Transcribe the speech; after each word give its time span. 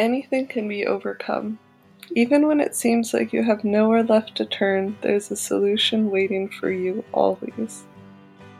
Anything 0.00 0.46
can 0.46 0.66
be 0.66 0.86
overcome. 0.86 1.58
Even 2.16 2.46
when 2.46 2.58
it 2.58 2.74
seems 2.74 3.12
like 3.12 3.34
you 3.34 3.42
have 3.42 3.64
nowhere 3.64 4.02
left 4.02 4.34
to 4.36 4.46
turn, 4.46 4.96
there's 5.02 5.30
a 5.30 5.36
solution 5.36 6.10
waiting 6.10 6.48
for 6.48 6.70
you 6.70 7.04
always. 7.12 7.84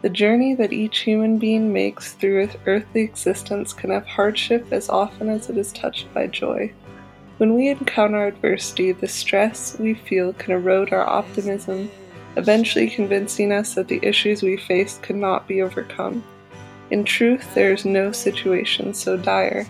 The 0.02 0.10
journey 0.10 0.54
that 0.56 0.74
each 0.74 0.98
human 0.98 1.38
being 1.38 1.72
makes 1.72 2.12
through 2.12 2.50
earthly 2.66 3.00
existence 3.00 3.72
can 3.72 3.88
have 3.88 4.06
hardship 4.06 4.70
as 4.70 4.90
often 4.90 5.30
as 5.30 5.48
it 5.48 5.56
is 5.56 5.72
touched 5.72 6.12
by 6.12 6.26
joy. 6.26 6.74
When 7.38 7.54
we 7.54 7.70
encounter 7.70 8.26
adversity, 8.26 8.92
the 8.92 9.08
stress 9.08 9.78
we 9.78 9.94
feel 9.94 10.34
can 10.34 10.52
erode 10.52 10.92
our 10.92 11.08
optimism, 11.08 11.90
eventually 12.36 12.90
convincing 12.90 13.50
us 13.50 13.72
that 13.76 13.88
the 13.88 14.00
issues 14.02 14.42
we 14.42 14.58
face 14.58 14.98
cannot 15.00 15.48
be 15.48 15.62
overcome. 15.62 16.22
In 16.90 17.02
truth, 17.02 17.54
there 17.54 17.72
is 17.72 17.86
no 17.86 18.12
situation 18.12 18.92
so 18.92 19.16
dire 19.16 19.66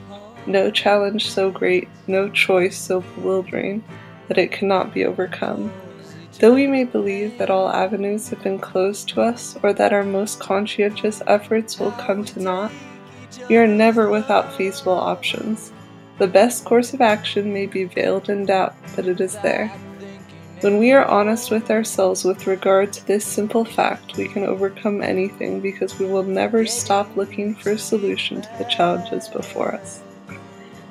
no 0.47 0.71
challenge 0.71 1.31
so 1.31 1.51
great, 1.51 1.89
no 2.07 2.29
choice 2.29 2.77
so 2.77 3.01
bewildering, 3.01 3.85
that 4.29 4.39
it 4.39 4.53
cannot 4.53 4.95
be 4.95 5.05
overcome. 5.05 5.73
Though 6.39 6.55
we 6.55 6.67
may 6.67 6.85
believe 6.85 7.37
that 7.39 7.51
all 7.51 7.69
avenues 7.69 8.29
have 8.29 8.43
been 8.43 8.59
closed 8.59 9.09
to 9.11 9.21
us, 9.21 9.57
or 9.63 9.73
that 9.75 9.93
our 9.93 10.05
most 10.05 10.41
conscientious 10.41 11.21
efforts 11.27 11.79
will 11.79 11.93
come 11.93 12.25
to 12.25 12.41
naught, 12.41 12.73
we 13.49 13.57
are 13.57 13.67
never 13.67 14.09
without 14.09 14.53
feasible 14.55 14.93
options. 14.93 15.73
The 16.19 16.27
best 16.27 16.65
course 16.65 16.95
of 16.95 17.01
action 17.01 17.53
may 17.53 17.67
be 17.67 17.85
veiled 17.85 18.29
in 18.29 18.47
doubt, 18.47 18.75
but 18.97 19.07
it 19.07 19.21
is 19.21 19.37
there. 19.39 19.69
When 20.61 20.79
we 20.79 20.93
are 20.93 21.07
honest 21.07 21.51
with 21.51 21.71
ourselves 21.71 22.23
with 22.23 22.47
regard 22.47 22.93
to 22.93 23.07
this 23.07 23.25
simple 23.25 23.65
fact, 23.65 24.19
we 24.19 24.29
can 24.29 24.45
overcome 24.45 25.01
anything 25.01 25.61
because 25.61 25.99
we 25.99 26.05
will 26.05 26.23
never 26.23 26.67
stop 26.67 27.17
looking 27.17 27.55
for 27.55 27.71
a 27.71 27.79
solution 27.79 28.43
to 28.43 28.49
the 28.59 28.65
challenges 28.65 29.27
before 29.29 29.75
us. 29.75 30.03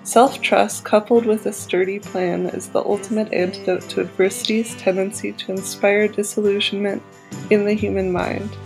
Self 0.09 0.41
trust, 0.41 0.86
coupled 0.86 1.27
with 1.27 1.46
a 1.46 1.54
sturdy 1.54 1.99
plan, 1.99 2.48
is 2.48 2.70
the 2.70 2.84
ultimate 2.84 3.32
antidote 3.32 3.88
to 3.90 4.02
adversity's 4.02 4.74
tendency 4.74 5.34
to 5.34 5.51
inspire 5.51 6.07
disillusionment 6.07 7.04
in 7.51 7.63
the 7.63 7.76
human 7.76 8.12
mind. 8.12 8.57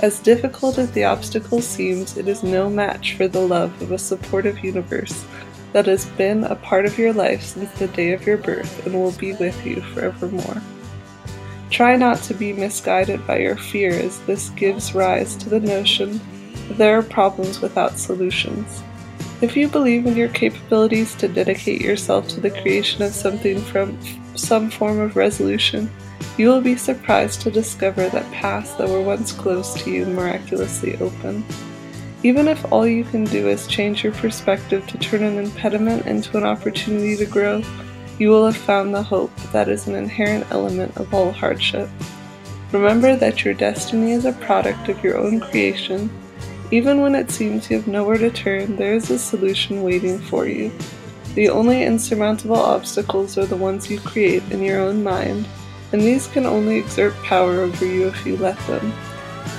As 0.00 0.18
difficult 0.18 0.78
as 0.78 0.90
the 0.92 1.04
obstacle 1.04 1.60
seems, 1.60 2.16
it 2.16 2.26
is 2.26 2.42
no 2.42 2.70
match 2.70 3.16
for 3.16 3.28
the 3.28 3.46
love 3.46 3.82
of 3.82 3.92
a 3.92 3.98
supportive 3.98 4.64
universe 4.64 5.26
that 5.74 5.84
has 5.84 6.06
been 6.06 6.44
a 6.44 6.56
part 6.56 6.86
of 6.86 6.96
your 6.96 7.12
life 7.12 7.42
since 7.42 7.70
the 7.72 7.88
day 7.88 8.12
of 8.12 8.26
your 8.26 8.38
birth 8.38 8.86
and 8.86 8.94
will 8.94 9.12
be 9.12 9.34
with 9.34 9.66
you 9.66 9.82
forevermore. 9.92 10.62
Try 11.68 11.96
not 11.96 12.22
to 12.22 12.32
be 12.32 12.54
misguided 12.54 13.26
by 13.26 13.40
your 13.40 13.56
fear, 13.56 13.90
as 13.90 14.20
this 14.20 14.48
gives 14.56 14.94
rise 14.94 15.36
to 15.36 15.50
the 15.50 15.60
notion 15.60 16.18
that 16.68 16.78
there 16.78 16.98
are 16.98 17.02
problems 17.02 17.60
without 17.60 17.98
solutions. 17.98 18.82
If 19.40 19.56
you 19.56 19.68
believe 19.68 20.04
in 20.06 20.16
your 20.16 20.30
capabilities 20.30 21.14
to 21.16 21.28
dedicate 21.28 21.80
yourself 21.80 22.26
to 22.28 22.40
the 22.40 22.50
creation 22.50 23.02
of 23.02 23.14
something 23.14 23.60
from 23.60 23.96
some 24.34 24.68
form 24.68 24.98
of 24.98 25.14
resolution, 25.14 25.88
you 26.36 26.48
will 26.48 26.60
be 26.60 26.76
surprised 26.76 27.42
to 27.42 27.50
discover 27.50 28.08
that 28.08 28.32
paths 28.32 28.74
that 28.74 28.88
were 28.88 29.00
once 29.00 29.30
closed 29.30 29.78
to 29.78 29.90
you 29.92 30.06
miraculously 30.06 30.96
open. 30.96 31.44
Even 32.24 32.48
if 32.48 32.72
all 32.72 32.84
you 32.84 33.04
can 33.04 33.22
do 33.24 33.48
is 33.48 33.68
change 33.68 34.02
your 34.02 34.12
perspective 34.14 34.84
to 34.88 34.98
turn 34.98 35.22
an 35.22 35.38
impediment 35.38 36.06
into 36.06 36.36
an 36.36 36.42
opportunity 36.42 37.16
to 37.16 37.24
grow, 37.24 37.62
you 38.18 38.30
will 38.30 38.44
have 38.44 38.56
found 38.56 38.92
the 38.92 39.02
hope 39.04 39.34
that 39.52 39.68
is 39.68 39.86
an 39.86 39.94
inherent 39.94 40.50
element 40.50 40.96
of 40.96 41.14
all 41.14 41.30
hardship. 41.30 41.88
Remember 42.72 43.14
that 43.14 43.44
your 43.44 43.54
destiny 43.54 44.10
is 44.10 44.24
a 44.24 44.32
product 44.32 44.88
of 44.88 45.02
your 45.04 45.16
own 45.16 45.38
creation 45.38 46.10
even 46.70 47.00
when 47.00 47.14
it 47.14 47.30
seems 47.30 47.70
you 47.70 47.78
have 47.78 47.88
nowhere 47.88 48.18
to 48.18 48.30
turn, 48.30 48.76
there 48.76 48.94
is 48.94 49.10
a 49.10 49.18
solution 49.18 49.82
waiting 49.82 50.18
for 50.18 50.46
you. 50.46 50.70
The 51.34 51.48
only 51.48 51.84
insurmountable 51.84 52.56
obstacles 52.56 53.38
are 53.38 53.46
the 53.46 53.56
ones 53.56 53.90
you 53.90 54.00
create 54.00 54.42
in 54.50 54.62
your 54.62 54.80
own 54.80 55.02
mind, 55.02 55.46
and 55.92 56.02
these 56.02 56.26
can 56.26 56.44
only 56.44 56.76
exert 56.76 57.14
power 57.22 57.60
over 57.60 57.86
you 57.86 58.08
if 58.08 58.26
you 58.26 58.36
let 58.36 58.58
them. 58.66 58.92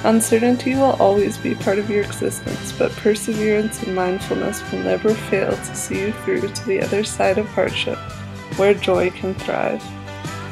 Uncertainty 0.04 0.76
will 0.76 0.96
always 1.00 1.38
be 1.38 1.56
part 1.56 1.80
of 1.80 1.90
your 1.90 2.04
existence, 2.04 2.72
but 2.74 2.92
perseverance 2.94 3.82
and 3.84 3.96
mindfulness 3.96 4.62
will 4.72 4.80
never 4.80 5.14
fail 5.14 5.52
to 5.52 5.76
see 5.76 6.00
you 6.00 6.12
through 6.12 6.48
to 6.48 6.66
the 6.66 6.82
other 6.82 7.04
side 7.04 7.38
of 7.38 7.48
hardship, 7.48 7.98
where 8.58 8.74
joy 8.74 9.10
can 9.10 9.34
thrive. 9.34 9.84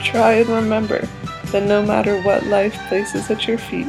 Try 0.04 0.34
and 0.34 0.50
remember 0.50 1.08
that 1.52 1.64
no 1.64 1.82
matter 1.82 2.22
what 2.24 2.46
life 2.48 2.76
places 2.90 3.30
at 3.30 3.48
your 3.48 3.58
feet, 3.58 3.88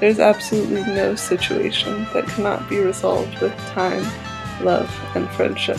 there's 0.00 0.18
absolutely 0.18 0.82
no 0.82 1.14
situation 1.14 2.06
that 2.14 2.26
cannot 2.26 2.68
be 2.70 2.78
resolved 2.78 3.38
with 3.40 3.54
time, 3.68 4.02
love, 4.64 4.90
and 5.14 5.28
friendship. 5.32 5.76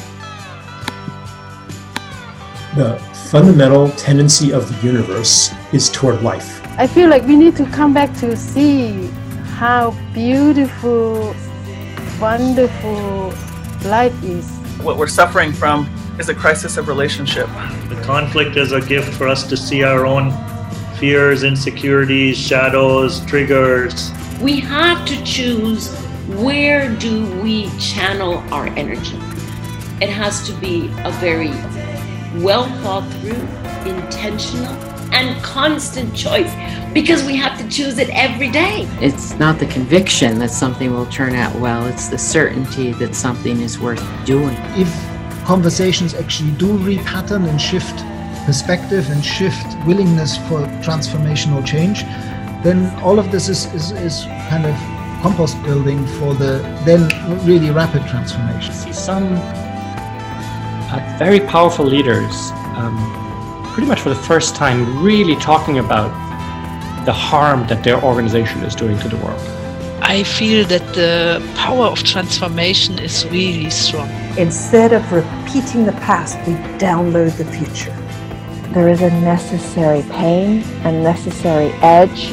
The 2.76 3.02
fundamental 3.32 3.90
tendency 3.92 4.54
of 4.54 4.70
the 4.70 4.88
universe 4.88 5.52
is 5.74 5.90
toward 5.90 6.22
life. 6.22 6.62
I 6.78 6.86
feel 6.86 7.09
like 7.09 7.24
we 7.24 7.36
need 7.36 7.56
to 7.58 7.66
come 7.66 7.94
back 7.94 8.16
to 8.18 8.38
see 8.38 9.08
how 9.58 9.92
beautiful, 10.14 11.36
wonderful 12.20 13.34
life 13.84 14.24
is. 14.24 14.48
What 14.84 14.98
we're 14.98 15.08
suffering 15.08 15.52
from 15.52 15.90
is 16.20 16.30
a 16.30 16.36
crisis 16.36 16.78
of 16.78 16.88
relationship. 16.88 17.48
The 17.90 18.00
conflict 18.06 18.56
is 18.56 18.72
a 18.72 18.82
gift 18.82 19.14
for 19.16 19.28
us 19.28 19.48
to 19.48 19.58
see 19.58 19.84
our 19.84 20.06
own 20.06 20.30
fears, 21.01 21.41
insecurities, 21.41 22.38
shadows, 22.38 23.25
triggers. 23.25 24.12
We 24.39 24.59
have 24.59 25.03
to 25.07 25.23
choose 25.23 25.91
where 26.28 26.95
do 26.97 27.25
we 27.41 27.72
channel 27.79 28.35
our 28.53 28.67
energy. 28.67 29.17
It 30.00 30.09
has 30.09 30.45
to 30.47 30.53
be 30.61 30.91
a 31.00 31.11
very 31.13 31.50
well 32.40 32.66
thought 32.84 33.11
through, 33.13 33.31
intentional, 33.90 34.72
and 35.11 35.44
constant 35.44 36.16
choice 36.16 36.53
because 36.94 37.25
we 37.25 37.35
have 37.35 37.57
to 37.57 37.67
choose 37.67 37.97
it 37.97 38.11
every 38.11 38.51
day. 38.51 38.88
It's 39.01 39.34
not 39.40 39.57
the 39.57 39.66
conviction 39.66 40.38
that 40.38 40.51
something 40.51 40.94
will 40.94 41.07
turn 41.07 41.34
out 41.34 41.56
well, 41.56 41.88
it's 41.88 42.09
the 42.09 42.17
certainty 42.19 42.91
that 42.94 43.16
something 43.16 43.59
is 43.59 43.79
worth 43.79 44.06
doing. 44.23 44.56
If 44.75 44.88
conversations 45.45 46.13
actually 46.13 46.51
do 46.51 46.78
repattern 46.78 47.50
and 47.50 47.59
shift 47.59 48.06
perspective 48.46 49.09
and 49.09 49.24
shift 49.24 49.78
willingness 49.85 50.38
for 50.47 50.59
transformational 50.81 51.66
change, 51.66 52.03
then 52.63 52.94
all 53.02 53.19
of 53.19 53.31
this 53.31 53.50
is, 53.50 53.66
is, 53.74 53.91
is 53.91 54.25
kind 54.50 54.66
of 54.66 54.75
compost 55.22 55.62
building 55.63 56.06
for 56.18 56.34
the 56.34 56.59
then 56.85 57.02
really 57.46 57.69
rapid 57.69 58.06
transformation. 58.07 58.74
See 58.74 58.94
Some 58.94 59.38
uh, 60.94 61.16
very 61.18 61.40
powerful 61.40 61.85
leaders, 61.85 62.52
um, 62.75 62.97
pretty 63.74 63.88
much 63.88 64.02
for 64.02 64.09
the 64.09 64.16
first 64.16 64.56
time, 64.56 65.03
really 65.03 65.35
talking 65.38 65.79
about 65.79 66.09
the 67.06 67.13
harm 67.13 67.66
that 67.68 67.84
their 67.84 68.03
organization 68.03 68.62
is 68.63 68.75
doing 68.75 68.97
to 69.00 69.08
the 69.08 69.18
world. 69.18 69.40
I 70.02 70.23
feel 70.23 70.66
that 70.66 70.94
the 70.94 71.41
power 71.56 71.85
of 71.85 72.03
transformation 72.03 73.00
is 73.00 73.25
really 73.28 73.69
strong. 73.69 74.09
Instead 74.38 74.94
of 74.94 75.12
repeating 75.12 75.85
the 75.85 75.94
past, 75.94 76.38
we 76.47 76.53
download 76.78 77.38
the 77.38 77.46
future. 77.46 77.96
There 78.74 78.88
is 78.88 79.02
a 79.02 79.12
necessary 79.20 80.02
pain, 80.04 80.64
a 80.86 80.92
necessary 80.94 81.72
edge, 81.82 82.32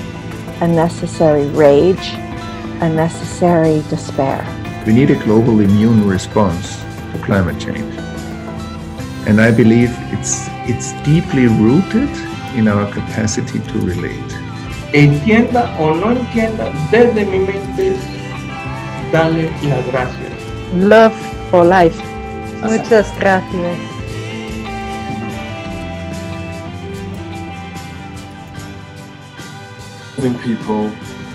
a 0.61 0.69
necessary 0.69 1.49
rage, 1.49 2.15
a 2.81 2.89
necessary 2.89 3.83
despair. 3.91 4.47
We 4.87 4.93
need 4.93 5.11
a 5.11 5.17
global 5.25 5.59
immune 5.59 6.07
response 6.07 6.77
to 7.13 7.19
climate 7.25 7.59
change. 7.59 7.93
And 9.27 9.41
I 9.41 9.51
believe 9.51 9.91
it's, 10.13 10.47
it's 10.71 10.93
deeply 11.03 11.49
rooted 11.49 12.09
in 12.55 12.69
our 12.69 12.89
capacity 12.93 13.59
to 13.59 13.79
relate. 13.81 14.31
Entienda 14.95 15.75
o 15.81 15.93
no 15.93 16.13
entienda, 16.13 16.73
desde 16.93 17.27
mi 17.27 17.41
mente, 17.41 17.97
dale 19.11 19.51
las 19.65 19.85
gracias. 19.91 20.33
Love 20.75 21.15
for 21.51 21.65
life. 21.65 22.01
Muchas 22.63 23.13
gracias. 23.19 23.98
Involving 30.19 30.43
people, 30.43 30.91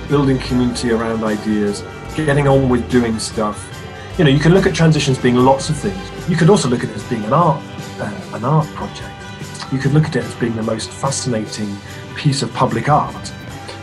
building 0.10 0.38
community 0.40 0.92
around 0.92 1.24
ideas, 1.24 1.84
getting 2.16 2.48
on 2.48 2.68
with 2.70 2.90
doing 2.92 3.18
stuff. 3.18 3.70
You 4.18 4.26
know, 4.26 4.30
you 4.30 4.40
can 4.40 4.54
look 4.54 4.66
at 4.66 4.76
transitions 4.76 5.18
being 5.18 5.36
lots 5.36 5.70
of 5.70 5.78
things. 5.78 6.30
You 6.30 6.36
could 6.36 6.50
also 6.50 6.68
look 6.70 6.84
at 6.84 6.90
it 6.90 6.96
as 6.96 7.04
being 7.10 7.24
an 7.24 7.34
art, 7.34 7.64
uh, 8.00 8.30
an 8.34 8.44
art 8.44 8.68
project. 8.76 9.10
You 9.72 9.80
could 9.80 9.94
look 9.94 10.06
at 10.06 10.16
it 10.16 10.24
as 10.24 10.36
being 10.36 10.56
the 10.56 10.64
most 10.64 10.92
fascinating 10.92 11.76
piece 12.16 12.42
of 12.44 12.54
public 12.54 12.90
art, 12.90 13.34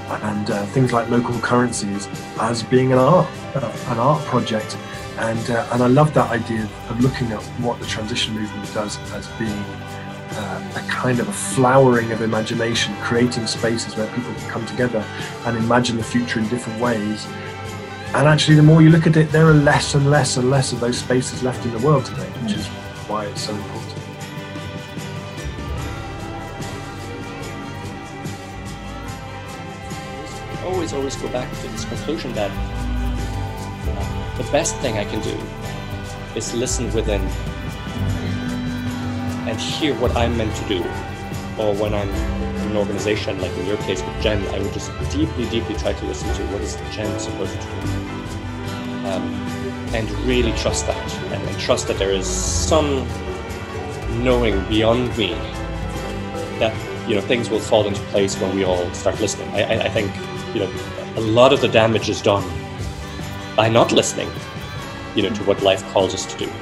and 0.09 0.51
uh, 0.51 0.67
things 0.67 0.93
like 0.93 1.09
local 1.09 1.39
currencies 1.41 2.07
as 2.39 2.63
being 2.63 2.93
an 2.93 2.99
art, 2.99 3.27
uh, 3.57 3.73
an 3.89 3.99
art 3.99 4.23
project. 4.27 4.77
And 5.19 5.51
uh, 5.51 5.67
and 5.73 5.83
I 5.83 5.87
love 5.87 6.15
that 6.15 6.31
idea 6.31 6.69
of 6.89 7.01
looking 7.01 7.33
at 7.33 7.43
what 7.63 7.81
the 7.81 7.87
transition 7.87 8.35
movement 8.35 8.73
does 8.73 8.99
as 9.13 9.27
being 9.39 9.65
uh, 10.33 10.73
a 10.77 10.81
kind 10.91 11.21
of 11.21 11.29
a 11.29 11.33
flowering 11.33 12.13
of 12.13 12.23
imagination, 12.23 12.95
creating 13.03 13.47
spaces 13.47 13.97
where 13.97 14.07
people 14.15 14.33
can 14.35 14.51
come 14.51 14.67
together 14.67 15.05
and 15.47 15.57
imagine 15.57 15.97
the 15.97 16.05
future 16.05 16.39
in 16.39 16.49
different 16.49 16.81
ways. 16.81 17.27
And 18.15 18.27
actually, 18.27 18.57
the 18.57 18.63
more 18.63 18.83
you 18.83 18.91
look 18.91 19.07
at 19.07 19.17
it, 19.17 19.31
there 19.31 19.47
are 19.47 19.55
less 19.55 19.95
and 19.95 20.11
less 20.11 20.37
and 20.37 20.51
less 20.51 20.73
of 20.73 20.81
those 20.81 20.99
spaces 20.99 21.43
left 21.43 21.65
in 21.65 21.73
the 21.73 21.87
world 21.87 22.05
today, 22.05 22.29
which 22.43 22.55
is 22.55 22.67
why 23.09 23.27
it's 23.27 23.43
so 23.43 23.55
important. 23.55 24.01
always, 30.71 30.93
always 30.93 31.17
go 31.17 31.29
back 31.29 31.51
to 31.61 31.69
this 31.69 31.85
conclusion 31.85 32.33
that 32.33 32.51
uh, 32.51 34.39
the 34.39 34.51
best 34.51 34.77
thing 34.77 34.99
I 34.99 35.05
can 35.05 35.21
do 35.21 35.37
is 36.35 36.55
listen 36.55 36.93
within 36.93 37.21
and 39.49 39.59
hear 39.59 39.95
what 39.97 40.17
I'm 40.17 40.37
meant 40.37 40.55
to 40.57 40.69
do. 40.69 40.81
Or 41.59 41.75
when 41.75 41.95
I'm 41.95 42.09
in 42.09 42.71
an 42.71 42.77
organization, 42.77 43.41
like 43.41 43.53
in 43.59 43.67
your 43.67 43.77
case 43.79 44.03
with 44.03 44.23
GEN, 44.23 44.47
I 44.55 44.59
would 44.61 44.73
just 44.73 44.91
deeply, 45.11 45.49
deeply 45.49 45.75
try 45.77 45.93
to 45.93 46.05
listen 46.07 46.33
to 46.35 46.43
what 46.53 46.61
is 46.61 46.77
GEN 46.93 47.19
supposed 47.19 47.53
to 47.53 47.59
do. 47.59 47.77
Um, 49.09 49.35
and 49.93 50.11
really 50.21 50.53
trust 50.53 50.87
that, 50.87 51.15
and, 51.33 51.61
trust 51.61 51.89
that 51.89 51.99
there 51.99 52.13
is 52.13 52.27
some 52.27 53.07
knowing 54.23 54.65
beyond 54.69 55.17
me 55.17 55.35
that 56.59 56.75
you 57.09 57.15
know 57.15 57.21
things 57.21 57.51
will 57.51 57.59
fall 57.59 57.87
into 57.87 58.01
place 58.13 58.39
when 58.41 58.55
we 58.55 58.65
all 58.65 58.89
start 58.93 59.21
listening. 59.21 59.49
I, 59.51 59.63
I, 59.63 59.85
I 59.85 59.89
think 59.89 60.15
you 60.55 60.61
know, 60.61 60.73
a 61.17 61.21
lot 61.21 61.53
of 61.53 61.61
the 61.61 61.69
damage 61.69 62.09
is 62.09 62.21
done 62.21 62.45
by 63.57 63.69
not 63.69 63.93
listening, 63.93 64.29
you 65.15 65.23
know, 65.23 65.31
to 65.31 65.45
what 65.45 65.63
life 65.63 65.85
calls 65.93 66.15
us 66.15 66.27
to 66.27 66.39
do, 66.39 66.53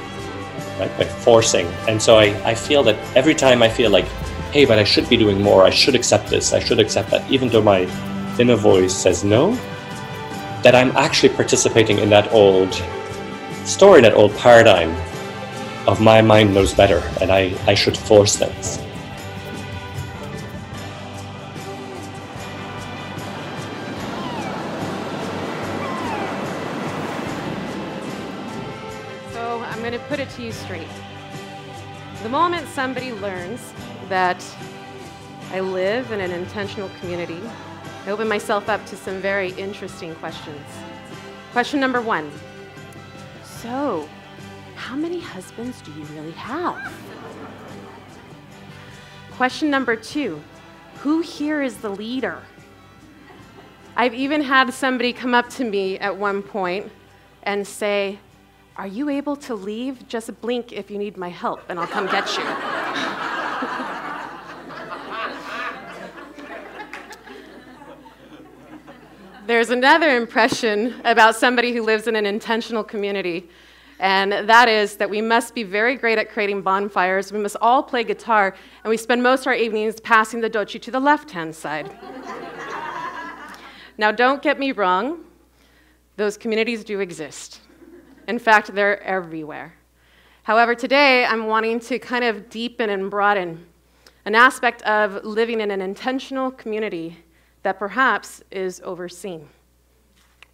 By 0.78 1.04
forcing. 1.04 1.66
And 1.88 2.00
so 2.00 2.18
I, 2.18 2.26
I 2.44 2.54
feel 2.54 2.82
that 2.84 2.96
every 3.16 3.34
time 3.34 3.62
I 3.62 3.68
feel 3.68 3.90
like, 3.90 4.06
hey, 4.52 4.64
but 4.64 4.78
I 4.78 4.84
should 4.84 5.08
be 5.08 5.16
doing 5.16 5.42
more, 5.42 5.64
I 5.64 5.70
should 5.70 5.94
accept 5.94 6.28
this, 6.28 6.52
I 6.52 6.60
should 6.60 6.78
accept 6.78 7.10
that, 7.10 7.28
even 7.30 7.48
though 7.48 7.62
my 7.62 7.80
inner 8.38 8.54
voice 8.56 8.94
says 8.94 9.24
no, 9.24 9.52
that 10.62 10.74
I'm 10.74 10.90
actually 10.96 11.30
participating 11.30 11.98
in 11.98 12.08
that 12.10 12.32
old 12.32 12.72
story, 13.64 14.00
that 14.02 14.14
old 14.14 14.34
paradigm 14.36 14.90
of 15.88 16.00
my 16.00 16.22
mind 16.22 16.54
knows 16.54 16.72
better 16.74 17.02
and 17.20 17.32
I, 17.32 17.54
I 17.66 17.74
should 17.74 17.96
force 17.96 18.36
things. 18.36 18.78
Somebody 32.78 33.10
learns 33.10 33.72
that 34.08 34.40
I 35.50 35.58
live 35.58 36.12
in 36.12 36.20
an 36.20 36.30
intentional 36.30 36.88
community, 37.00 37.40
I 38.06 38.10
open 38.10 38.28
myself 38.28 38.68
up 38.68 38.86
to 38.86 38.94
some 38.94 39.20
very 39.20 39.50
interesting 39.54 40.14
questions. 40.14 40.64
Question 41.50 41.80
number 41.80 42.00
one 42.00 42.30
So, 43.42 44.08
how 44.76 44.94
many 44.94 45.18
husbands 45.18 45.82
do 45.82 45.90
you 45.90 46.04
really 46.04 46.30
have? 46.30 46.92
Question 49.32 49.70
number 49.70 49.96
two 49.96 50.40
Who 51.00 51.20
here 51.20 51.60
is 51.60 51.78
the 51.78 51.90
leader? 51.90 52.40
I've 53.96 54.14
even 54.14 54.40
had 54.40 54.72
somebody 54.72 55.12
come 55.12 55.34
up 55.34 55.50
to 55.54 55.64
me 55.64 55.98
at 55.98 56.16
one 56.16 56.44
point 56.44 56.92
and 57.42 57.66
say, 57.66 58.20
are 58.78 58.86
you 58.86 59.08
able 59.08 59.34
to 59.34 59.56
leave? 59.56 60.06
Just 60.06 60.40
blink 60.40 60.72
if 60.72 60.88
you 60.88 60.98
need 60.98 61.16
my 61.16 61.28
help, 61.28 61.68
and 61.68 61.80
I'll 61.80 61.86
come 61.88 62.06
get 62.06 62.38
you. 62.38 62.44
There's 69.48 69.70
another 69.70 70.16
impression 70.16 71.00
about 71.04 71.34
somebody 71.34 71.72
who 71.72 71.82
lives 71.82 72.06
in 72.06 72.14
an 72.14 72.24
intentional 72.24 72.84
community, 72.84 73.48
and 73.98 74.30
that 74.30 74.68
is 74.68 74.96
that 74.98 75.10
we 75.10 75.22
must 75.22 75.56
be 75.56 75.64
very 75.64 75.96
great 75.96 76.18
at 76.18 76.30
creating 76.30 76.62
bonfires. 76.62 77.32
We 77.32 77.40
must 77.40 77.56
all 77.60 77.82
play 77.82 78.04
guitar, 78.04 78.54
and 78.84 78.90
we 78.90 78.96
spend 78.96 79.24
most 79.24 79.40
of 79.40 79.48
our 79.48 79.54
evenings 79.54 80.00
passing 80.00 80.40
the 80.40 80.50
dutchie 80.50 80.80
to 80.82 80.92
the 80.92 81.00
left 81.00 81.32
hand 81.32 81.52
side. 81.52 81.90
now, 83.98 84.12
don't 84.12 84.40
get 84.40 84.60
me 84.60 84.70
wrong, 84.70 85.24
those 86.16 86.36
communities 86.36 86.84
do 86.84 87.00
exist. 87.00 87.62
In 88.28 88.38
fact, 88.38 88.74
they're 88.74 89.02
everywhere. 89.02 89.72
However, 90.42 90.74
today 90.74 91.24
I'm 91.24 91.46
wanting 91.46 91.80
to 91.80 91.98
kind 91.98 92.24
of 92.24 92.50
deepen 92.50 92.90
and 92.90 93.10
broaden 93.10 93.66
an 94.26 94.34
aspect 94.34 94.82
of 94.82 95.24
living 95.24 95.62
in 95.62 95.70
an 95.70 95.80
intentional 95.80 96.50
community 96.50 97.16
that 97.62 97.78
perhaps 97.78 98.42
is 98.50 98.82
overseen. 98.84 99.48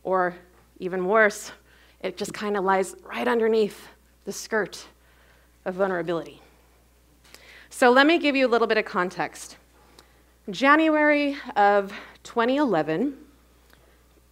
Or 0.05 0.37
even 0.79 1.05
worse, 1.07 1.51
it 2.01 2.17
just 2.17 2.33
kind 2.33 2.57
of 2.57 2.63
lies 2.63 2.95
right 3.03 3.27
underneath 3.27 3.89
the 4.25 4.33
skirt 4.33 4.87
of 5.65 5.75
vulnerability. 5.75 6.41
So 7.71 7.91
let 7.91 8.07
me 8.07 8.19
give 8.19 8.37
you 8.37 8.47
a 8.47 8.51
little 8.51 8.69
bit 8.69 8.79
of 8.79 8.85
context. 8.85 9.57
January 10.49 11.37
of 11.57 11.93
2011, 12.23 13.17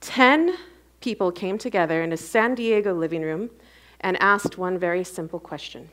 10 0.00 0.56
people 1.02 1.32
came 1.32 1.58
together 1.58 2.02
in 2.02 2.12
a 2.12 2.16
San 2.16 2.54
Diego 2.54 2.94
living 2.94 3.22
room 3.22 3.50
and 4.00 4.16
asked 4.22 4.56
one 4.56 4.78
very 4.78 5.04
simple 5.04 5.40
question 5.40 5.90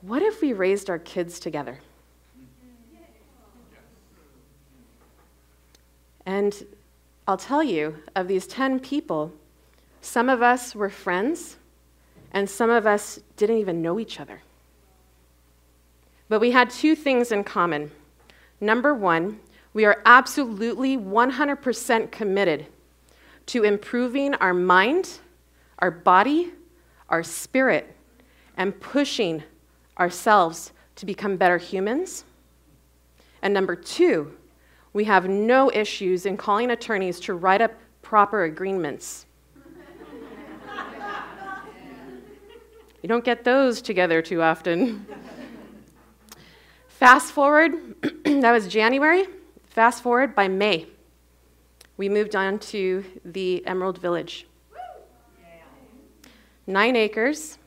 What 0.00 0.22
if 0.22 0.40
we 0.40 0.52
raised 0.52 0.90
our 0.90 0.98
kids 0.98 1.38
together? 1.38 1.78
And 6.26 6.64
I'll 7.28 7.36
tell 7.36 7.62
you, 7.62 7.96
of 8.16 8.28
these 8.28 8.46
10 8.46 8.80
people, 8.80 9.32
some 10.00 10.30
of 10.30 10.40
us 10.40 10.74
were 10.74 10.88
friends, 10.88 11.56
and 12.32 12.48
some 12.48 12.70
of 12.70 12.86
us 12.86 13.20
didn't 13.36 13.58
even 13.58 13.82
know 13.82 14.00
each 14.00 14.18
other. 14.18 14.40
But 16.30 16.40
we 16.40 16.50
had 16.50 16.70
two 16.70 16.96
things 16.96 17.30
in 17.30 17.44
common. 17.44 17.90
Number 18.58 18.94
one, 18.94 19.40
we 19.74 19.84
are 19.84 20.00
absolutely 20.06 20.96
100% 20.96 22.10
committed 22.10 22.66
to 23.46 23.64
improving 23.64 24.34
our 24.36 24.54
mind, 24.54 25.18
our 25.78 25.90
body, 25.90 26.52
our 27.08 27.22
spirit, 27.22 27.94
and 28.56 28.78
pushing 28.80 29.42
ourselves 29.98 30.72
to 30.96 31.06
become 31.06 31.36
better 31.36 31.58
humans. 31.58 32.24
And 33.42 33.52
number 33.52 33.76
two, 33.76 34.36
we 34.92 35.04
have 35.04 35.28
no 35.28 35.70
issues 35.72 36.24
in 36.26 36.36
calling 36.36 36.70
attorneys 36.70 37.20
to 37.20 37.34
write 37.34 37.60
up 37.60 37.72
proper 38.02 38.44
agreements. 38.44 39.26
you 43.02 43.08
don't 43.08 43.24
get 43.24 43.44
those 43.44 43.82
together 43.82 44.22
too 44.22 44.40
often. 44.40 45.06
Fast 46.88 47.32
forward, 47.32 47.72
that 48.24 48.52
was 48.52 48.68
January. 48.68 49.26
Fast 49.66 50.02
forward 50.02 50.34
by 50.34 50.48
May 50.48 50.86
we 51.96 52.08
moved 52.08 52.34
on 52.34 52.58
to 52.58 53.04
the 53.24 53.64
Emerald 53.66 53.98
Village. 53.98 54.46
Nine 56.66 56.96
acres. 56.96 57.58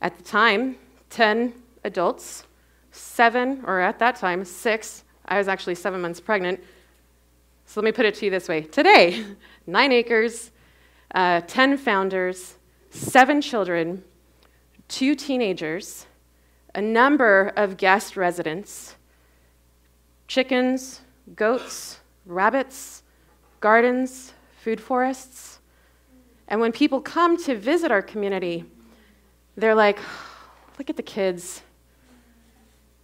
At 0.00 0.16
the 0.16 0.22
time, 0.22 0.76
10 1.10 1.52
adults, 1.84 2.44
seven, 2.90 3.62
or 3.66 3.80
at 3.80 3.98
that 3.98 4.16
time, 4.16 4.44
six. 4.44 5.04
I 5.26 5.38
was 5.38 5.48
actually 5.48 5.74
seven 5.74 6.00
months 6.00 6.20
pregnant. 6.20 6.62
So 7.66 7.80
let 7.80 7.84
me 7.84 7.92
put 7.92 8.06
it 8.06 8.14
to 8.16 8.24
you 8.24 8.30
this 8.30 8.48
way 8.48 8.62
today, 8.62 9.24
nine 9.66 9.90
acres, 9.90 10.52
uh, 11.14 11.40
10 11.46 11.78
founders, 11.78 12.54
seven 12.90 13.40
children, 13.40 14.04
two 14.88 15.14
teenagers, 15.14 16.06
a 16.74 16.80
number 16.80 17.52
of 17.56 17.76
guest 17.76 18.16
residents, 18.16 18.94
chickens, 20.28 21.00
goats, 21.34 22.00
rabbits, 22.26 23.02
gardens, 23.60 24.32
food 24.62 24.80
forests. 24.80 25.60
And 26.48 26.60
when 26.60 26.72
people 26.72 27.00
come 27.00 27.36
to 27.44 27.56
visit 27.56 27.90
our 27.90 28.02
community, 28.02 28.64
they're 29.56 29.74
like, 29.74 29.98
look 30.78 30.90
at 30.90 30.96
the 30.96 31.02
kids. 31.02 31.62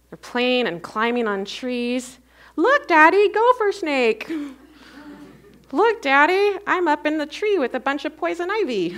They're 0.09 0.17
playing 0.17 0.67
and 0.67 0.81
climbing 0.81 1.27
on 1.27 1.45
trees. 1.45 2.19
Look, 2.55 2.87
Daddy, 2.87 3.29
gopher 3.29 3.71
snake. 3.71 4.31
Look, 5.71 6.03
Daddy, 6.03 6.59
I'm 6.67 6.87
up 6.87 7.07
in 7.07 7.17
the 7.17 7.25
tree 7.25 7.57
with 7.57 7.73
a 7.73 7.79
bunch 7.79 8.05
of 8.05 8.15
poison 8.15 8.51
ivy. 8.51 8.95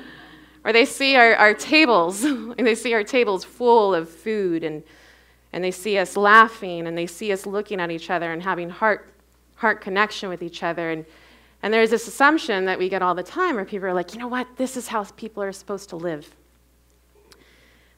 or 0.64 0.72
they 0.72 0.84
see 0.84 1.16
our, 1.16 1.34
our 1.36 1.54
tables, 1.54 2.22
and 2.24 2.66
they 2.66 2.74
see 2.74 2.92
our 2.92 3.02
tables 3.02 3.44
full 3.44 3.94
of 3.94 4.10
food, 4.10 4.62
and, 4.62 4.82
and 5.54 5.64
they 5.64 5.70
see 5.70 5.96
us 5.96 6.14
laughing, 6.16 6.86
and 6.86 6.98
they 6.98 7.06
see 7.06 7.32
us 7.32 7.46
looking 7.46 7.80
at 7.80 7.90
each 7.90 8.10
other 8.10 8.30
and 8.30 8.42
having 8.42 8.68
heart 8.68 9.11
heart 9.62 9.80
connection 9.80 10.28
with 10.28 10.42
each 10.42 10.64
other. 10.64 10.90
And, 10.90 11.06
and 11.62 11.72
there's 11.72 11.88
this 11.88 12.08
assumption 12.08 12.64
that 12.64 12.80
we 12.80 12.88
get 12.88 13.00
all 13.00 13.14
the 13.14 13.22
time 13.22 13.54
where 13.54 13.64
people 13.64 13.86
are 13.86 13.94
like, 13.94 14.12
you 14.12 14.18
know 14.18 14.26
what, 14.26 14.48
this 14.56 14.76
is 14.76 14.88
how 14.88 15.04
people 15.04 15.40
are 15.40 15.52
supposed 15.52 15.88
to 15.90 15.96
live. 15.96 16.34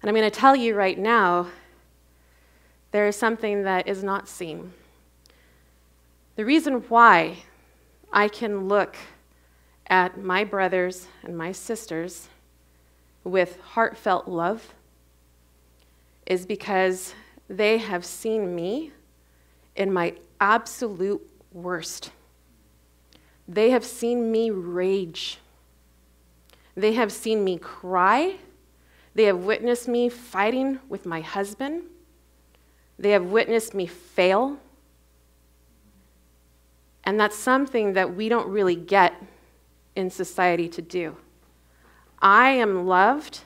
And 0.02 0.10
I'm 0.10 0.14
going 0.14 0.30
to 0.30 0.38
tell 0.38 0.54
you 0.54 0.74
right 0.74 0.98
now, 0.98 1.48
there 2.90 3.08
is 3.08 3.16
something 3.16 3.62
that 3.62 3.88
is 3.88 4.04
not 4.04 4.28
seen. 4.28 4.74
The 6.36 6.44
reason 6.44 6.84
why 6.90 7.38
I 8.12 8.28
can 8.28 8.68
look 8.68 8.96
at 9.86 10.22
my 10.22 10.44
brothers 10.44 11.08
and 11.22 11.36
my 11.36 11.50
sisters 11.52 12.28
with 13.24 13.58
heartfelt 13.60 14.28
love 14.28 14.74
is 16.26 16.44
because 16.44 17.14
they 17.48 17.78
have 17.78 18.04
seen 18.04 18.54
me 18.54 18.92
in 19.76 19.90
my 19.90 20.14
absolute 20.40 21.26
worst. 21.54 22.10
They 23.48 23.70
have 23.70 23.84
seen 23.84 24.30
me 24.30 24.50
rage. 24.50 25.38
They 26.76 26.92
have 26.92 27.12
seen 27.12 27.44
me 27.44 27.56
cry. 27.56 28.36
They 29.14 29.24
have 29.24 29.38
witnessed 29.38 29.88
me 29.88 30.08
fighting 30.08 30.80
with 30.88 31.06
my 31.06 31.20
husband. 31.20 31.84
They 32.98 33.10
have 33.10 33.26
witnessed 33.26 33.74
me 33.74 33.86
fail. 33.86 34.58
And 37.04 37.20
that's 37.20 37.36
something 37.36 37.92
that 37.92 38.14
we 38.14 38.28
don't 38.28 38.48
really 38.48 38.76
get 38.76 39.14
in 39.94 40.10
society 40.10 40.68
to 40.70 40.82
do. 40.82 41.16
I 42.20 42.50
am 42.50 42.86
loved 42.86 43.40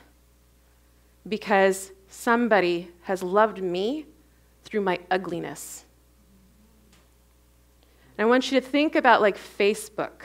because 1.27 1.91
somebody 2.07 2.89
has 3.03 3.21
loved 3.21 3.61
me 3.61 4.05
through 4.63 4.81
my 4.81 4.99
ugliness. 5.11 5.85
And 8.19 8.25
I 8.25 8.29
want 8.29 8.51
you 8.51 8.59
to 8.59 8.67
think 8.67 8.97
about 8.97 9.21
like 9.21 9.37
Facebook. 9.37 10.23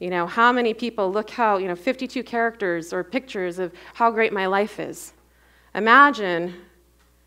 You 0.00 0.10
know, 0.10 0.26
how 0.26 0.50
many 0.50 0.74
people 0.74 1.12
look 1.12 1.30
how, 1.30 1.58
you 1.58 1.68
know, 1.68 1.76
52 1.76 2.24
characters 2.24 2.92
or 2.92 3.04
pictures 3.04 3.60
of 3.60 3.72
how 3.94 4.10
great 4.10 4.32
my 4.32 4.46
life 4.46 4.80
is. 4.80 5.12
Imagine 5.76 6.56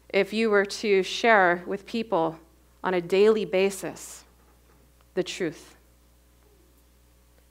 if 0.09 0.33
you 0.33 0.49
were 0.49 0.65
to 0.65 1.03
share 1.03 1.63
with 1.65 1.85
people 1.85 2.37
on 2.83 2.95
a 2.95 2.99
daily 2.99 3.45
basis 3.45 4.25
the 5.13 5.23
truth. 5.23 5.77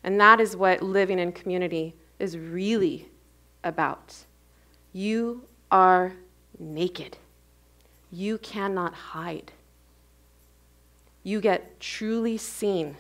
And 0.05 0.21
that 0.21 0.41
is 0.41 0.55
what 0.55 0.83
living 0.83 1.19
in 1.19 1.33
community 1.33 1.95
is 2.19 2.37
really 2.37 3.09
about. 3.65 4.15
You 4.93 5.43
are 5.71 6.13
naked, 6.59 7.17
you 8.13 8.37
cannot 8.37 8.93
hide 8.93 9.53
you 11.29 11.43
get 11.43 11.79
truly 11.79 12.39
seen 12.39 12.97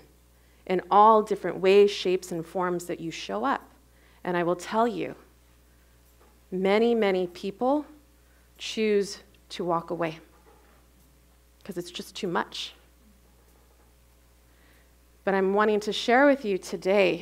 in 0.66 0.82
all 0.90 1.22
different 1.22 1.58
ways, 1.58 1.90
shapes, 1.90 2.30
and 2.30 2.44
forms 2.44 2.84
that 2.84 3.00
you 3.00 3.10
show 3.10 3.42
up. 3.42 3.62
And 4.22 4.36
I 4.36 4.42
will 4.42 4.54
tell 4.54 4.86
you, 4.86 5.14
many, 6.50 6.94
many 6.94 7.26
people 7.26 7.86
choose 8.58 9.20
to 9.48 9.64
walk 9.64 9.88
away 9.88 10.18
because 11.58 11.78
it's 11.78 11.90
just 11.90 12.14
too 12.14 12.26
much. 12.26 12.74
But 15.24 15.32
I'm 15.32 15.54
wanting 15.54 15.80
to 15.80 15.92
share 15.92 16.26
with 16.26 16.44
you 16.44 16.58
today, 16.58 17.20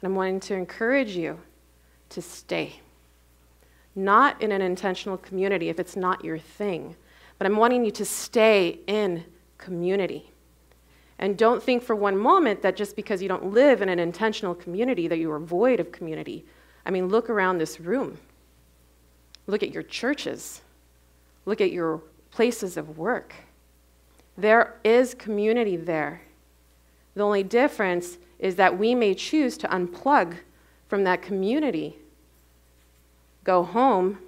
and 0.00 0.08
I'm 0.08 0.14
wanting 0.14 0.40
to 0.40 0.54
encourage 0.54 1.16
you 1.16 1.38
to 2.10 2.22
stay. 2.22 2.80
Not 3.94 4.40
in 4.40 4.52
an 4.52 4.62
intentional 4.62 5.18
community 5.18 5.68
if 5.68 5.78
it's 5.78 5.96
not 5.96 6.24
your 6.24 6.38
thing, 6.38 6.96
but 7.36 7.46
I'm 7.46 7.58
wanting 7.58 7.84
you 7.84 7.90
to 7.90 8.06
stay 8.06 8.80
in 8.86 9.24
community. 9.58 10.32
And 11.18 11.36
don't 11.36 11.62
think 11.62 11.82
for 11.82 11.96
one 11.96 12.16
moment 12.16 12.62
that 12.62 12.76
just 12.76 12.94
because 12.94 13.20
you 13.20 13.28
don't 13.28 13.52
live 13.52 13.82
in 13.82 13.88
an 13.88 13.98
intentional 13.98 14.54
community 14.54 15.08
that 15.08 15.18
you 15.18 15.30
are 15.32 15.40
void 15.40 15.80
of 15.80 15.90
community. 15.90 16.46
I 16.86 16.90
mean, 16.90 17.08
look 17.08 17.28
around 17.28 17.58
this 17.58 17.80
room. 17.80 18.18
Look 19.46 19.62
at 19.62 19.72
your 19.72 19.82
churches. 19.82 20.62
Look 21.44 21.60
at 21.60 21.72
your 21.72 22.02
places 22.30 22.76
of 22.76 22.96
work. 22.96 23.34
There 24.36 24.76
is 24.84 25.14
community 25.14 25.76
there. 25.76 26.22
The 27.14 27.22
only 27.22 27.42
difference 27.42 28.18
is 28.38 28.54
that 28.54 28.78
we 28.78 28.94
may 28.94 29.14
choose 29.14 29.58
to 29.58 29.68
unplug 29.68 30.36
from 30.86 31.02
that 31.04 31.20
community, 31.20 31.98
go 33.42 33.64
home, 33.64 34.20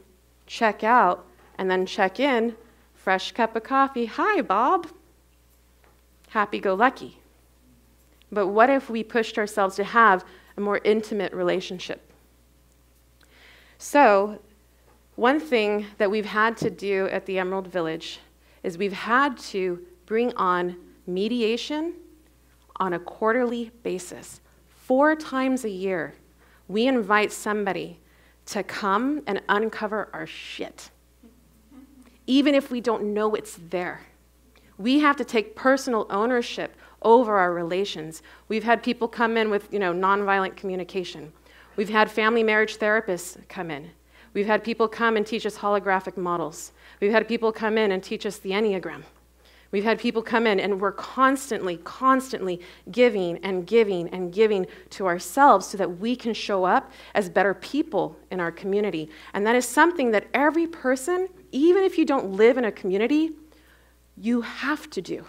check 0.47 0.83
out, 0.83 1.25
and 1.57 1.71
then 1.71 1.87
check 1.87 2.19
in, 2.19 2.57
fresh 2.95 3.31
cup 3.31 3.55
of 3.55 3.63
coffee. 3.63 4.07
Hi, 4.07 4.43
Bob 4.43 4.89
happy 6.31 6.59
go 6.59 6.75
lucky. 6.75 7.19
But 8.33 8.49
what 8.49 8.71
if 8.71 8.89
we 8.89 9.03
pushed 9.03 9.39
ourselves 9.39 9.77
to 9.77 9.85
have 9.85 10.25
a 10.57 10.61
more 10.61 10.81
intimate 10.85 11.33
relationship? 11.33 12.01
So, 13.79 14.41
one 15.17 15.41
thing 15.41 15.87
that 15.99 16.11
we've 16.11 16.27
had 16.27 16.57
to 16.59 16.71
do 16.71 17.07
at 17.09 17.27
the 17.27 17.39
Emerald 17.39 17.67
Village 17.67 18.21
is 18.63 18.79
we've 18.79 18.93
had 18.93 19.39
to 19.39 19.85
bring 20.07 20.33
on 20.35 20.77
mediation 21.07 21.95
on 22.77 22.93
a 22.93 22.99
quarterly 22.99 23.71
basis. 23.83 24.41
Four 24.67 25.17
times 25.17 25.65
a 25.65 25.71
year, 25.71 26.15
we 26.69 26.87
invite 26.87 27.33
somebody 27.33 27.99
to 28.47 28.63
come 28.63 29.23
and 29.27 29.43
uncover 29.49 30.09
our 30.13 30.27
shit, 30.27 30.91
even 32.27 32.55
if 32.55 32.71
we 32.71 32.81
don't 32.81 33.13
know 33.15 33.35
it's 33.35 33.59
there. 33.71 34.01
We 34.81 35.01
have 35.01 35.17
to 35.17 35.27
take 35.27 35.55
personal 35.55 36.07
ownership 36.09 36.75
over 37.03 37.37
our 37.37 37.53
relations. 37.53 38.23
We've 38.49 38.65
had 38.65 38.83
people 38.83 39.09
come 39.09 39.37
in 39.37 39.51
with, 39.51 39.71
you 39.71 39.79
know, 39.79 39.93
nonviolent 39.93 40.57
communication. 40.57 41.35
We've 41.77 41.91
had 41.91 42.11
family 42.11 42.43
marriage 42.43 42.79
therapists 42.79 43.37
come 43.47 43.71
in. 43.71 43.91
We've 44.33 44.47
had 44.47 44.65
people 44.65 44.89
come 44.89 45.19
and 45.19 45.27
teach 45.27 45.45
us 45.45 45.59
holographic 45.59 46.17
models. 46.17 46.73
We've 46.99 47.13
had 47.13 47.29
people 47.29 47.53
come 47.53 47.77
in 47.77 47.93
and 47.93 48.03
teach 48.03 48.25
us 48.25 48.39
the 48.39 48.53
Enneagram. 48.53 49.03
We've 49.71 49.85
had 49.85 49.99
people 49.99 50.23
come 50.23 50.47
in 50.47 50.59
and 50.59 50.81
we're 50.81 50.93
constantly, 50.93 51.77
constantly 51.85 52.63
giving 52.91 53.37
and 53.45 53.67
giving 53.67 54.09
and 54.09 54.33
giving 54.33 54.67
to 54.91 55.07
ourselves 55.07 55.67
so 55.67 55.77
that 55.77 55.99
we 55.99 56.17
can 56.17 56.33
show 56.33 56.65
up 56.65 56.91
as 57.15 57.29
better 57.29 57.53
people 57.53 58.17
in 58.31 58.41
our 58.41 58.51
community. 58.51 59.11
And 59.35 59.47
that 59.47 59.57
is 59.57 59.67
something 59.67 60.11
that 60.13 60.27
every 60.33 60.67
person, 60.67 61.29
even 61.53 61.83
if 61.83 61.99
you 61.99 62.07
don't 62.07 62.33
live 62.33 62.57
in 62.57 62.65
a 62.65 62.73
community, 62.73 63.33
you 64.21 64.43
have 64.43 64.91
to 64.91 65.01
do. 65.01 65.25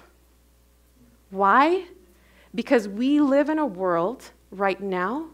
Why? 1.29 1.85
Because 2.53 2.89
we 2.89 3.21
live 3.21 3.49
in 3.49 3.57
a 3.57 3.65
world 3.65 4.31
right 4.51 4.81
now 4.81 5.27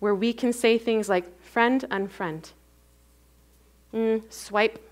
where 0.00 0.14
we 0.14 0.32
can 0.32 0.52
say 0.52 0.76
things 0.76 1.08
like 1.08 1.40
friend, 1.40 1.84
unfriend, 1.90 2.50
mm, 3.94 4.20
swipe, 4.32 4.84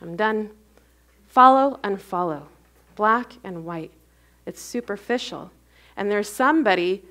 I'm 0.00 0.14
done, 0.14 0.50
follow, 1.26 1.80
unfollow, 1.82 2.44
black 2.94 3.32
and 3.42 3.64
white. 3.64 3.90
It's 4.46 4.62
superficial. 4.62 5.50
And 5.96 6.08
there's 6.08 6.28
somebody, 6.28 7.02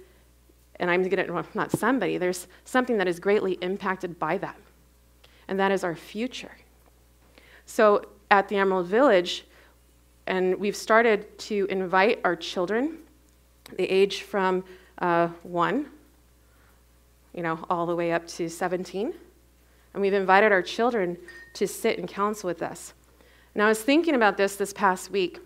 and 0.79 0.89
I'm 0.89 1.03
going 1.03 1.25
to, 1.25 1.33
well, 1.33 1.45
not 1.53 1.71
somebody, 1.71 2.17
there's 2.17 2.47
something 2.63 2.97
that 2.97 3.07
is 3.07 3.19
greatly 3.19 3.53
impacted 3.61 4.17
by 4.17 4.37
that. 4.37 4.55
And 5.49 5.59
that 5.59 5.71
is 5.73 5.83
our 5.83 5.95
future. 5.95 6.51
So 7.65 8.05
at 8.31 8.47
the 8.47 8.55
Emerald 8.55 8.87
Village, 8.87 9.45
and 10.27 10.59
we've 10.59 10.75
started 10.75 11.37
to 11.39 11.65
invite 11.69 12.19
our 12.23 12.35
children, 12.35 12.97
the 13.77 13.85
age 13.85 14.21
from 14.21 14.63
uh, 14.99 15.29
one, 15.43 15.87
you 17.33 17.41
know, 17.41 17.65
all 17.69 17.85
the 17.85 17.95
way 17.95 18.11
up 18.11 18.27
to 18.27 18.49
17. 18.49 19.13
And 19.93 20.01
we've 20.01 20.13
invited 20.13 20.51
our 20.51 20.61
children 20.61 21.17
to 21.53 21.67
sit 21.67 21.97
and 21.97 22.07
counsel 22.07 22.47
with 22.47 22.61
us. 22.61 22.93
Now, 23.55 23.65
I 23.65 23.69
was 23.69 23.81
thinking 23.81 24.15
about 24.15 24.37
this 24.37 24.55
this 24.55 24.73
past 24.73 25.09
week. 25.09 25.39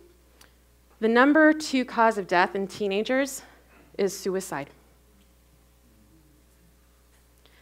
The 1.00 1.08
number 1.08 1.54
two 1.54 1.86
cause 1.86 2.18
of 2.18 2.28
death 2.28 2.56
in 2.56 2.68
teenagers 2.68 3.44
is 3.98 4.18
suicide. 4.18 4.70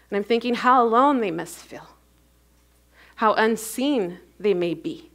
And 0.10 0.18
I'm 0.18 0.24
thinking 0.24 0.56
how 0.56 0.84
alone 0.84 1.20
they 1.22 1.32
must 1.32 1.58
feel, 1.58 1.88
how 3.16 3.34
unseen 3.34 4.20
they 4.40 4.54
may 4.54 4.74
be. 4.74 5.09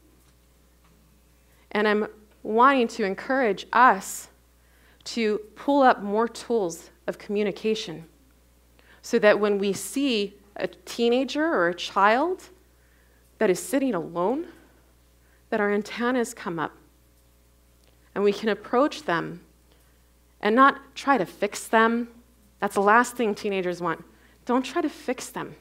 And 1.74 1.86
I'm 1.86 2.06
wanting 2.42 2.88
to 2.88 3.04
encourage 3.04 3.66
us 3.72 4.28
to 5.04 5.38
pull 5.56 5.82
up 5.82 6.02
more 6.02 6.28
tools 6.28 6.90
of 7.06 7.18
communication 7.18 8.06
so 9.02 9.18
that 9.18 9.38
when 9.38 9.58
we 9.58 9.72
see 9.72 10.38
a 10.56 10.68
teenager 10.68 11.44
or 11.44 11.68
a 11.68 11.74
child 11.74 12.44
that 13.38 13.50
is 13.50 13.60
sitting 13.60 13.94
alone, 13.94 14.46
that 15.50 15.60
our 15.60 15.72
antennas 15.72 16.32
come 16.32 16.58
up 16.58 16.72
and 18.14 18.22
we 18.24 18.32
can 18.32 18.48
approach 18.48 19.02
them 19.02 19.40
and 20.40 20.54
not 20.54 20.94
try 20.94 21.18
to 21.18 21.26
fix 21.26 21.66
them. 21.66 22.08
That's 22.60 22.74
the 22.74 22.80
last 22.80 23.16
thing 23.16 23.34
teenagers 23.34 23.80
want. 23.80 24.04
Don't 24.46 24.64
try 24.64 24.80
to 24.80 24.88
fix 24.88 25.28
them. 25.28 25.56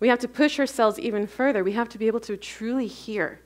We 0.00 0.08
have 0.08 0.18
to 0.20 0.28
push 0.28 0.58
ourselves 0.58 0.98
even 0.98 1.26
further. 1.26 1.62
We 1.62 1.72
have 1.72 1.88
to 1.90 1.98
be 1.98 2.06
able 2.06 2.20
to 2.20 2.36
truly 2.36 2.86
hear 2.86 3.40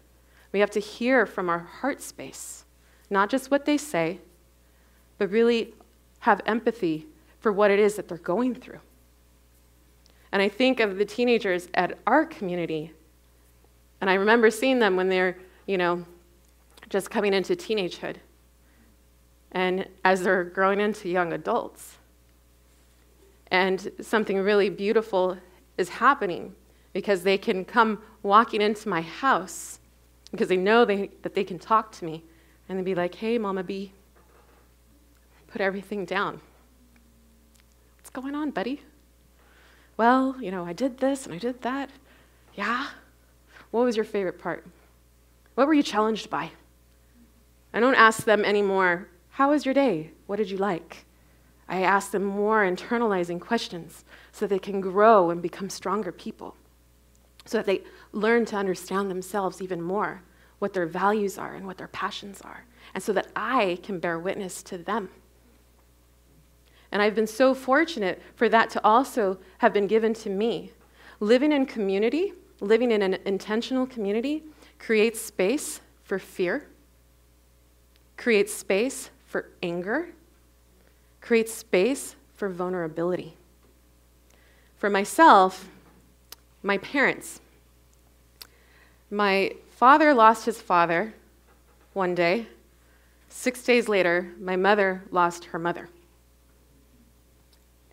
we 0.52 0.61
have 0.61 0.71
to 0.71 0.80
hear 0.80 1.26
from 1.26 1.49
our 1.49 1.59
heart 1.59 2.02
space, 2.02 2.64
not 3.09 3.30
just 3.30 3.50
what 3.50 3.64
they 3.64 3.76
say, 3.76 4.21
but 5.19 5.30
really 5.30 5.75
have 6.21 6.40
empathy 6.47 7.07
for 7.38 7.52
what 7.52 7.71
it 7.71 7.78
is 7.78 7.97
that 7.97 8.09
they're 8.09 8.19
going 8.19 8.54
through. 8.54 8.80
And 10.33 10.40
I 10.40 10.49
think 10.49 10.80
of 10.80 10.99
the 10.99 11.04
teenagers 11.04 11.69
at 11.75 11.99
our 12.07 12.25
community, 12.25 12.92
and 14.00 14.09
I 14.09 14.14
remember 14.14 14.50
seeing 14.50 14.78
them 14.78 14.97
when 14.97 15.09
they're, 15.09 15.37
you 15.66 15.76
know, 15.76 16.04
just 16.88 17.11
coming 17.11 17.35
into 17.35 17.54
teenagehood. 17.54 18.16
And 19.52 19.87
as 20.04 20.23
they're 20.23 20.45
growing 20.45 20.80
into 20.80 21.09
young 21.09 21.33
adults. 21.33 21.97
And 23.49 23.90
something 24.00 24.38
really 24.38 24.71
beautiful 24.71 25.37
is 25.76 25.88
happening 25.88 26.54
because 26.92 27.25
they 27.25 27.37
can 27.37 27.64
come 27.64 28.00
walking 28.23 28.61
into 28.61 28.88
my 28.88 29.00
house 29.00 29.80
because 30.31 30.49
they 30.49 30.57
know 30.57 30.85
they, 30.85 31.11
that 31.23 31.35
they 31.35 31.45
can 31.45 31.59
talk 31.59 31.93
to 31.93 32.05
me 32.05 32.25
and 32.69 32.79
they'd 32.79 32.85
be 32.85 32.95
like, 32.95 33.15
hey, 33.15 33.39
Mama 33.39 33.65
B, 33.65 33.93
put 35.49 35.61
everything 35.61 36.05
down. 36.05 36.41
What's 37.97 38.11
going 38.11 38.35
on, 38.35 38.51
buddy? 38.51 38.83
Well, 39.97 40.37
you 40.41 40.51
know, 40.51 40.65
I 40.65 40.73
did 40.73 40.99
this 40.99 41.27
and 41.27 41.35
I 41.35 41.39
did 41.39 41.63
that. 41.63 41.91
Yeah? 42.55 42.89
What 43.71 43.85
was 43.85 43.97
your 43.97 44.05
favorite 44.05 44.39
part? 44.39 44.67
What 45.55 45.67
were 45.67 45.75
you 45.75 45.83
challenged 45.83 46.31
by? 46.31 46.53
I 47.73 47.81
don't 47.81 47.95
ask 47.95 48.25
them 48.25 48.45
anymore, 48.45 49.09
how 49.31 49.51
was 49.51 49.65
your 49.65 49.75
day? 49.75 50.11
What 50.27 50.37
did 50.37 50.51
you 50.51 50.57
like? 50.57 51.05
I 51.69 51.83
ask 51.83 52.11
them 52.11 52.25
more 52.25 52.65
internalizing 52.65 53.41
questions 53.41 54.05
so 54.33 54.47
they 54.47 54.59
can 54.59 54.81
grow 54.81 55.31
and 55.31 55.41
become 55.41 55.71
stronger 55.71 56.11
people, 56.11 56.57
so 57.45 57.59
that 57.59 57.67
they 57.67 57.83
learn 58.13 58.45
to 58.47 58.57
understand 58.57 59.11
themselves 59.11 59.63
even 59.63 59.81
more, 59.81 60.23
what 60.59 60.73
their 60.73 60.87
values 60.87 61.39
are 61.39 61.55
and 61.55 61.67
what 61.67 61.79
their 61.79 61.89
passions 61.89 62.41
are, 62.43 62.65
and 62.95 63.03
so 63.03 63.13
that 63.13 63.29
I 63.35 63.79
can 63.83 63.99
bear 63.99 64.19
witness 64.19 64.63
to 64.65 64.79
them. 64.79 65.09
And 66.93 67.01
I've 67.01 67.15
been 67.15 67.27
so 67.27 67.55
fortunate 67.55 68.21
for 68.35 68.49
that 68.49 68.71
to 68.71 68.85
also 68.85 69.39
have 69.59 69.73
been 69.73 69.87
given 69.87 70.13
to 70.15 70.31
me. 70.31 70.73
Living 71.21 71.53
in 71.53 71.67
community, 71.67 72.33
living 72.61 72.91
in 72.91 73.03
an 73.03 73.19
intentional 73.25 73.87
community, 73.87 74.43
creates 74.79 75.21
space 75.21 75.81
for 76.03 76.19
fear, 76.19 76.67
creates 78.17 78.53
space 78.53 79.11
for 79.27 79.51
anger, 79.63 80.09
creates 81.21 81.55
space 81.55 82.17
for 82.35 82.49
vulnerability. 82.49 83.37
For 84.77 84.91
myself, 84.91 85.69
my 86.62 86.79
parents. 86.79 87.40
My 89.11 89.55
father 89.69 90.14
lost 90.14 90.45
his 90.45 90.61
father 90.61 91.14
one 91.93 92.14
day. 92.14 92.47
Six 93.29 93.62
days 93.62 93.88
later, 93.88 94.33
my 94.38 94.57
mother 94.57 95.05
lost 95.11 95.47
her 95.47 95.59
mother. 95.59 95.88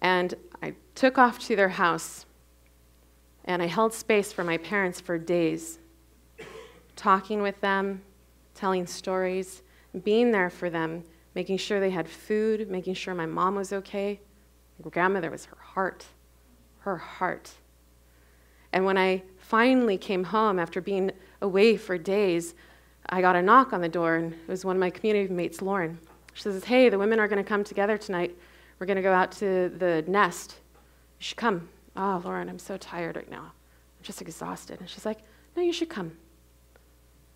And 0.01 0.33
I 0.62 0.75
took 0.95 1.17
off 1.17 1.39
to 1.39 1.55
their 1.55 1.69
house 1.69 2.25
and 3.45 3.62
I 3.62 3.67
held 3.67 3.93
space 3.93 4.33
for 4.33 4.43
my 4.43 4.57
parents 4.57 5.00
for 5.00 5.17
days, 5.17 5.79
talking 6.95 7.41
with 7.41 7.59
them, 7.62 8.01
telling 8.53 8.86
stories, 8.86 9.63
being 10.03 10.31
there 10.31 10.50
for 10.50 10.69
them, 10.69 11.03
making 11.33 11.57
sure 11.57 11.79
they 11.79 11.89
had 11.89 12.09
food, 12.09 12.69
making 12.69 12.95
sure 12.95 13.15
my 13.15 13.25
mom 13.25 13.55
was 13.55 13.71
okay. 13.71 14.19
My 14.83 14.89
grandmother 14.89 15.31
was 15.31 15.45
her 15.45 15.57
heart, 15.62 16.05
her 16.79 16.97
heart. 16.97 17.51
And 18.74 18.86
when 18.86 18.97
I 18.97 19.24
finally 19.38 19.97
came 19.97 20.25
home 20.25 20.59
after 20.59 20.81
being 20.81 21.12
away 21.41 21.77
for 21.77 21.97
days, 21.97 22.53
I 23.09 23.21
got 23.21 23.36
a 23.36 23.41
knock 23.41 23.71
on 23.74 23.81
the 23.81 23.89
door, 23.89 24.15
and 24.15 24.33
it 24.33 24.47
was 24.47 24.65
one 24.65 24.75
of 24.75 24.79
my 24.79 24.89
community 24.89 25.33
mates, 25.33 25.62
Lauren. 25.62 25.97
She 26.33 26.43
says, 26.43 26.63
Hey, 26.63 26.89
the 26.89 27.00
women 27.00 27.19
are 27.19 27.27
going 27.27 27.41
to 27.43 27.47
come 27.47 27.63
together 27.63 27.97
tonight. 27.97 28.38
We're 28.79 28.86
going 28.86 28.97
to 28.97 29.01
go 29.01 29.13
out 29.13 29.31
to 29.33 29.69
the 29.69 30.03
nest. 30.07 30.57
You 31.19 31.24
should 31.24 31.38
come. 31.38 31.69
Oh, 31.95 32.21
Lauren, 32.24 32.50
I'm 32.50 32.59
so 32.59 32.77
tired 32.77 33.15
right 33.15 33.31
now. 33.31 33.43
I'm 33.43 34.03
just 34.03 34.21
exhausted. 34.21 34.79
And 34.79 34.89
she's 34.89 35.05
like, 35.05 35.19
No, 35.55 35.63
you 35.63 35.74
should 35.74 35.89
come. 35.89 36.12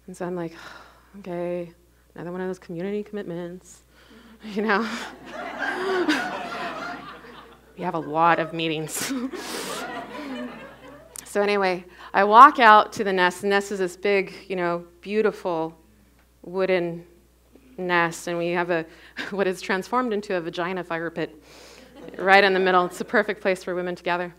And 0.07 0.15
so 0.15 0.25
I'm 0.25 0.35
like, 0.35 0.53
Okay, 1.19 1.71
another 2.15 2.31
one 2.31 2.41
of 2.41 2.47
those 2.47 2.59
community 2.59 3.03
commitments. 3.03 3.83
You 4.43 4.63
know? 4.63 4.79
we 7.77 7.83
have 7.83 7.93
a 7.93 8.00
lot 8.00 8.39
of 8.39 8.53
meetings. 8.53 9.13
so, 11.31 11.41
anyway, 11.41 11.85
I 12.13 12.25
walk 12.25 12.59
out 12.59 12.91
to 12.91 13.05
the 13.05 13.13
nest. 13.13 13.39
The 13.39 13.47
nest 13.47 13.71
is 13.71 13.79
this 13.79 13.95
big, 13.95 14.34
you 14.49 14.58
know, 14.58 14.86
beautiful 14.99 15.73
wooden 16.41 17.06
nest, 17.77 18.27
and 18.27 18.38
we 18.38 18.49
have 18.49 18.69
a 18.69 18.86
what 19.32 19.47
is 19.47 19.62
transformed 19.62 20.12
into 20.12 20.36
a 20.36 20.41
vagina 20.41 20.84
fire 20.84 21.10
pit 21.10 21.41
right 22.17 22.43
in 22.43 22.53
the 22.53 22.60
middle. 22.60 22.84
It's 22.84 22.97
the 22.97 23.06
perfect 23.06 23.39
place 23.39 23.63
for 23.63 23.73
women 23.73 23.95
to 23.95 24.03
gather. 24.03 24.36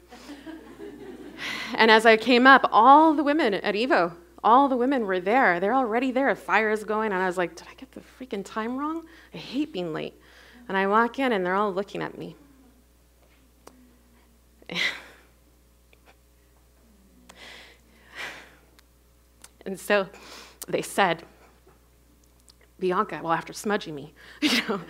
And 1.76 1.90
as 1.90 2.04
I 2.04 2.18
came 2.18 2.46
up, 2.46 2.68
all 2.70 3.14
the 3.14 3.24
women 3.24 3.54
at 3.54 3.74
Evo, 3.74 4.12
all 4.44 4.68
the 4.68 4.76
women 4.76 5.06
were 5.06 5.18
there. 5.18 5.60
They're 5.60 5.74
already 5.74 6.10
there. 6.10 6.28
A 6.28 6.36
fire 6.36 6.68
is 6.68 6.84
going, 6.84 7.12
and 7.14 7.22
I 7.22 7.26
was 7.26 7.38
like, 7.38 7.56
"Did 7.56 7.68
I 7.70 7.74
get 7.74 7.90
the 7.92 8.02
freaking 8.02 8.44
time 8.44 8.76
wrong? 8.76 9.06
I 9.32 9.38
hate 9.38 9.72
being 9.72 9.94
late." 9.94 10.20
And 10.68 10.76
I 10.76 10.86
walk 10.88 11.18
in, 11.18 11.32
and 11.32 11.46
they're 11.46 11.54
all 11.54 11.72
looking 11.72 12.02
at 12.02 12.18
me. 12.18 12.36
And 19.66 19.78
so 19.78 20.08
they 20.68 20.82
said, 20.82 21.24
Bianca, 22.78 23.20
well, 23.22 23.32
after 23.32 23.52
smudging 23.52 23.94
me, 23.94 24.12
you 24.40 24.60
know, 24.68 24.80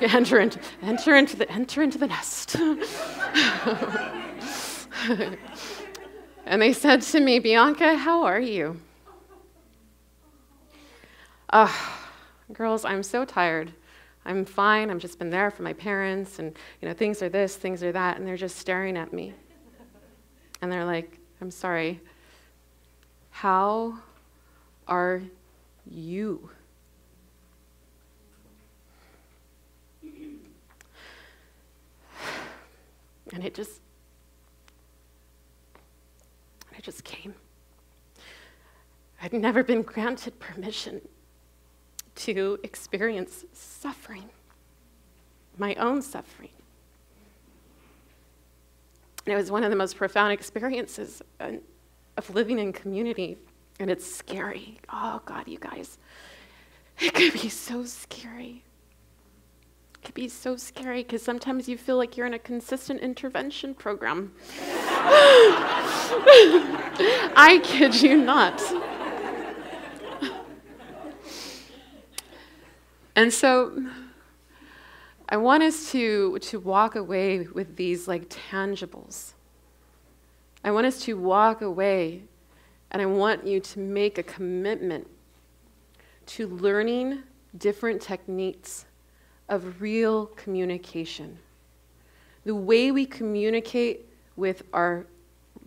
enter 0.00 0.38
into, 0.38 0.60
enter 0.80 1.16
into 1.16 1.36
the, 1.36 1.50
enter 1.50 1.82
into 1.82 1.98
the 1.98 2.06
nest. 2.06 2.54
and 6.46 6.62
they 6.62 6.72
said 6.72 7.02
to 7.02 7.20
me, 7.20 7.40
Bianca, 7.40 7.96
how 7.96 8.22
are 8.22 8.40
you? 8.40 8.80
Oh, 11.52 12.04
girls, 12.52 12.84
I'm 12.84 13.02
so 13.02 13.24
tired. 13.24 13.72
I'm 14.24 14.44
fine. 14.44 14.90
I've 14.90 14.98
just 14.98 15.18
been 15.18 15.30
there 15.30 15.50
for 15.50 15.62
my 15.62 15.72
parents, 15.72 16.38
and 16.38 16.56
you 16.80 16.88
know, 16.88 16.94
things 16.94 17.22
are 17.22 17.28
this, 17.28 17.56
things 17.56 17.82
are 17.82 17.92
that, 17.92 18.18
and 18.18 18.26
they're 18.26 18.36
just 18.36 18.56
staring 18.56 18.96
at 18.96 19.12
me. 19.12 19.32
And 20.60 20.70
they're 20.70 20.84
like, 20.84 21.18
I'm 21.40 21.50
sorry. 21.50 22.00
How 23.40 23.98
are 24.88 25.20
you? 25.84 26.48
And 33.34 33.44
it 33.44 33.54
just, 33.54 33.82
it 36.78 36.82
just 36.82 37.04
came. 37.04 37.34
I'd 39.20 39.34
never 39.34 39.62
been 39.62 39.82
granted 39.82 40.40
permission 40.40 41.02
to 42.14 42.58
experience 42.62 43.44
suffering, 43.52 44.30
my 45.58 45.74
own 45.74 46.00
suffering. 46.00 46.48
And 49.26 49.34
it 49.34 49.36
was 49.36 49.50
one 49.50 49.62
of 49.62 49.68
the 49.68 49.76
most 49.76 49.98
profound 49.98 50.32
experiences 50.32 51.20
uh, 51.38 51.50
of 52.16 52.34
living 52.34 52.58
in 52.58 52.72
community, 52.72 53.38
and 53.78 53.90
it's 53.90 54.10
scary. 54.10 54.78
Oh, 54.92 55.20
God, 55.24 55.48
you 55.48 55.58
guys. 55.58 55.98
It 56.98 57.14
could 57.14 57.34
be 57.34 57.50
so 57.50 57.84
scary 57.84 58.64
It 59.94 60.02
could 60.02 60.14
be 60.14 60.28
so 60.28 60.56
scary 60.56 61.02
because 61.02 61.22
sometimes 61.22 61.68
you 61.68 61.76
feel 61.76 61.96
like 61.98 62.16
you're 62.16 62.26
in 62.26 62.34
a 62.34 62.38
consistent 62.38 63.00
intervention 63.00 63.74
program. 63.74 64.32
I 67.38 67.60
kid 67.62 68.00
you 68.00 68.16
not. 68.16 68.62
and 73.14 73.32
so 73.32 73.84
I 75.28 75.36
want 75.36 75.62
us 75.64 75.90
to, 75.92 76.38
to 76.38 76.60
walk 76.60 76.94
away 76.94 77.40
with 77.40 77.76
these 77.76 78.08
like 78.08 78.28
tangibles. 78.28 79.32
I 80.66 80.72
want 80.72 80.84
us 80.84 80.98
to 81.02 81.14
walk 81.14 81.62
away 81.62 82.22
and 82.90 83.00
I 83.00 83.06
want 83.06 83.46
you 83.46 83.60
to 83.60 83.78
make 83.78 84.18
a 84.18 84.22
commitment 84.24 85.06
to 86.26 86.48
learning 86.48 87.22
different 87.56 88.02
techniques 88.02 88.84
of 89.48 89.80
real 89.80 90.26
communication. 90.26 91.38
The 92.44 92.56
way 92.56 92.90
we 92.90 93.06
communicate 93.06 94.06
with 94.34 94.64
our 94.72 95.06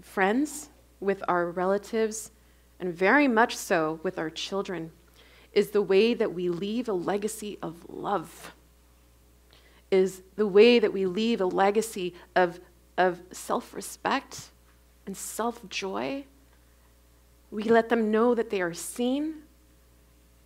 friends, 0.01 0.67
with 0.99 1.23
our 1.29 1.49
relatives, 1.49 2.31
and 2.81 2.93
very 2.93 3.29
much 3.29 3.55
so 3.55 4.01
with 4.03 4.19
our 4.19 4.29
children, 4.29 4.91
is 5.53 5.69
the 5.69 5.81
way 5.81 6.13
that 6.13 6.33
we 6.33 6.49
leave 6.49 6.89
a 6.89 6.93
legacy 6.93 7.57
of 7.61 7.89
love, 7.89 8.53
is 9.91 10.23
the 10.35 10.45
way 10.47 10.77
that 10.77 10.91
we 10.91 11.05
leave 11.05 11.39
a 11.39 11.45
legacy 11.45 12.13
of, 12.35 12.59
of 12.97 13.21
self 13.31 13.73
respect 13.73 14.49
and 15.09 15.17
self 15.17 15.67
joy. 15.69 16.23
We 17.49 17.63
let 17.63 17.89
them 17.89 18.11
know 18.11 18.35
that 18.35 18.51
they 18.51 18.61
are 18.61 18.75
seen, 18.75 19.41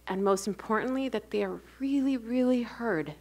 and 0.07 0.23
most 0.23 0.47
importantly, 0.47 1.09
that 1.09 1.31
they 1.31 1.43
are 1.43 1.59
really, 1.81 2.15
really 2.15 2.61
heard. 2.61 3.13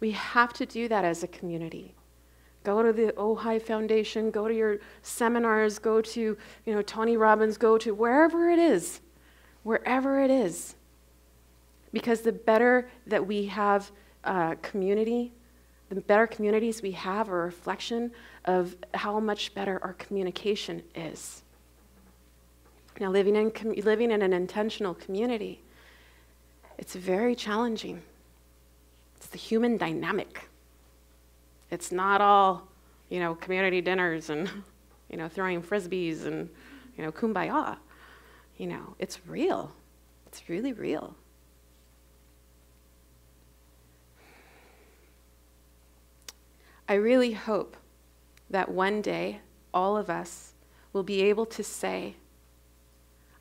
We 0.00 0.10
have 0.10 0.52
to 0.54 0.66
do 0.66 0.88
that 0.88 1.04
as 1.04 1.22
a 1.22 1.28
community. 1.28 1.94
Go 2.64 2.82
to 2.82 2.92
the 2.92 3.12
Ojai 3.12 3.62
Foundation, 3.62 4.32
go 4.32 4.48
to 4.48 4.54
your 4.54 4.78
seminars, 5.02 5.78
go 5.78 6.00
to, 6.00 6.36
you 6.66 6.74
know, 6.74 6.82
Tony 6.82 7.16
Robbins, 7.16 7.56
go 7.56 7.78
to 7.78 7.94
wherever 7.94 8.50
it 8.50 8.58
is, 8.58 9.00
wherever 9.62 10.20
it 10.20 10.30
is. 10.32 10.74
Because 11.92 12.22
the 12.22 12.32
better 12.32 12.90
that 13.06 13.24
we 13.24 13.46
have 13.46 13.92
uh, 14.24 14.56
community, 14.60 15.30
The 15.90 16.02
better 16.02 16.26
communities 16.26 16.82
we 16.82 16.92
have 16.92 17.30
are 17.30 17.42
a 17.42 17.46
reflection 17.46 18.10
of 18.48 18.74
how 18.94 19.20
much 19.20 19.54
better 19.54 19.78
our 19.82 19.92
communication 19.92 20.82
is. 20.94 21.42
Now, 22.98 23.10
living 23.10 23.36
in, 23.36 23.52
living 23.84 24.10
in 24.10 24.22
an 24.22 24.32
intentional 24.32 24.94
community, 24.94 25.60
it's 26.78 26.94
very 26.94 27.34
challenging. 27.34 28.00
It's 29.18 29.26
the 29.26 29.36
human 29.36 29.76
dynamic. 29.76 30.48
It's 31.70 31.92
not 31.92 32.22
all, 32.22 32.66
you 33.10 33.20
know, 33.20 33.34
community 33.34 33.82
dinners 33.82 34.30
and, 34.30 34.50
you 35.10 35.18
know, 35.18 35.28
throwing 35.28 35.62
frisbees 35.62 36.24
and, 36.24 36.48
you 36.96 37.04
know, 37.04 37.12
kumbaya. 37.12 37.76
You 38.56 38.68
know, 38.68 38.94
it's 38.98 39.26
real. 39.26 39.70
It's 40.26 40.48
really 40.48 40.72
real. 40.72 41.14
I 46.88 46.94
really 46.94 47.32
hope 47.32 47.76
that 48.50 48.70
one 48.70 49.02
day 49.02 49.40
all 49.72 49.96
of 49.96 50.08
us 50.10 50.54
will 50.92 51.02
be 51.02 51.22
able 51.22 51.46
to 51.46 51.62
say, 51.62 52.16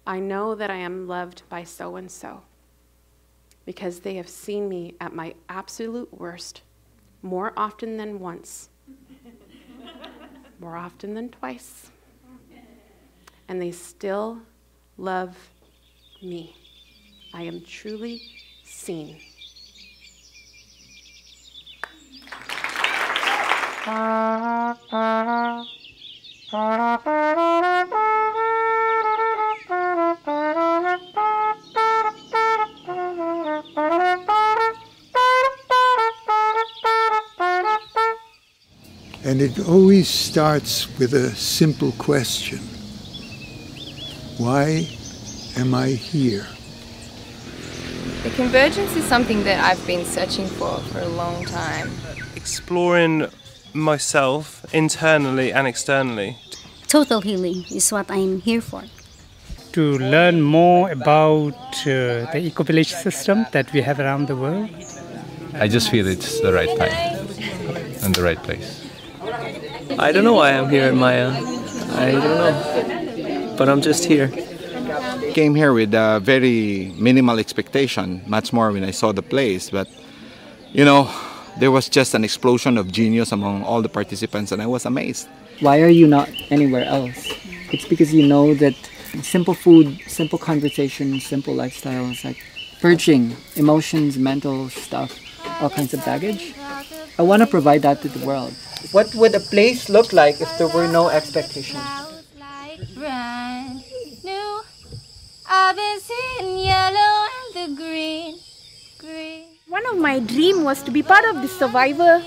I 0.06 0.20
know 0.20 0.56
that 0.56 0.70
I 0.70 0.76
am 0.76 1.08
loved 1.08 1.44
by 1.50 1.64
so 1.64 1.96
and 1.96 2.10
so 2.10 2.42
because 3.66 4.00
they 4.00 4.16
have 4.16 4.30
seen 4.30 4.70
me 4.70 4.96
at 5.02 5.14
my 5.14 5.34
absolute 5.50 6.14
worst 6.18 6.62
more 7.22 7.52
often 7.58 7.98
than 7.98 8.20
once, 8.20 8.70
more 10.60 10.78
often 10.78 11.14
than 11.14 11.30
twice, 11.30 11.92
and 13.50 13.62
they 13.62 13.72
still 13.72 14.40
love 14.98 15.36
me. 16.22 16.56
I 17.34 17.44
am 17.44 17.62
truly 17.62 18.22
seen. 18.64 19.18
And 23.88 23.96
it 39.42 39.60
always 39.66 40.10
starts 40.10 40.88
with 41.00 41.14
a 41.14 41.34
simple 41.34 41.94
question 41.94 42.60
Why 44.38 44.86
am 45.56 45.74
I 45.74 45.92
here? 45.92 46.46
The 48.24 48.32
convergence 48.32 48.98
is 48.98 49.06
something 49.06 49.46
that 49.46 49.64
I've 49.64 49.88
been 49.88 50.04
searching 50.04 50.48
for 50.48 50.80
for 50.80 51.00
a 51.00 51.08
long 51.08 51.46
time. 51.46 51.90
Exploring 52.36 53.28
myself 53.74 54.66
internally 54.74 55.52
and 55.54 55.68
externally. 55.68 56.38
Total 56.88 57.22
healing 57.22 57.66
is 57.72 57.92
what 57.92 58.10
I'm 58.10 58.40
here 58.42 58.62
for. 58.62 58.84
To 59.74 59.98
learn 60.00 60.42
more 60.42 60.92
about 60.92 61.54
uh, 61.82 62.32
the 62.32 62.40
eco 62.40 62.64
village 62.64 62.94
system 62.94 63.46
that 63.52 63.72
we 63.74 63.82
have 63.82 64.00
around 64.00 64.28
the 64.28 64.36
world. 64.36 64.70
I 65.54 65.68
just 65.68 65.90
feel 65.90 66.08
it's 66.08 66.40
the 66.42 66.54
right 66.54 66.70
time 66.78 67.28
and 68.04 68.16
the 68.16 68.24
right 68.24 68.42
place. 68.42 68.84
I 70.00 70.12
don't 70.12 70.24
know 70.24 70.34
why 70.34 70.52
I'm 70.52 70.70
here 70.70 70.90
in 70.90 70.98
Maya. 70.98 71.30
I 71.96 72.12
don't 72.12 72.24
know. 72.24 73.56
But 73.58 73.70
I'm 73.70 73.82
just 73.82 74.06
here. 74.06 74.30
Came 75.34 75.56
here 75.56 75.74
with 75.74 75.94
a 75.94 76.20
very 76.24 76.94
minimal 76.98 77.40
expectation, 77.40 78.22
much 78.28 78.54
more 78.54 78.72
when 78.72 78.84
I 78.84 78.92
saw 78.92 79.12
the 79.12 79.22
place. 79.22 79.70
But, 79.70 79.88
you 80.72 80.86
know, 80.86 81.10
there 81.60 81.72
was 81.72 81.90
just 81.90 82.14
an 82.14 82.24
explosion 82.24 82.78
of 82.78 82.92
genius 82.92 83.32
among 83.32 83.64
all 83.64 83.82
the 83.82 83.90
participants, 83.90 84.52
and 84.52 84.62
I 84.62 84.68
was 84.68 84.86
amazed. 84.86 85.28
Why 85.60 85.82
are 85.82 85.90
you 85.90 86.08
not 86.08 86.30
anywhere 86.50 86.84
else? 86.84 87.18
It's 87.72 87.88
because 87.88 88.14
you 88.14 88.28
know 88.28 88.54
that 88.56 88.76
simple 89.24 89.54
food, 89.54 90.00
simple 90.08 90.38
conversation, 90.38 91.20
simple 91.20 91.56
lifestyles, 91.56 92.24
like 92.24 92.38
purging 92.82 93.36
emotions, 93.56 94.18
mental 94.18 94.70
stuff, 94.70 95.20
all 95.62 95.70
kinds 95.70 95.94
of 95.94 96.06
baggage. 96.06 96.54
I 97.18 97.24
want 97.24 97.42
to 97.42 97.48
provide 97.48 97.82
that 97.82 98.02
to 98.04 98.10
the 98.10 98.26
world. 98.26 98.54
What 98.92 99.14
would 99.16 99.34
a 99.34 99.40
place 99.40 99.90
look 99.90 100.14
like 100.14 100.40
if 100.40 100.58
there 100.58 100.68
were 100.68 100.88
no 100.88 101.10
expectations? 101.10 101.82
brand 102.96 103.84
new. 104.24 104.62
I've 105.50 105.76
been 105.76 106.00
seeing 106.00 106.58
yellow 106.60 107.26
and 107.38 107.54
the 107.56 107.76
green, 107.76 108.34
green. 108.34 108.47
One 109.70 109.86
of 109.88 109.98
my 109.98 110.20
dream 110.20 110.64
was 110.64 110.82
to 110.84 110.92
be 110.92 111.04
part 111.04 111.26
of 111.26 111.42
the 111.42 111.50
survivor 111.50 112.24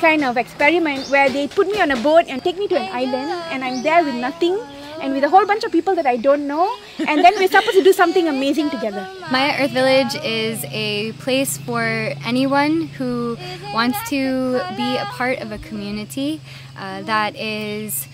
kind 0.00 0.24
of 0.24 0.38
experiment 0.38 1.10
where 1.10 1.28
they 1.28 1.46
put 1.46 1.66
me 1.66 1.78
on 1.78 1.90
a 1.90 1.96
boat 1.96 2.24
and 2.26 2.42
take 2.42 2.56
me 2.56 2.68
to 2.68 2.76
an 2.78 2.88
island 2.90 3.30
and 3.52 3.62
I'm 3.62 3.82
there 3.82 4.02
with 4.02 4.14
nothing 4.14 4.58
and 5.02 5.12
with 5.12 5.22
a 5.24 5.28
whole 5.28 5.44
bunch 5.44 5.62
of 5.64 5.72
people 5.72 5.94
that 5.96 6.06
I 6.06 6.16
don't 6.16 6.46
know 6.46 6.74
and 7.06 7.22
then 7.22 7.34
we're 7.36 7.48
supposed 7.48 7.76
to 7.76 7.82
do 7.82 7.92
something 7.92 8.28
amazing 8.28 8.70
together. 8.70 9.06
Maya 9.30 9.62
Earth 9.62 9.72
Village 9.72 10.14
is 10.24 10.64
a 10.70 11.12
place 11.20 11.58
for 11.58 11.82
anyone 12.24 12.86
who 12.96 13.36
wants 13.74 13.98
to 14.08 14.64
be 14.74 14.96
a 14.96 15.04
part 15.04 15.38
of 15.40 15.52
a 15.52 15.58
community 15.58 16.40
uh, 16.78 17.02
that 17.02 17.36
is 17.36 18.08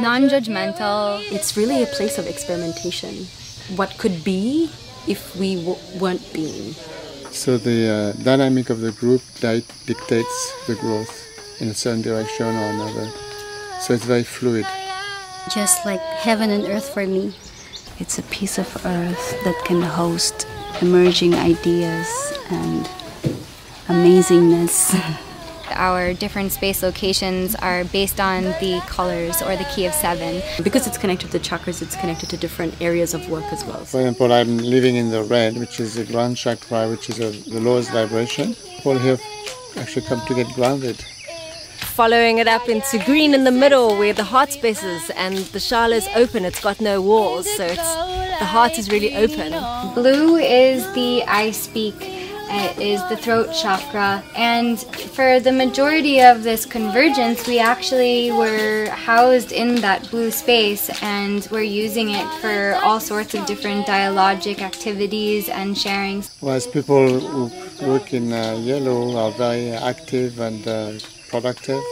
non 0.00 0.28
judgmental. 0.28 1.18
It's 1.32 1.56
really 1.56 1.82
a 1.82 1.86
place 1.86 2.18
of 2.18 2.26
experimentation. 2.26 3.24
What 3.74 3.96
could 3.96 4.22
be 4.22 4.70
if 5.08 5.34
we 5.34 5.56
w- 5.56 5.78
weren't 5.98 6.30
being? 6.34 6.74
So 7.42 7.58
the 7.58 7.90
uh, 7.90 8.22
dynamic 8.22 8.70
of 8.70 8.82
the 8.82 8.92
group 8.92 9.20
di- 9.40 9.64
dictates 9.84 10.66
the 10.68 10.76
growth 10.76 11.10
in 11.60 11.66
a 11.66 11.74
certain 11.74 12.00
direction 12.00 12.46
or 12.46 12.70
another. 12.70 13.10
So 13.80 13.94
it's 13.94 14.04
very 14.04 14.22
fluid. 14.22 14.64
Just 15.52 15.84
like 15.84 15.98
heaven 15.98 16.50
and 16.50 16.62
earth 16.66 16.90
for 16.94 17.04
me. 17.04 17.34
It's 17.98 18.16
a 18.20 18.22
piece 18.30 18.58
of 18.58 18.68
earth 18.86 19.42
that 19.42 19.60
can 19.64 19.82
host 19.82 20.46
emerging 20.80 21.34
ideas 21.34 22.06
and 22.48 22.88
amazingness. 23.88 24.94
Our 25.74 26.14
different 26.14 26.52
space 26.52 26.82
locations 26.82 27.54
are 27.56 27.84
based 27.84 28.20
on 28.20 28.44
the 28.60 28.82
colors 28.86 29.42
or 29.42 29.56
the 29.56 29.64
key 29.74 29.86
of 29.86 29.94
seven. 29.94 30.42
Because 30.62 30.86
it's 30.86 30.98
connected 30.98 31.30
to 31.32 31.38
chakras, 31.38 31.82
it's 31.82 31.96
connected 31.96 32.28
to 32.30 32.36
different 32.36 32.80
areas 32.80 33.14
of 33.14 33.28
work 33.28 33.44
as 33.52 33.64
well. 33.64 33.84
For 33.84 34.00
example, 34.00 34.32
I'm 34.32 34.58
living 34.58 34.96
in 34.96 35.10
the 35.10 35.22
red, 35.24 35.56
which 35.56 35.80
is 35.80 35.94
the 35.94 36.04
ground 36.04 36.36
chakra, 36.36 36.88
which 36.88 37.10
is 37.10 37.18
a, 37.20 37.30
the 37.50 37.60
lowest 37.60 37.90
vibration. 37.90 38.54
People 38.76 38.98
here 38.98 39.18
actually 39.76 40.06
come 40.06 40.20
to 40.26 40.34
get 40.34 40.46
grounded. 40.54 40.96
Following 41.94 42.38
it 42.38 42.48
up 42.48 42.68
into 42.68 42.98
green 43.04 43.34
in 43.34 43.44
the 43.44 43.50
middle 43.50 43.98
where 43.98 44.14
the 44.14 44.24
heart 44.24 44.50
space 44.50 44.82
is 44.82 45.10
and 45.10 45.36
the 45.36 45.58
shala 45.58 45.92
is 45.92 46.08
open, 46.14 46.44
it's 46.44 46.60
got 46.60 46.80
no 46.80 47.02
walls, 47.02 47.46
so 47.56 47.64
it's 47.64 47.94
the 48.38 48.46
heart 48.46 48.78
is 48.78 48.90
really 48.90 49.14
open. 49.14 49.52
Blue 49.94 50.36
is 50.36 50.90
the 50.94 51.22
I 51.24 51.50
speak. 51.50 52.21
It 52.50 52.78
is 52.78 53.00
the 53.08 53.16
throat 53.16 53.52
chakra, 53.52 54.22
and 54.36 54.80
for 55.14 55.40
the 55.40 55.52
majority 55.52 56.20
of 56.20 56.42
this 56.42 56.66
convergence, 56.66 57.46
we 57.46 57.58
actually 57.58 58.30
were 58.30 58.88
housed 58.90 59.52
in 59.52 59.76
that 59.76 60.10
blue 60.10 60.30
space, 60.30 60.90
and 61.02 61.46
we're 61.50 61.62
using 61.62 62.10
it 62.10 62.28
for 62.40 62.78
all 62.82 63.00
sorts 63.00 63.34
of 63.34 63.46
different 63.46 63.86
dialogic 63.86 64.60
activities 64.60 65.48
and 65.48 65.76
sharings. 65.76 66.30
Whereas 66.40 66.66
people 66.66 67.20
who 67.20 67.50
work 67.86 68.12
in 68.12 68.32
uh, 68.32 68.58
yellow 68.60 69.16
are 69.16 69.32
very 69.32 69.70
active 69.70 70.40
and 70.40 70.66
uh, 70.66 70.92
productive. 71.28 71.82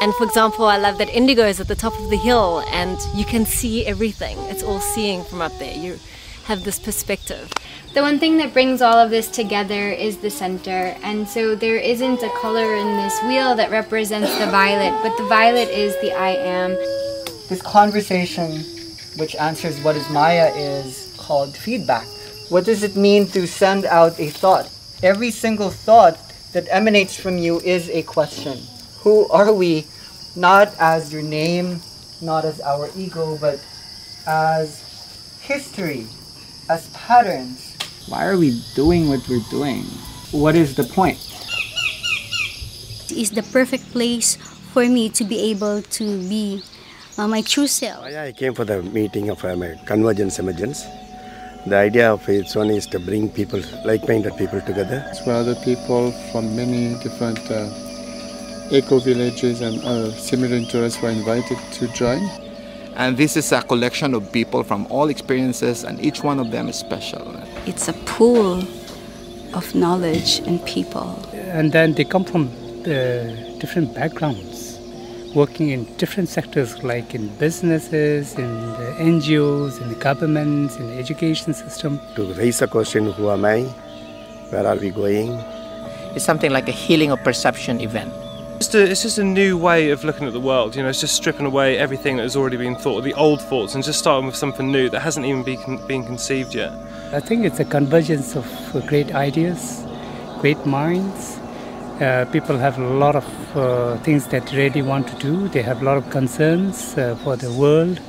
And 0.00 0.14
for 0.14 0.24
example, 0.24 0.66
I 0.66 0.76
love 0.76 0.98
that 0.98 1.08
indigo 1.08 1.46
is 1.46 1.60
at 1.60 1.68
the 1.68 1.74
top 1.74 1.98
of 1.98 2.10
the 2.10 2.16
hill 2.16 2.62
and 2.72 2.98
you 3.14 3.24
can 3.24 3.46
see 3.46 3.86
everything. 3.86 4.36
It's 4.50 4.62
all 4.62 4.80
seeing 4.80 5.24
from 5.24 5.40
up 5.40 5.56
there. 5.58 5.74
You 5.74 5.98
have 6.44 6.64
this 6.64 6.78
perspective. 6.78 7.50
The 7.94 8.02
one 8.02 8.18
thing 8.18 8.38
that 8.38 8.52
brings 8.52 8.82
all 8.82 8.98
of 8.98 9.10
this 9.10 9.28
together 9.28 9.90
is 9.92 10.16
the 10.16 10.28
center, 10.28 10.96
and 11.04 11.28
so 11.28 11.54
there 11.54 11.76
isn't 11.76 12.24
a 12.24 12.28
color 12.40 12.74
in 12.74 12.96
this 12.96 13.22
wheel 13.22 13.54
that 13.54 13.70
represents 13.70 14.36
the 14.36 14.46
violet, 14.46 15.00
but 15.00 15.16
the 15.16 15.22
violet 15.28 15.68
is 15.68 15.94
the 16.00 16.12
I 16.12 16.30
am. 16.30 16.70
This 17.48 17.62
conversation, 17.62 18.64
which 19.16 19.36
answers 19.36 19.80
what 19.84 19.94
is 19.94 20.10
Maya, 20.10 20.52
is 20.56 21.14
called 21.20 21.56
feedback. 21.56 22.04
What 22.48 22.64
does 22.64 22.82
it 22.82 22.96
mean 22.96 23.28
to 23.28 23.46
send 23.46 23.84
out 23.84 24.18
a 24.18 24.28
thought? 24.28 24.68
Every 25.04 25.30
single 25.30 25.70
thought 25.70 26.18
that 26.52 26.66
emanates 26.70 27.14
from 27.14 27.38
you 27.38 27.60
is 27.60 27.88
a 27.90 28.02
question. 28.02 28.58
Who 29.02 29.28
are 29.28 29.52
we? 29.52 29.86
Not 30.34 30.74
as 30.80 31.12
your 31.12 31.22
name, 31.22 31.78
not 32.20 32.44
as 32.44 32.60
our 32.60 32.90
ego, 32.96 33.38
but 33.40 33.64
as 34.26 34.82
history, 35.42 36.08
as 36.68 36.88
patterns. 36.88 37.63
Why 38.06 38.26
are 38.26 38.36
we 38.36 38.60
doing 38.74 39.08
what 39.08 39.26
we're 39.28 39.44
doing? 39.50 39.84
What 40.30 40.54
is 40.54 40.74
the 40.76 40.84
point? 40.84 41.16
It 43.06 43.12
is 43.12 43.30
the 43.30 43.42
perfect 43.42 43.90
place 43.92 44.36
for 44.72 44.84
me 44.86 45.08
to 45.10 45.24
be 45.24 45.50
able 45.50 45.80
to 45.82 46.28
be 46.28 46.62
uh, 47.16 47.28
my 47.28 47.40
true 47.40 47.66
self. 47.66 48.04
I 48.04 48.32
came 48.32 48.54
for 48.54 48.64
the 48.64 48.82
meeting 48.82 49.30
of 49.30 49.42
um, 49.44 49.64
Convergence 49.86 50.38
Emergence. 50.38 50.84
The 51.66 51.76
idea 51.76 52.12
of 52.12 52.28
its 52.28 52.54
one 52.54 52.68
is 52.68 52.86
to 52.88 52.98
bring 52.98 53.30
people, 53.30 53.62
like-minded 53.86 54.36
people 54.36 54.60
together. 54.60 55.02
It's 55.08 55.24
where 55.24 55.36
other 55.36 55.54
people 55.64 56.12
from 56.30 56.54
many 56.54 57.00
different 57.02 57.40
uh, 57.50 57.70
eco 58.70 58.98
villages 58.98 59.62
and 59.62 59.80
uh, 59.82 60.10
similar 60.10 60.56
interests 60.56 61.00
were 61.00 61.08
invited 61.08 61.56
to 61.72 61.88
join. 61.94 62.28
And 62.96 63.16
this 63.16 63.36
is 63.36 63.50
a 63.52 63.62
collection 63.62 64.12
of 64.12 64.30
people 64.30 64.62
from 64.62 64.86
all 64.90 65.08
experiences, 65.08 65.84
and 65.84 65.98
each 66.04 66.22
one 66.22 66.38
of 66.38 66.50
them 66.50 66.68
is 66.68 66.76
special. 66.76 67.42
It's 67.66 67.88
a 67.88 67.94
pool 68.04 68.62
of 69.54 69.74
knowledge 69.74 70.40
and 70.40 70.62
people. 70.66 71.18
And 71.32 71.72
then 71.72 71.94
they 71.94 72.04
come 72.04 72.24
from 72.24 72.48
uh, 72.82 72.84
different 73.58 73.94
backgrounds, 73.94 74.78
working 75.34 75.70
in 75.70 75.84
different 75.96 76.28
sectors 76.28 76.82
like 76.84 77.14
in 77.14 77.28
businesses, 77.38 78.34
in 78.34 78.72
the 78.72 78.94
NGOs, 78.98 79.80
in 79.80 79.88
the 79.88 79.94
governments, 79.94 80.76
in 80.76 80.88
the 80.88 80.98
education 80.98 81.54
system. 81.54 81.98
To 82.16 82.34
raise 82.34 82.60
a 82.60 82.66
question 82.66 83.10
who 83.10 83.30
am 83.30 83.46
I? 83.46 83.62
Where 84.50 84.66
are 84.66 84.76
we 84.76 84.90
going? 84.90 85.32
It's 86.14 86.24
something 86.24 86.50
like 86.50 86.68
a 86.68 86.72
healing 86.72 87.12
of 87.12 87.24
perception 87.24 87.80
event. 87.80 88.12
It's 88.64 88.72
just, 88.72 88.82
a, 88.82 88.90
it's 88.90 89.02
just 89.02 89.18
a 89.18 89.24
new 89.24 89.58
way 89.58 89.90
of 89.90 90.04
looking 90.04 90.26
at 90.26 90.32
the 90.32 90.40
world, 90.40 90.74
you 90.74 90.82
know, 90.82 90.88
it's 90.88 90.98
just 90.98 91.14
stripping 91.14 91.44
away 91.44 91.76
everything 91.76 92.16
that 92.16 92.22
has 92.22 92.34
already 92.34 92.56
been 92.56 92.74
thought, 92.74 93.02
the 93.02 93.12
old 93.12 93.42
thoughts, 93.42 93.74
and 93.74 93.84
just 93.84 93.98
starting 93.98 94.24
with 94.24 94.36
something 94.36 94.72
new 94.72 94.88
that 94.88 95.00
hasn't 95.00 95.26
even 95.26 95.42
been, 95.42 95.86
been 95.86 96.02
conceived 96.02 96.54
yet. 96.54 96.72
I 97.12 97.20
think 97.20 97.44
it's 97.44 97.60
a 97.60 97.66
convergence 97.66 98.34
of 98.36 98.46
uh, 98.74 98.80
great 98.86 99.14
ideas, 99.14 99.84
great 100.40 100.64
minds. 100.64 101.38
Uh, 102.00 102.24
people 102.32 102.56
have 102.56 102.78
a 102.78 102.86
lot 102.86 103.16
of 103.16 103.26
uh, 103.54 103.98
things 103.98 104.28
that 104.28 104.46
they 104.46 104.56
really 104.56 104.80
want 104.80 105.08
to 105.08 105.16
do. 105.16 105.46
They 105.48 105.60
have 105.60 105.82
a 105.82 105.84
lot 105.84 105.98
of 105.98 106.08
concerns 106.08 106.96
uh, 106.96 107.16
for 107.16 107.36
the 107.36 107.52
world. 107.52 108.00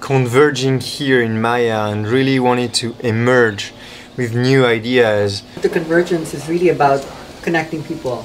Converging 0.00 0.80
here 0.80 1.20
in 1.20 1.42
Maya 1.42 1.90
and 1.90 2.08
really 2.08 2.40
wanting 2.40 2.72
to 2.72 2.96
emerge 3.00 3.74
with 4.16 4.34
new 4.34 4.64
ideas. 4.64 5.42
The 5.60 5.68
convergence 5.68 6.32
is 6.32 6.48
really 6.48 6.70
about 6.70 7.06
connecting 7.42 7.84
people. 7.84 8.24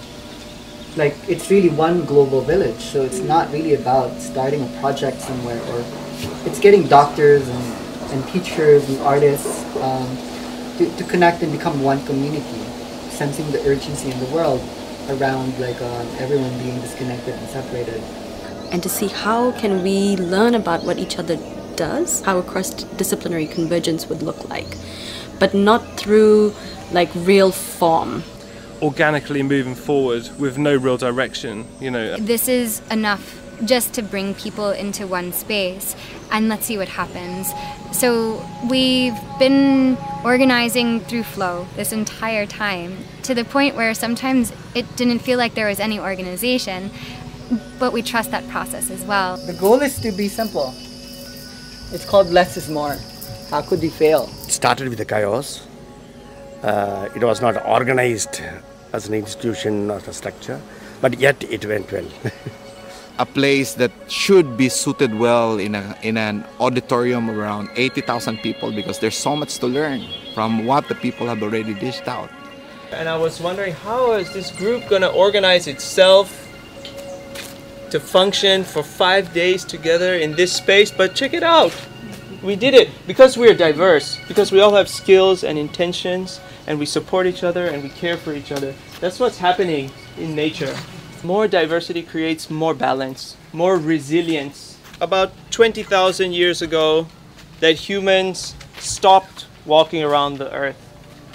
Like 0.96 1.16
it's 1.28 1.52
really 1.52 1.70
one 1.70 2.06
global 2.06 2.42
village, 2.42 2.80
so 2.80 3.02
it's 3.02 3.20
not 3.20 3.52
really 3.52 3.74
about 3.74 4.20
starting 4.22 4.64
a 4.64 4.80
project 4.80 5.20
somewhere 5.20 5.62
or 5.74 5.84
it's 6.46 6.60
getting 6.60 6.88
doctors 6.88 7.48
and, 7.48 7.64
and 8.14 8.28
teachers 8.30 8.88
and 8.90 9.00
artists 9.02 9.66
um, 9.78 10.08
to, 10.78 10.90
to 10.96 11.04
connect 11.04 11.44
and 11.44 11.52
become 11.52 11.84
one 11.84 12.04
community, 12.06 12.64
sensing 13.10 13.50
the 13.52 13.60
urgency 13.68 14.10
in 14.12 14.20
the 14.20 14.26
world 14.28 14.62
around 15.10 15.58
like 15.60 15.82
um, 15.82 16.08
everyone 16.18 16.58
being 16.60 16.80
disconnected 16.80 17.34
and 17.34 17.50
separated. 17.50 18.02
And 18.72 18.82
to 18.82 18.90
see 18.90 19.08
how 19.08 19.52
can 19.52 19.84
we 19.84 20.16
learn 20.18 20.56
about 20.56 20.84
what 20.84 20.98
each 20.98 21.20
other 21.20 21.38
does, 21.76 22.22
how 22.22 22.40
a 22.40 22.44
cross-disciplinary 22.44 23.48
convergence 23.48 24.08
would 24.08 24.24
look 24.24 24.50
like, 24.50 24.78
but 25.40 25.54
not 25.54 25.98
through 25.98 26.54
like 26.92 27.10
real 27.16 27.52
form. 27.52 28.24
Organically 28.82 29.42
moving 29.42 29.76
forward 29.76 30.30
with 30.38 30.58
no 30.58 30.76
real 30.76 30.98
direction, 30.98 31.66
you 31.80 31.92
know. 31.92 32.18
This 32.18 32.48
is 32.48 32.82
enough 32.92 33.42
just 33.64 33.94
to 33.94 34.02
bring 34.02 34.34
people 34.36 34.72
into 34.72 35.08
one 35.08 35.32
space 35.32 35.96
and 36.32 36.50
let's 36.50 36.66
see 36.66 36.78
what 36.78 36.90
happens. 36.90 37.52
So 37.94 38.46
we've 38.70 39.18
been 39.40 39.98
organizing 40.24 41.00
through 41.00 41.24
flow 41.24 41.66
this 41.76 41.94
entire 41.94 42.46
time 42.46 42.98
to 43.24 43.34
the 43.34 43.46
point 43.46 43.76
where 43.76 43.94
sometimes 43.94 44.52
it 44.74 44.86
didn't 44.98 45.20
feel 45.20 45.38
like 45.38 45.54
there 45.54 45.68
was 45.68 45.80
any 45.80 46.00
organization, 46.00 46.92
but 47.80 47.94
we 47.94 48.02
trust 48.02 48.32
that 48.32 48.48
process 48.50 48.92
as 48.92 49.02
well. 49.04 49.38
The 49.38 49.54
goal 49.54 49.82
is 49.82 50.00
to 50.02 50.12
be 50.12 50.28
simple. 50.28 50.74
It's 51.94 52.06
called 52.06 52.28
less 52.30 52.58
is 52.58 52.68
more. 52.70 52.98
How 53.50 53.62
could 53.62 53.82
we 53.82 53.90
fail? 53.90 54.24
It 54.48 54.52
started 54.52 54.90
with 54.90 54.98
the 54.98 55.06
chaos. 55.06 55.66
Uh, 56.66 57.08
it 57.16 57.24
was 57.24 57.42
not 57.42 57.64
organized 57.64 58.42
as 58.92 59.08
an 59.08 59.14
institution 59.14 59.92
or 59.92 59.98
a 59.98 60.12
structure, 60.12 60.60
but 61.00 61.20
yet 61.20 61.44
it 61.44 61.64
went 61.64 61.92
well. 61.92 62.08
a 63.20 63.26
place 63.28 63.76
that 63.76 63.92
should 64.08 64.58
be 64.58 64.68
suited 64.68 65.14
well 65.14 65.60
in, 65.60 65.76
a, 65.76 65.96
in 66.02 66.18
an 66.18 66.44
auditorium 66.60 67.30
around 67.30 67.70
80,000 67.76 68.40
people 68.40 68.72
because 68.72 68.98
there's 68.98 69.16
so 69.16 69.36
much 69.36 69.60
to 69.60 69.68
learn 69.68 70.08
from 70.34 70.66
what 70.66 70.88
the 70.88 70.96
people 70.96 71.28
have 71.28 71.44
already 71.44 71.76
dished 71.76 72.08
out. 72.08 72.32
And 72.92 73.08
I 73.08 73.16
was 73.16 73.40
wondering 73.40 73.74
how 73.74 74.14
is 74.14 74.34
this 74.34 74.50
group 74.50 74.90
going 74.90 75.04
to 75.04 75.12
organize 75.12 75.68
itself 75.68 76.42
to 77.92 78.00
function 78.00 78.64
for 78.64 78.82
five 78.82 79.32
days 79.36 79.64
together 79.64 80.16
in 80.16 80.32
this 80.32 80.52
space? 80.52 80.90
But 80.90 81.14
check 81.14 81.36
it 81.36 81.44
out. 81.44 81.76
We 82.42 82.56
did 82.56 82.74
it 82.74 82.90
because 83.06 83.38
we're 83.38 83.54
diverse, 83.54 84.20
because 84.28 84.52
we 84.52 84.62
all 84.62 84.74
have 84.74 84.90
skills 84.90 85.44
and 85.44 85.60
intentions, 85.60 86.40
and 86.68 86.80
we 86.80 86.86
support 86.86 87.28
each 87.28 87.44
other 87.44 87.68
and 87.68 87.84
we 87.84 87.90
care 87.90 88.18
for 88.18 88.34
each 88.34 88.52
other. 88.52 88.74
That's 89.00 89.20
what's 89.20 89.38
happening 89.38 89.92
in 90.18 90.36
nature. 90.36 90.76
More 91.24 91.48
diversity 91.48 92.02
creates 92.02 92.50
more 92.50 92.74
balance, 92.74 93.36
more 93.54 93.78
resilience. 93.78 94.78
About 95.02 95.32
20,000 95.52 96.34
years 96.34 96.62
ago, 96.62 97.08
that 97.60 97.76
humans 97.76 98.56
stopped 98.78 99.48
walking 99.66 100.04
around 100.04 100.38
the 100.38 100.52
earth, 100.54 100.78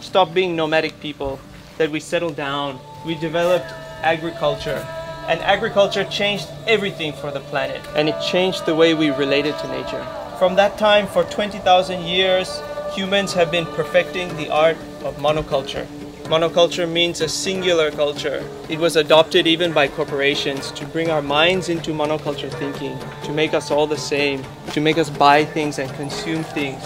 stopped 0.00 0.34
being 0.34 0.54
nomadic 0.54 1.00
people, 1.00 1.40
that 1.78 1.90
we 1.90 2.00
settled 2.00 2.36
down, 2.36 2.78
we 3.06 3.14
developed 3.16 3.72
agriculture. 4.02 4.86
And 5.28 5.40
agriculture 5.40 6.04
changed 6.04 6.48
everything 6.66 7.12
for 7.12 7.30
the 7.30 7.40
planet, 7.40 7.80
and 7.94 8.08
it 8.08 8.20
changed 8.22 8.66
the 8.66 8.74
way 8.74 8.94
we 8.94 9.10
related 9.10 9.58
to 9.58 9.68
nature. 9.68 10.06
From 10.38 10.56
that 10.56 10.78
time, 10.78 11.06
for 11.06 11.24
20,000 11.24 12.02
years, 12.02 12.60
humans 12.94 13.32
have 13.34 13.50
been 13.50 13.66
perfecting 13.66 14.34
the 14.36 14.50
art 14.50 14.76
of 15.02 15.16
monoculture. 15.16 15.86
Monoculture 16.24 16.88
means 16.88 17.20
a 17.20 17.28
singular 17.28 17.90
culture. 17.90 18.48
It 18.68 18.78
was 18.78 18.94
adopted 18.94 19.48
even 19.48 19.72
by 19.72 19.88
corporations 19.88 20.70
to 20.72 20.86
bring 20.86 21.10
our 21.10 21.22
minds 21.22 21.68
into 21.68 21.90
monoculture 21.90 22.50
thinking, 22.58 22.96
to 23.24 23.32
make 23.32 23.52
us 23.52 23.72
all 23.72 23.86
the 23.86 23.96
same, 23.96 24.44
to 24.72 24.80
make 24.80 24.96
us 24.96 25.10
buy 25.10 25.44
things 25.44 25.80
and 25.80 25.90
consume 25.94 26.44
things, 26.44 26.80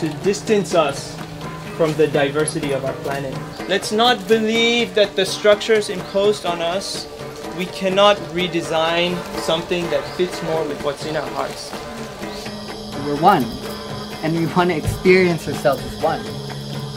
to 0.00 0.08
distance 0.24 0.74
us 0.74 1.16
from 1.76 1.94
the 1.94 2.08
diversity 2.08 2.72
of 2.72 2.84
our 2.84 2.92
planet. 3.04 3.32
Let's 3.68 3.92
not 3.92 4.26
believe 4.26 4.96
that 4.96 5.14
the 5.14 5.24
structures 5.24 5.90
imposed 5.90 6.44
on 6.44 6.60
us, 6.60 7.06
we 7.56 7.66
cannot 7.66 8.16
redesign 8.34 9.16
something 9.42 9.88
that 9.90 10.02
fits 10.16 10.42
more 10.42 10.66
with 10.66 10.82
what's 10.82 11.06
in 11.06 11.16
our 11.16 11.28
hearts. 11.30 11.70
We're 13.06 13.20
one, 13.20 13.44
and 14.24 14.36
we 14.36 14.46
want 14.54 14.70
to 14.70 14.76
experience 14.76 15.46
ourselves 15.46 15.82
as 15.84 16.02
one. 16.02 16.37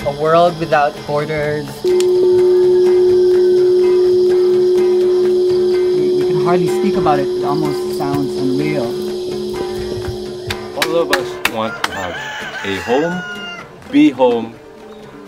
A 0.03 0.11
world 0.19 0.57
without 0.59 0.95
borders. 1.05 1.67
We, 1.83 1.91
we 6.17 6.25
can 6.25 6.43
hardly 6.43 6.67
speak 6.67 6.95
about 6.95 7.19
it, 7.19 7.27
it 7.27 7.45
almost 7.45 7.99
sounds 7.99 8.35
unreal. 8.35 8.85
All 10.77 10.95
of 10.95 11.11
us 11.11 11.53
want 11.53 11.83
to 11.83 11.91
have 11.91 12.15
a 12.65 12.81
home, 12.81 13.21
be 13.91 14.09
home, 14.09 14.55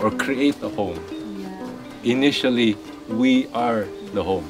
or 0.00 0.10
create 0.10 0.60
a 0.60 0.68
home. 0.68 0.98
Initially, 2.02 2.76
we 3.08 3.46
are 3.54 3.86
the 4.12 4.24
home. 4.24 4.44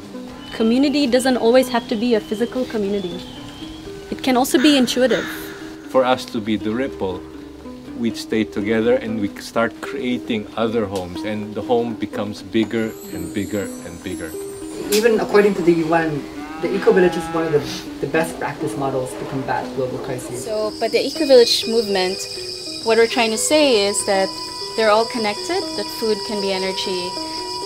Community 0.54 1.06
doesn't 1.06 1.36
always 1.36 1.68
have 1.68 1.86
to 1.88 1.96
be 1.96 2.14
a 2.14 2.20
physical 2.20 2.64
community. 2.64 3.20
It 4.10 4.22
can 4.22 4.38
also 4.38 4.56
be 4.56 4.78
intuitive. 4.78 5.26
For 5.90 6.02
us 6.02 6.24
to 6.26 6.40
be 6.40 6.56
the 6.56 6.70
ripple, 6.70 7.20
we 7.98 8.14
stay 8.14 8.44
together 8.44 8.94
and 8.94 9.20
we 9.20 9.28
start 9.40 9.72
creating 9.80 10.46
other 10.56 10.86
homes, 10.86 11.22
and 11.22 11.54
the 11.54 11.62
home 11.62 11.94
becomes 11.94 12.42
bigger 12.42 12.92
and 13.12 13.32
bigger 13.34 13.64
and 13.86 14.02
bigger. 14.02 14.30
Even 14.92 15.20
according 15.20 15.54
to 15.54 15.62
the 15.62 15.72
UN, 15.86 16.22
the 16.60 16.74
eco-village 16.74 17.16
is 17.16 17.24
one 17.34 17.44
of 17.46 17.52
the, 17.52 17.62
the 18.00 18.06
best 18.06 18.38
practice 18.38 18.76
models 18.76 19.12
to 19.12 19.24
combat 19.26 19.64
global 19.76 19.98
crises. 19.98 20.44
So, 20.44 20.72
but 20.80 20.92
the 20.92 21.04
eco-village 21.04 21.66
movement, 21.66 22.18
what 22.84 22.98
we're 22.98 23.06
trying 23.06 23.30
to 23.30 23.38
say 23.38 23.86
is 23.86 23.96
that 24.06 24.28
they're 24.76 24.90
all 24.90 25.06
connected, 25.06 25.60
that 25.60 25.86
food 26.00 26.18
can 26.26 26.40
be 26.40 26.52
energy, 26.52 27.08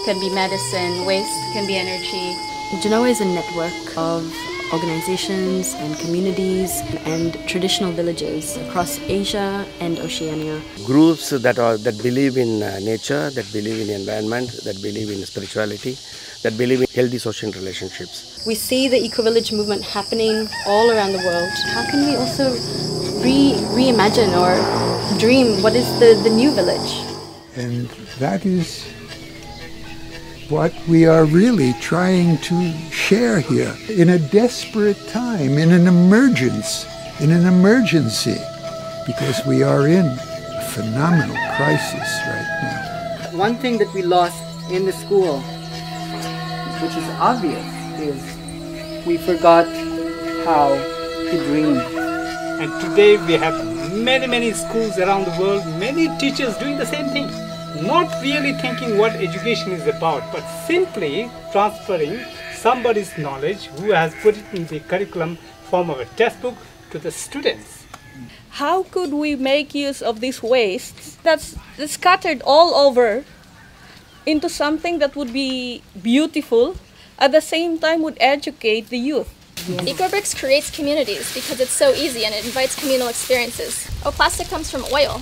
can 0.04 0.18
be 0.20 0.30
medicine, 0.34 1.06
waste 1.06 1.32
can 1.52 1.66
be 1.66 1.76
energy. 1.76 2.36
Genoa 2.82 3.08
is 3.08 3.20
a 3.20 3.24
network 3.24 3.96
of 3.96 4.24
organizations 4.72 5.74
and 5.74 5.98
communities 5.98 6.82
and 7.04 7.34
traditional 7.48 7.92
villages 7.92 8.56
across 8.56 8.98
Asia 9.08 9.66
and 9.80 9.98
Oceania. 10.00 10.60
Groups 10.84 11.30
that 11.30 11.58
are 11.58 11.76
that 11.78 12.02
believe 12.02 12.36
in 12.36 12.62
uh, 12.62 12.78
nature, 12.80 13.30
that 13.30 13.50
believe 13.52 13.88
in 13.88 13.94
environment, 13.94 14.50
that 14.64 14.80
believe 14.82 15.10
in 15.10 15.24
spirituality, 15.24 15.96
that 16.42 16.56
believe 16.58 16.82
in 16.82 16.88
healthy 16.94 17.18
social 17.18 17.50
relationships. 17.52 18.44
We 18.46 18.54
see 18.54 18.88
the 18.88 18.98
eco-village 18.98 19.52
movement 19.52 19.82
happening 19.84 20.48
all 20.66 20.90
around 20.90 21.12
the 21.12 21.22
world. 21.24 21.50
How 21.74 21.84
can 21.90 22.06
we 22.06 22.16
also 22.16 22.52
re 23.24 23.54
reimagine 23.78 24.32
or 24.36 24.52
dream 25.18 25.62
what 25.62 25.74
is 25.74 25.88
the, 25.98 26.20
the 26.22 26.30
new 26.30 26.50
village? 26.52 26.90
And 27.56 27.88
that 28.20 28.44
is 28.46 28.86
what 30.48 30.72
we 30.88 31.04
are 31.04 31.26
really 31.26 31.74
trying 31.74 32.38
to 32.38 32.72
share 32.90 33.38
here 33.38 33.74
in 33.90 34.08
a 34.08 34.18
desperate 34.18 34.96
time, 35.08 35.58
in 35.58 35.72
an 35.72 35.86
emergence, 35.86 36.86
in 37.20 37.30
an 37.30 37.46
emergency, 37.46 38.38
because 39.06 39.44
we 39.46 39.62
are 39.62 39.86
in 39.86 40.06
a 40.06 40.62
phenomenal 40.72 41.36
crisis 41.56 42.08
right 42.26 42.48
now. 42.62 43.36
One 43.36 43.56
thing 43.56 43.76
that 43.76 43.92
we 43.92 44.00
lost 44.00 44.42
in 44.72 44.86
the 44.86 44.92
school, 44.92 45.40
which 46.80 46.96
is 46.96 47.08
obvious, 47.20 47.66
is 48.00 49.06
we 49.06 49.18
forgot 49.18 49.66
how 50.46 50.68
to 51.28 51.44
dream. 51.48 51.76
And 51.76 52.72
today 52.80 53.18
we 53.26 53.34
have 53.34 53.92
many, 53.92 54.26
many 54.26 54.52
schools 54.52 54.96
around 54.98 55.26
the 55.26 55.38
world, 55.38 55.66
many 55.78 56.08
teachers 56.16 56.56
doing 56.56 56.78
the 56.78 56.86
same 56.86 57.08
thing. 57.08 57.47
Not 57.80 58.22
really 58.22 58.54
thinking 58.54 58.98
what 58.98 59.12
education 59.12 59.70
is 59.70 59.86
about, 59.86 60.32
but 60.32 60.42
simply 60.66 61.30
transferring 61.52 62.24
somebody's 62.52 63.16
knowledge 63.16 63.66
who 63.78 63.92
has 63.92 64.12
put 64.16 64.36
it 64.36 64.44
in 64.52 64.66
the 64.66 64.80
curriculum 64.80 65.36
form 65.70 65.90
of 65.90 66.00
a 66.00 66.04
textbook 66.04 66.56
to 66.90 66.98
the 66.98 67.12
students. 67.12 67.84
How 68.50 68.82
could 68.82 69.12
we 69.12 69.36
make 69.36 69.74
use 69.74 70.02
of 70.02 70.18
these 70.20 70.42
wastes 70.42 71.16
that's 71.22 71.54
scattered 71.86 72.42
all 72.44 72.74
over 72.74 73.24
into 74.26 74.48
something 74.48 74.98
that 74.98 75.14
would 75.14 75.32
be 75.32 75.82
beautiful, 76.02 76.76
at 77.18 77.30
the 77.30 77.40
same 77.40 77.78
time 77.78 78.02
would 78.02 78.16
educate 78.20 78.88
the 78.88 78.98
youth? 78.98 79.32
EcoBricks 79.86 80.36
creates 80.36 80.70
communities 80.70 81.32
because 81.32 81.60
it's 81.60 81.70
so 81.70 81.90
easy 81.92 82.24
and 82.24 82.34
it 82.34 82.44
invites 82.44 82.74
communal 82.74 83.08
experiences. 83.08 83.88
Oh, 84.04 84.10
plastic 84.10 84.48
comes 84.48 84.70
from 84.70 84.84
oil. 84.92 85.20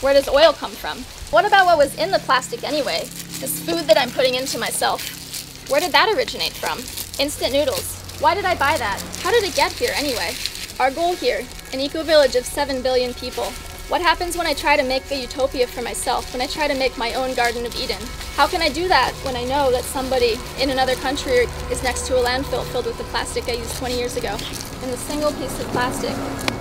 Where 0.00 0.14
does 0.14 0.30
oil 0.30 0.54
come 0.54 0.70
from? 0.70 1.00
What 1.30 1.44
about 1.44 1.66
what 1.66 1.76
was 1.76 1.94
in 1.98 2.10
the 2.10 2.20
plastic 2.20 2.64
anyway? 2.64 3.00
This 3.40 3.60
food 3.60 3.84
that 3.84 3.98
I'm 3.98 4.10
putting 4.10 4.34
into 4.34 4.58
myself. 4.58 5.68
Where 5.68 5.80
did 5.80 5.92
that 5.92 6.16
originate 6.16 6.54
from? 6.54 6.78
Instant 7.22 7.52
noodles. 7.52 8.00
Why 8.18 8.34
did 8.34 8.46
I 8.46 8.54
buy 8.54 8.78
that? 8.78 8.98
How 9.22 9.30
did 9.30 9.44
it 9.44 9.54
get 9.54 9.72
here 9.72 9.92
anyway? 9.94 10.32
Our 10.78 10.90
goal 10.90 11.14
here, 11.16 11.44
an 11.74 11.80
eco 11.80 12.02
village 12.02 12.34
of 12.34 12.46
7 12.46 12.80
billion 12.80 13.12
people. 13.12 13.44
What 13.88 14.00
happens 14.00 14.38
when 14.38 14.46
I 14.46 14.54
try 14.54 14.74
to 14.74 14.82
make 14.82 15.10
a 15.10 15.20
utopia 15.20 15.66
for 15.66 15.82
myself, 15.82 16.32
when 16.32 16.40
I 16.40 16.46
try 16.46 16.66
to 16.66 16.78
make 16.78 16.96
my 16.96 17.12
own 17.12 17.34
Garden 17.34 17.66
of 17.66 17.76
Eden? 17.76 18.00
How 18.36 18.46
can 18.46 18.62
I 18.62 18.70
do 18.70 18.88
that 18.88 19.12
when 19.22 19.36
I 19.36 19.44
know 19.44 19.70
that 19.70 19.84
somebody 19.84 20.38
in 20.58 20.70
another 20.70 20.94
country 20.94 21.46
is 21.70 21.82
next 21.82 22.06
to 22.06 22.16
a 22.16 22.24
landfill 22.24 22.64
filled 22.72 22.86
with 22.86 22.96
the 22.96 23.04
plastic 23.04 23.50
I 23.50 23.52
used 23.52 23.76
20 23.76 23.98
years 23.98 24.16
ago? 24.16 24.38
And 24.82 24.90
the 24.90 24.96
single 24.96 25.32
piece 25.32 25.60
of 25.60 25.66
plastic 25.72 26.16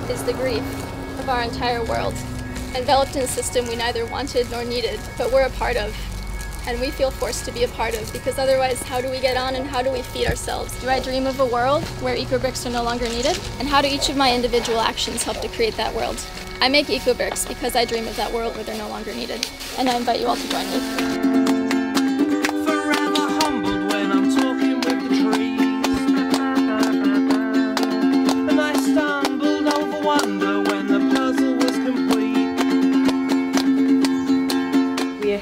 is 0.09 0.23
the 0.23 0.33
grief 0.33 0.63
of 1.19 1.29
our 1.29 1.43
entire 1.43 1.85
world, 1.85 2.15
enveloped 2.75 3.15
in 3.15 3.21
a 3.23 3.27
system 3.27 3.67
we 3.67 3.75
neither 3.75 4.05
wanted 4.05 4.49
nor 4.51 4.63
needed, 4.63 4.99
but 5.17 5.31
we're 5.31 5.45
a 5.45 5.49
part 5.51 5.77
of. 5.77 5.95
And 6.67 6.79
we 6.79 6.91
feel 6.91 7.09
forced 7.09 7.45
to 7.45 7.51
be 7.51 7.63
a 7.63 7.67
part 7.69 7.95
of 7.95 8.11
because 8.13 8.37
otherwise, 8.37 8.81
how 8.83 9.01
do 9.01 9.09
we 9.09 9.19
get 9.19 9.37
on 9.37 9.55
and 9.55 9.65
how 9.67 9.81
do 9.81 9.91
we 9.91 10.01
feed 10.01 10.27
ourselves? 10.27 10.79
Do 10.81 10.89
I 10.89 10.99
dream 10.99 11.25
of 11.25 11.39
a 11.39 11.45
world 11.45 11.83
where 12.01 12.15
eco-bricks 12.15 12.65
are 12.65 12.69
no 12.69 12.83
longer 12.83 13.07
needed? 13.09 13.39
And 13.59 13.67
how 13.67 13.81
do 13.81 13.87
each 13.87 14.09
of 14.09 14.17
my 14.17 14.33
individual 14.33 14.79
actions 14.79 15.23
help 15.23 15.41
to 15.41 15.47
create 15.49 15.75
that 15.77 15.93
world? 15.95 16.23
I 16.61 16.69
make 16.69 16.89
eco-bricks 16.89 17.45
because 17.45 17.75
I 17.75 17.85
dream 17.85 18.07
of 18.07 18.15
that 18.17 18.31
world 18.31 18.55
where 18.55 18.63
they're 18.63 18.77
no 18.77 18.89
longer 18.89 19.13
needed. 19.13 19.49
And 19.77 19.89
I 19.89 19.95
invite 19.95 20.19
you 20.19 20.27
all 20.27 20.35
to 20.35 20.49
join 20.49 20.69
me. 20.69 21.28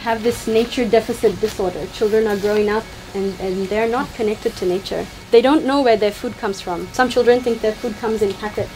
Have 0.08 0.24
this 0.24 0.48
nature 0.48 0.88
deficit 0.88 1.38
disorder. 1.42 1.86
Children 1.88 2.28
are 2.28 2.38
growing 2.38 2.70
up 2.70 2.86
and, 3.14 3.38
and 3.42 3.68
they're 3.68 3.90
not 3.90 4.08
connected 4.14 4.54
to 4.56 4.66
nature. 4.66 5.06
They 5.32 5.42
don't 5.42 5.66
know 5.66 5.82
where 5.82 5.98
their 5.98 6.14
food 6.14 6.38
comes 6.38 6.62
from. 6.62 6.88
Some 6.94 7.10
children 7.10 7.42
think 7.42 7.60
their 7.60 7.74
food 7.74 7.94
comes 7.98 8.22
in 8.22 8.32
packets, 8.36 8.72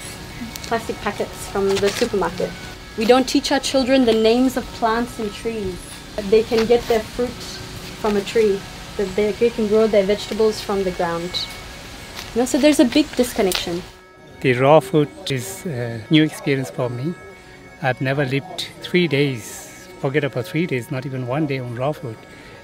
plastic 0.67 0.98
packets 0.98 1.48
from 1.48 1.70
the 1.70 1.88
supermarket. 1.88 2.50
We 2.98 3.06
don't 3.06 3.30
teach 3.30 3.50
our 3.54 3.62
children 3.62 4.04
the 4.04 4.17
names 4.30 4.58
of 4.58 4.65
plants 4.80 5.20
and 5.20 5.32
trees. 5.32 5.80
They 6.30 6.44
can 6.44 6.65
get 6.65 6.82
their 6.89 7.00
fruit 7.00 7.41
from 8.02 8.17
a 8.17 8.22
tree, 8.22 8.60
that 8.98 9.15
they, 9.15 9.32
can 9.32 9.70
grow 9.70 9.88
their 9.88 10.04
vegetables 10.04 10.60
from 10.60 10.84
the 10.84 10.91
ground. 10.91 11.32
You 12.36 12.41
know, 12.41 12.46
so 12.46 12.58
there's 12.58 12.82
a 12.82 12.89
big 13.00 13.08
disconnection. 13.15 13.82
The 14.41 14.54
raw 14.56 14.82
food 14.82 15.10
is 15.32 15.65
a 15.65 16.04
new 16.10 16.24
experience 16.24 16.70
for 16.70 16.89
me. 16.89 17.13
I've 17.82 18.02
never 18.02 18.26
lived 18.26 18.67
three 18.82 19.08
days, 19.08 19.61
forget 20.02 20.24
about 20.24 20.46
three 20.46 20.66
days, 20.66 20.92
not 20.92 21.06
even 21.06 21.28
one 21.28 21.46
day 21.46 21.60
on 21.60 21.76
raw 21.76 21.92
food. 21.92 22.18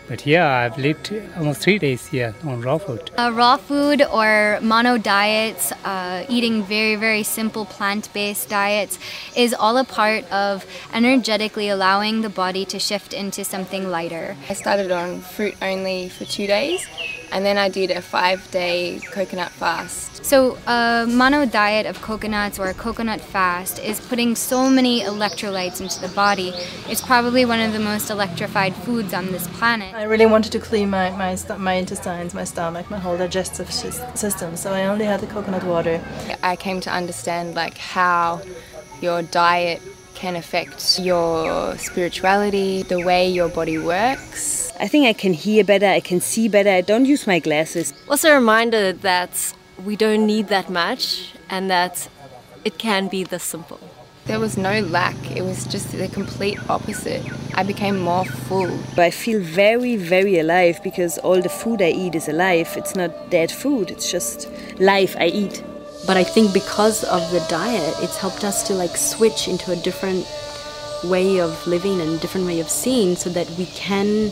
But 0.08 0.26
yeah, 0.26 0.48
I've 0.48 0.78
lived 0.78 1.14
almost 1.36 1.62
three 1.62 1.78
days 1.78 2.08
here 2.08 2.34
on 2.46 2.62
raw 2.62 2.78
food. 2.78 3.12
Uh, 3.18 3.32
raw 3.34 3.58
food 3.58 4.02
or 4.02 4.58
mono 4.62 4.98
diets, 4.98 5.74
uh, 5.84 6.26
eating 6.30 6.64
very, 6.64 6.96
very 6.96 7.24
simple 7.24 7.66
plant 7.66 8.12
based 8.14 8.50
diets, 8.50 9.00
is 9.36 9.54
all 9.54 9.76
a 9.78 9.84
part 9.84 10.24
of 10.32 10.66
energetically 10.94 11.68
allowing 11.68 12.22
the 12.22 12.30
body 12.30 12.64
to 12.66 12.80
shift 12.80 13.14
into 13.14 13.44
something 13.44 13.90
lighter. 13.90 14.38
I 14.50 14.54
started 14.54 14.92
on 14.92 15.20
fruit 15.20 15.56
only 15.62 16.08
for 16.08 16.24
two 16.24 16.48
days 16.48 16.88
and 17.32 17.46
then 17.46 17.58
I 17.58 17.70
did 17.70 17.92
a 17.92 18.02
five 18.02 18.50
day 18.52 19.00
coconut 19.12 19.52
fast. 19.52 20.26
So, 20.26 20.58
a 20.68 21.06
mono 21.08 21.46
diet 21.46 21.86
of 21.86 22.02
coconuts 22.02 22.60
or 22.60 22.68
a 22.68 22.74
coconut 22.74 23.22
fast 23.22 23.80
is 23.80 24.00
putting 24.00 24.36
so 24.36 24.70
many 24.70 25.02
electrolytes 25.02 25.80
into 25.80 26.02
the 26.02 26.10
body. 26.10 26.54
It's 26.90 27.02
probably 27.02 27.46
one 27.46 27.60
of 27.60 27.72
the 27.74 27.80
most 27.80 28.10
electrified 28.10 28.76
foods 28.76 29.14
on 29.14 29.28
this 29.32 29.48
planet. 29.48 29.94
I 29.94 30.04
really 30.04 30.26
wanted 30.26 30.52
to 30.54 30.60
clean 30.60 30.90
my, 30.90 31.12
my, 31.12 31.38
my 31.58 31.74
intestines, 31.74 32.34
my 32.34 32.44
stomach, 32.44 32.90
my 32.90 33.00
whole 33.00 33.18
digestive 33.18 33.72
system, 33.72 34.56
so 34.58 34.74
I 34.74 34.88
only 34.88 35.06
had 35.06 35.22
the 35.22 35.28
coconut 35.28 35.64
water. 35.64 36.02
I 36.44 36.56
came 36.56 36.82
to 36.82 36.92
understand 36.92 37.56
like 37.56 37.78
how 37.78 38.42
your 39.02 39.22
diet 39.22 39.82
can 40.18 40.36
affect 40.36 41.00
your 41.00 41.78
spirituality, 41.78 42.82
the 42.82 43.00
way 43.00 43.30
your 43.30 43.50
body 43.50 43.78
works. 43.78 44.72
I 44.80 44.88
think 44.88 45.06
I 45.06 45.14
can 45.14 45.34
hear 45.34 45.64
better, 45.64 45.86
I 45.86 46.00
can 46.00 46.20
see 46.22 46.48
better, 46.48 46.72
I 46.72 46.82
don't 46.82 47.06
use 47.06 47.28
my 47.28 47.40
glasses. 47.40 47.94
Also, 48.10 48.32
a 48.32 48.36
reminder 48.36 48.94
that 48.94 49.54
we 49.86 49.96
don't 49.96 50.26
need 50.26 50.48
that 50.48 50.70
much 50.72 51.34
and 51.50 51.70
that 51.70 52.10
it 52.66 52.80
can 52.80 53.08
be 53.08 53.24
this 53.24 53.44
simple. 53.44 53.80
There 54.26 54.40
was 54.40 54.58
no 54.58 54.82
lack, 54.82 55.16
it 55.38 55.44
was 55.44 55.66
just 55.68 55.92
the 55.92 56.08
complete 56.08 56.58
opposite. 56.68 57.24
I 57.54 57.64
became 57.64 58.00
more 58.00 58.26
full. 58.26 58.72
I 58.98 59.12
feel 59.12 59.40
very, 59.40 59.96
very 59.98 60.40
alive 60.40 60.82
because 60.84 61.20
all 61.20 61.42
the 61.42 61.50
food 61.62 61.82
I 61.82 61.92
eat 61.92 62.16
is 62.16 62.28
alive. 62.28 62.74
It's 62.76 62.96
not 62.96 63.30
dead 63.30 63.52
food, 63.52 63.92
it's 63.92 64.12
just 64.12 64.50
life 64.80 65.16
I 65.20 65.28
eat. 65.28 65.64
But 66.08 66.16
I 66.16 66.24
think 66.24 66.54
because 66.54 67.04
of 67.04 67.30
the 67.32 67.46
diet, 67.50 67.94
it's 68.00 68.16
helped 68.16 68.46
us 68.46 68.64
to 68.68 68.74
like 68.74 68.96
switch 68.96 69.50
into 69.50 69.74
a 69.74 69.76
different 69.76 70.26
way 71.04 71.42
of 71.42 71.68
living 71.68 72.00
and 72.00 72.20
different 72.22 72.48
way 72.48 72.62
of 72.62 72.70
seeing 72.70 73.18
so 73.18 73.30
that 73.32 73.50
we 73.52 73.66
can 73.66 74.32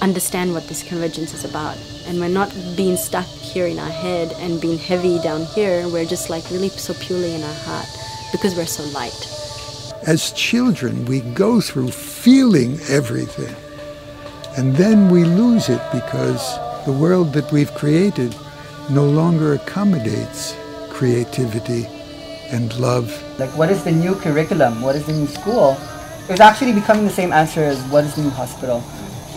understand 0.00 0.54
what 0.54 0.66
this 0.68 0.82
convergence 0.82 1.34
is 1.34 1.44
about. 1.44 1.76
And 2.06 2.18
we're 2.18 2.28
not 2.28 2.50
being 2.76 2.96
stuck 2.96 3.26
here 3.26 3.66
in 3.66 3.78
our 3.78 3.90
head 3.90 4.32
and 4.38 4.58
being 4.58 4.78
heavy 4.78 5.18
down 5.20 5.44
here. 5.44 5.86
We're 5.86 6.06
just 6.06 6.30
like 6.30 6.50
really 6.50 6.70
so 6.70 6.94
purely 6.94 7.34
in 7.34 7.42
our 7.42 7.54
heart 7.66 7.86
because 8.32 8.56
we're 8.56 8.64
so 8.64 8.82
light. 8.98 9.28
As 10.06 10.32
children, 10.32 11.04
we 11.04 11.20
go 11.20 11.60
through 11.60 11.90
feeling 11.90 12.80
everything. 12.88 13.54
And 14.56 14.74
then 14.76 15.10
we 15.10 15.24
lose 15.24 15.68
it 15.68 15.82
because 15.92 16.58
the 16.86 16.92
world 16.92 17.34
that 17.34 17.52
we've 17.52 17.72
created 17.74 18.34
no 18.90 19.04
longer 19.04 19.52
accommodates 19.52 20.56
creativity 21.02 21.82
and 22.54 22.70
love. 22.78 23.10
Like, 23.36 23.50
what 23.58 23.70
is 23.74 23.82
the 23.82 23.90
new 23.90 24.14
curriculum? 24.14 24.80
What 24.80 24.94
is 24.94 25.04
the 25.04 25.12
new 25.12 25.26
school? 25.26 25.76
It's 26.30 26.38
actually 26.38 26.72
becoming 26.72 27.02
the 27.02 27.10
same 27.10 27.32
answer 27.32 27.58
as 27.58 27.82
what 27.90 28.04
is 28.04 28.14
the 28.14 28.22
new 28.22 28.30
hospital? 28.30 28.78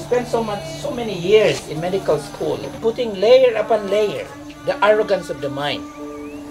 spent 0.05 0.27
so 0.27 0.43
much 0.43 0.61
so 0.77 0.91
many 0.93 1.17
years 1.17 1.67
in 1.67 1.81
medical 1.81 2.19
school 2.19 2.61
putting 2.79 3.15
layer 3.19 3.55
upon 3.57 3.89
layer 3.89 4.27
the 4.67 4.75
arrogance 4.85 5.31
of 5.31 5.41
the 5.41 5.49
mind 5.49 5.81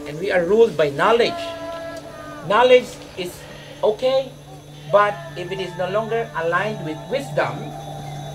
and 0.09 0.19
we 0.19 0.33
are 0.35 0.43
ruled 0.45 0.77
by 0.77 0.91
knowledge 0.99 1.45
knowledge 2.51 2.91
is 3.17 3.31
okay 3.91 4.27
but 4.91 5.15
if 5.39 5.53
it 5.55 5.61
is 5.61 5.71
no 5.79 5.87
longer 5.91 6.29
aligned 6.43 6.83
with 6.85 6.99
wisdom 7.15 7.55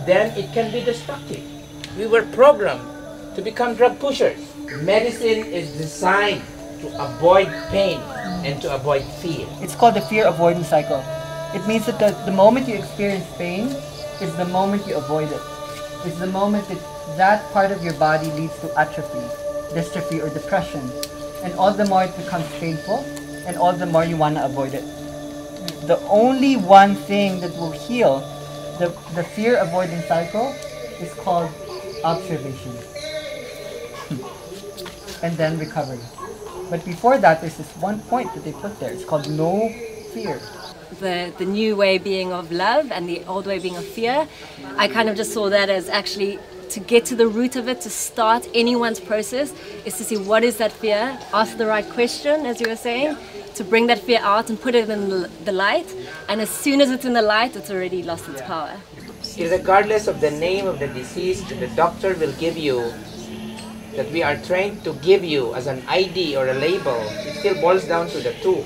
then 0.08 0.32
it 0.40 0.48
can 0.56 0.71
be 0.71 0.80
destructive 0.88 1.44
we 2.00 2.08
were 2.08 2.23
programmed 2.32 2.88
to 3.36 3.42
become 3.42 3.75
drug 3.75 4.00
pushers 4.00 4.40
medicine 4.94 5.44
is 5.52 5.67
designed 5.75 6.48
to 6.82 6.88
avoid 7.04 7.48
pain 7.69 8.00
and 8.46 8.62
to 8.62 8.73
avoid 8.73 9.04
fear 9.21 9.48
It's 9.62 9.75
called 9.75 9.96
the 9.96 10.02
fear 10.02 10.27
avoidance 10.27 10.67
cycle. 10.69 11.04
It 11.54 11.65
means 11.67 11.86
that 11.88 12.00
the, 12.00 12.12
the 12.25 12.32
moment 12.32 12.67
you 12.67 12.75
experience 12.75 13.25
pain 13.38 13.67
is 14.21 14.36
the 14.36 14.46
moment 14.46 14.88
you 14.88 14.96
avoid 14.96 15.32
it. 15.32 15.42
It's 16.06 16.19
the 16.19 16.27
moment 16.27 16.67
that 16.69 16.80
that 17.17 17.52
part 17.52 17.71
of 17.71 17.84
your 17.84 17.94
body 17.96 18.32
leads 18.32 18.58
to 18.60 18.80
atrophy, 18.80 19.25
dystrophy, 19.73 20.23
or 20.23 20.30
depression. 20.30 20.82
And 21.44 21.54
all 21.56 21.73
the 21.73 21.86
more 21.86 22.04
it 22.04 22.15
becomes 22.15 22.46
painful, 22.60 23.00
and 23.48 23.58
all 23.58 23.73
the 23.73 23.86
more 23.86 24.06
you 24.06 24.15
want 24.15 24.36
to 24.36 24.46
avoid 24.46 24.73
it. 24.73 24.86
The 25.88 26.00
only 26.08 26.56
one 26.56 26.96
thing 26.96 27.40
that 27.42 27.52
will 27.56 27.71
heal 27.71 28.19
the, 28.80 28.96
the 29.15 29.23
fear 29.23 29.58
avoidance 29.58 30.06
cycle 30.08 30.54
is 31.02 31.13
called 31.15 31.52
observation. 32.04 32.71
and 35.23 35.36
then 35.36 35.58
recovery. 35.60 36.00
But 36.70 36.86
before 36.86 37.17
that, 37.17 37.42
there's 37.42 37.58
this 37.58 37.72
one 37.78 38.00
point 38.02 38.34
that 38.36 38.44
they 38.44 38.52
put 38.52 38.80
there. 38.80 38.92
It's 38.92 39.06
called 39.06 39.30
no 39.30 39.70
fear. 40.13 40.40
The, 41.00 41.34
the 41.38 41.46
new 41.46 41.76
way 41.76 41.98
being 41.98 42.32
of 42.32 42.52
love 42.52 42.92
and 42.92 43.08
the 43.08 43.24
old 43.26 43.46
way 43.46 43.60
being 43.60 43.78
of 43.78 43.86
fear, 43.86 44.28
I 44.78 44.88
kind 44.88 45.10
of 45.10 45.15
just 45.15 45.34
saw 45.34 45.50
that 45.50 45.70
as 45.70 45.88
actually 45.90 46.40
to 46.70 46.80
get 46.80 47.06
to 47.06 47.15
the 47.15 47.28
root 47.28 47.56
of 47.56 47.67
it, 47.67 47.82
to 47.82 47.90
start 47.90 48.48
anyone's 48.54 49.00
process, 49.00 49.54
is 49.86 49.98
to 49.98 50.04
see 50.04 50.17
what 50.17 50.44
is 50.44 50.58
that 50.58 50.72
fear, 50.72 51.17
ask 51.34 51.58
the 51.58 51.65
right 51.65 51.88
question, 51.90 52.46
as 52.46 52.62
you 52.62 52.70
were 52.70 52.76
saying, 52.76 53.17
to 53.56 53.63
bring 53.63 53.88
that 53.88 54.00
fear 54.00 54.20
out 54.22 54.50
and 54.50 54.62
put 54.62 54.76
it 54.76 54.90
in 54.90 55.10
the 55.46 55.52
light. 55.52 55.92
And 56.28 56.40
as 56.42 56.50
soon 56.50 56.82
as 56.82 56.92
it's 56.92 57.06
in 57.06 57.13
the 57.13 57.22
light, 57.24 57.56
it's 57.56 57.72
already 57.72 58.04
lost 58.04 58.30
its 58.30 58.42
power. 58.42 58.76
Regardless 59.38 60.08
of 60.08 60.22
the 60.22 60.32
name 60.32 60.67
of 60.67 60.80
the 60.80 60.88
disease, 60.88 61.44
the 61.48 61.67
doctor 61.76 62.13
will 62.15 62.34
give 62.34 62.58
you 62.58 62.94
that 64.00 64.08
we 64.15 64.23
are 64.23 64.39
trained 64.47 64.79
to 64.87 64.95
give 65.04 65.27
you 65.27 65.54
as 65.60 65.67
an 65.67 65.83
ID 65.91 66.39
or 66.39 66.47
a 66.47 66.54
label, 66.56 66.95
it 67.27 67.35
still 67.35 67.60
boils 67.60 67.83
down 67.83 68.08
to 68.08 68.23
the 68.23 68.31
two. 68.39 68.63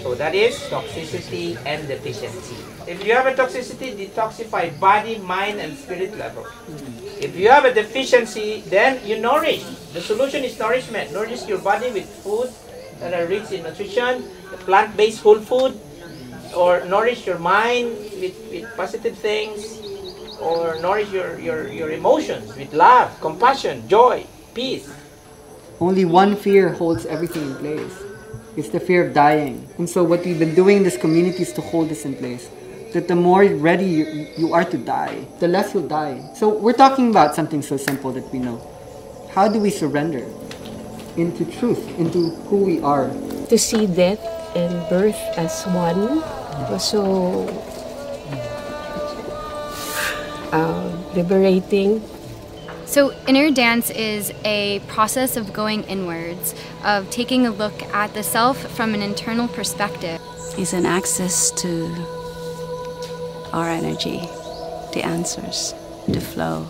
So 0.00 0.14
that 0.16 0.34
is 0.34 0.56
toxicity 0.72 1.60
and 1.68 1.84
deficiency. 1.86 2.56
If 2.88 3.04
you 3.04 3.12
have 3.12 3.28
a 3.28 3.36
toxicity, 3.36 3.92
detoxify 3.92 4.72
body, 4.80 5.18
mind, 5.20 5.60
and 5.60 5.76
spirit 5.76 6.16
level. 6.16 6.48
If 7.20 7.36
you 7.36 7.52
have 7.52 7.68
a 7.68 7.74
deficiency, 7.74 8.64
then 8.72 9.04
you 9.04 9.20
nourish. 9.20 9.64
The 9.92 10.00
solution 10.00 10.44
is 10.44 10.58
nourishment. 10.58 11.12
Nourish 11.12 11.44
your 11.44 11.60
body 11.60 11.92
with 11.92 12.08
food 12.24 12.48
that 13.00 13.12
are 13.12 13.28
rich 13.28 13.52
in 13.52 13.64
nutrition, 13.64 14.24
plant-based 14.64 15.20
whole 15.20 15.40
food, 15.40 15.76
or 16.56 16.84
nourish 16.86 17.26
your 17.26 17.38
mind 17.38 17.92
with, 18.16 18.36
with 18.48 18.64
positive 18.76 19.16
things, 19.18 19.80
or 20.40 20.80
nourish 20.80 21.10
your, 21.12 21.38
your, 21.38 21.68
your 21.68 21.90
emotions 21.90 22.56
with 22.56 22.72
love, 22.72 23.12
compassion, 23.20 23.86
joy, 23.88 24.24
peace. 24.54 24.88
Only 25.80 26.04
one 26.04 26.36
fear 26.36 26.70
holds 26.70 27.04
everything 27.06 27.42
in 27.42 27.56
place. 27.56 28.02
It's 28.56 28.68
the 28.70 28.78
fear 28.78 29.06
of 29.06 29.12
dying. 29.12 29.66
And 29.78 29.90
so 29.90 30.04
what 30.04 30.24
we've 30.24 30.38
been 30.38 30.54
doing 30.54 30.78
in 30.78 30.82
this 30.84 30.96
community 30.96 31.42
is 31.42 31.52
to 31.54 31.60
hold 31.60 31.88
this 31.88 32.04
in 32.04 32.14
place. 32.14 32.48
That 32.92 33.08
the 33.08 33.16
more 33.16 33.42
ready 33.42 33.84
you, 33.84 34.28
you 34.38 34.54
are 34.54 34.64
to 34.64 34.78
die, 34.78 35.26
the 35.40 35.48
less 35.48 35.74
you'll 35.74 35.88
die. 35.88 36.22
So 36.36 36.48
we're 36.48 36.78
talking 36.78 37.10
about 37.10 37.34
something 37.34 37.60
so 37.60 37.76
simple 37.76 38.12
that 38.12 38.30
we 38.32 38.38
know. 38.38 38.62
How 39.34 39.48
do 39.48 39.58
we 39.58 39.70
surrender 39.70 40.22
into 41.16 41.44
truth, 41.58 41.82
into 41.98 42.30
who 42.46 42.62
we 42.62 42.80
are? 42.80 43.10
To 43.50 43.58
see 43.58 43.88
death 43.88 44.22
and 44.54 44.78
birth 44.88 45.18
as 45.34 45.66
one 45.74 46.22
was 46.70 46.88
so 46.88 47.50
uh, 50.54 50.86
liberating 51.16 51.98
so, 52.86 53.14
inner 53.26 53.50
dance 53.50 53.90
is 53.90 54.32
a 54.44 54.80
process 54.88 55.36
of 55.36 55.52
going 55.52 55.84
inwards, 55.84 56.54
of 56.84 57.10
taking 57.10 57.46
a 57.46 57.50
look 57.50 57.82
at 57.94 58.14
the 58.14 58.22
self 58.22 58.58
from 58.76 58.94
an 58.94 59.02
internal 59.02 59.48
perspective. 59.48 60.20
It's 60.56 60.72
an 60.72 60.86
access 60.86 61.50
to 61.62 61.86
our 63.52 63.68
energy, 63.68 64.20
the 64.92 65.02
answers, 65.04 65.74
the 66.06 66.20
flow, 66.20 66.68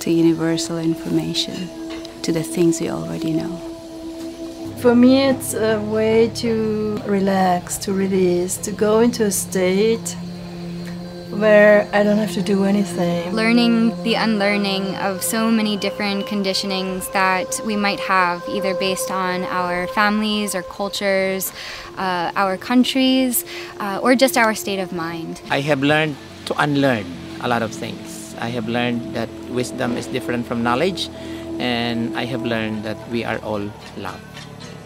to 0.00 0.10
universal 0.10 0.78
information, 0.78 1.68
to 2.22 2.32
the 2.32 2.42
things 2.42 2.80
we 2.80 2.90
already 2.90 3.32
know. 3.32 3.56
For 4.80 4.94
me, 4.94 5.22
it's 5.22 5.54
a 5.54 5.80
way 5.80 6.30
to 6.36 6.98
relax, 7.06 7.78
to 7.78 7.92
release, 7.92 8.56
to 8.58 8.72
go 8.72 9.00
into 9.00 9.24
a 9.24 9.30
state 9.30 10.16
where 11.38 11.88
I 11.92 12.02
don't 12.02 12.18
have 12.18 12.32
to 12.32 12.42
do 12.42 12.64
anything. 12.64 13.32
Learning 13.32 13.90
the 14.02 14.14
unlearning 14.14 14.94
of 14.96 15.22
so 15.22 15.50
many 15.50 15.76
different 15.76 16.26
conditionings 16.26 17.10
that 17.12 17.60
we 17.64 17.76
might 17.76 18.00
have, 18.00 18.42
either 18.48 18.74
based 18.74 19.10
on 19.10 19.44
our 19.44 19.86
families 19.88 20.54
or 20.54 20.62
cultures, 20.62 21.52
uh, 21.98 22.32
our 22.36 22.56
countries, 22.56 23.44
uh, 23.80 24.00
or 24.02 24.14
just 24.14 24.36
our 24.36 24.54
state 24.54 24.78
of 24.78 24.92
mind. 24.92 25.40
I 25.50 25.60
have 25.60 25.82
learned 25.82 26.16
to 26.46 26.54
unlearn 26.62 27.06
a 27.40 27.48
lot 27.48 27.62
of 27.62 27.72
things. 27.72 28.34
I 28.40 28.48
have 28.48 28.68
learned 28.68 29.14
that 29.14 29.28
wisdom 29.50 29.96
is 29.96 30.06
different 30.06 30.46
from 30.46 30.62
knowledge, 30.62 31.08
and 31.58 32.16
I 32.16 32.24
have 32.24 32.44
learned 32.44 32.84
that 32.84 32.98
we 33.10 33.24
are 33.24 33.38
all 33.38 33.70
love. 33.96 34.20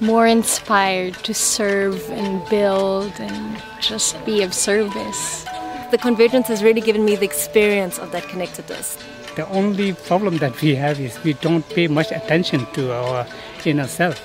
More 0.01 0.27
inspired 0.27 1.15
to 1.25 1.35
serve 1.35 1.99
and 2.11 2.47
build 2.49 3.13
and 3.19 3.61
just 3.81 4.15
be 4.25 4.43
of 4.43 4.55
service 4.55 5.48
the 5.91 5.99
convergence 5.99 6.49
has 6.49 6.62
really 6.62 6.80
given 6.80 7.05
me 7.05 7.16
the 7.16 7.24
experience 7.24 7.99
of 7.99 8.12
that 8.12 8.28
connectedness. 8.28 8.99
The 9.36 9.49
only 9.49 9.95
problem 9.95 10.39
that 10.39 10.61
we 10.61 10.74
have 10.74 11.01
is 11.01 11.22
we 11.22 11.32
don't 11.34 11.66
pay 11.70 11.89
much 11.89 12.11
attention 12.12 12.66
to 12.74 12.93
our 12.93 13.26
inner 13.64 13.86
self. 13.86 14.20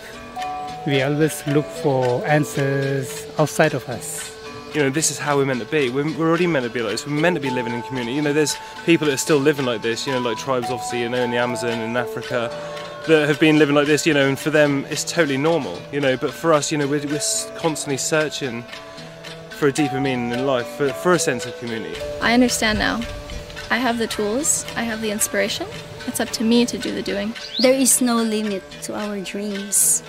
We 0.85 1.01
always 1.01 1.45
look 1.47 1.65
for 1.65 2.25
answers 2.27 3.25
outside 3.37 3.73
of 3.73 3.87
us. 3.87 4.31
You 4.73 4.81
know, 4.81 4.89
this 4.89 5.11
is 5.11 5.19
how 5.19 5.37
we're 5.37 5.45
meant 5.45 5.59
to 5.61 5.67
be. 5.67 5.89
We're, 5.89 6.11
we're 6.17 6.27
already 6.27 6.47
meant 6.47 6.65
to 6.65 6.71
be 6.71 6.81
like 6.81 6.93
this. 6.93 7.05
We're 7.05 7.13
meant 7.13 7.35
to 7.35 7.41
be 7.41 7.51
living 7.51 7.73
in 7.73 7.83
community. 7.83 8.15
You 8.15 8.23
know, 8.23 8.33
there's 8.33 8.57
people 8.85 9.07
that 9.07 9.13
are 9.13 9.17
still 9.17 9.37
living 9.37 9.65
like 9.65 9.81
this, 9.81 10.05
you 10.05 10.13
know, 10.13 10.19
like 10.19 10.37
tribes 10.37 10.69
obviously, 10.69 11.01
you 11.01 11.09
know, 11.09 11.23
in 11.23 11.31
the 11.31 11.37
Amazon 11.37 11.79
and 11.79 11.97
Africa 11.97 12.49
that 13.07 13.27
have 13.27 13.39
been 13.39 13.59
living 13.59 13.75
like 13.75 13.85
this, 13.85 14.05
you 14.07 14.13
know, 14.13 14.27
and 14.27 14.39
for 14.39 14.49
them 14.49 14.85
it's 14.89 15.03
totally 15.03 15.37
normal, 15.37 15.79
you 15.91 16.01
know, 16.01 16.17
but 16.17 16.33
for 16.33 16.51
us, 16.51 16.71
you 16.71 16.77
know, 16.77 16.87
we're, 16.87 17.05
we're 17.07 17.21
constantly 17.55 17.97
searching 17.97 18.65
for 19.63 19.69
a 19.69 19.71
deeper 19.71 20.01
meaning 20.01 20.29
in 20.33 20.45
life, 20.45 20.67
for, 20.75 20.89
for 20.91 21.13
a 21.13 21.19
sense 21.19 21.45
of 21.45 21.57
community. 21.57 21.95
I 22.21 22.33
understand 22.33 22.79
now. 22.79 22.99
I 23.71 23.77
have 23.77 23.97
the 23.97 24.07
tools, 24.07 24.65
I 24.75 24.83
have 24.83 24.99
the 24.99 25.09
inspiration. 25.09 25.67
It's 26.05 26.19
up 26.19 26.27
to 26.31 26.43
me 26.43 26.65
to 26.65 26.77
do 26.77 26.93
the 26.93 27.01
doing. 27.01 27.33
There 27.59 27.71
is 27.71 28.01
no 28.01 28.17
limit 28.17 28.61
to 28.81 28.93
our 28.93 29.21
dreams. 29.21 30.03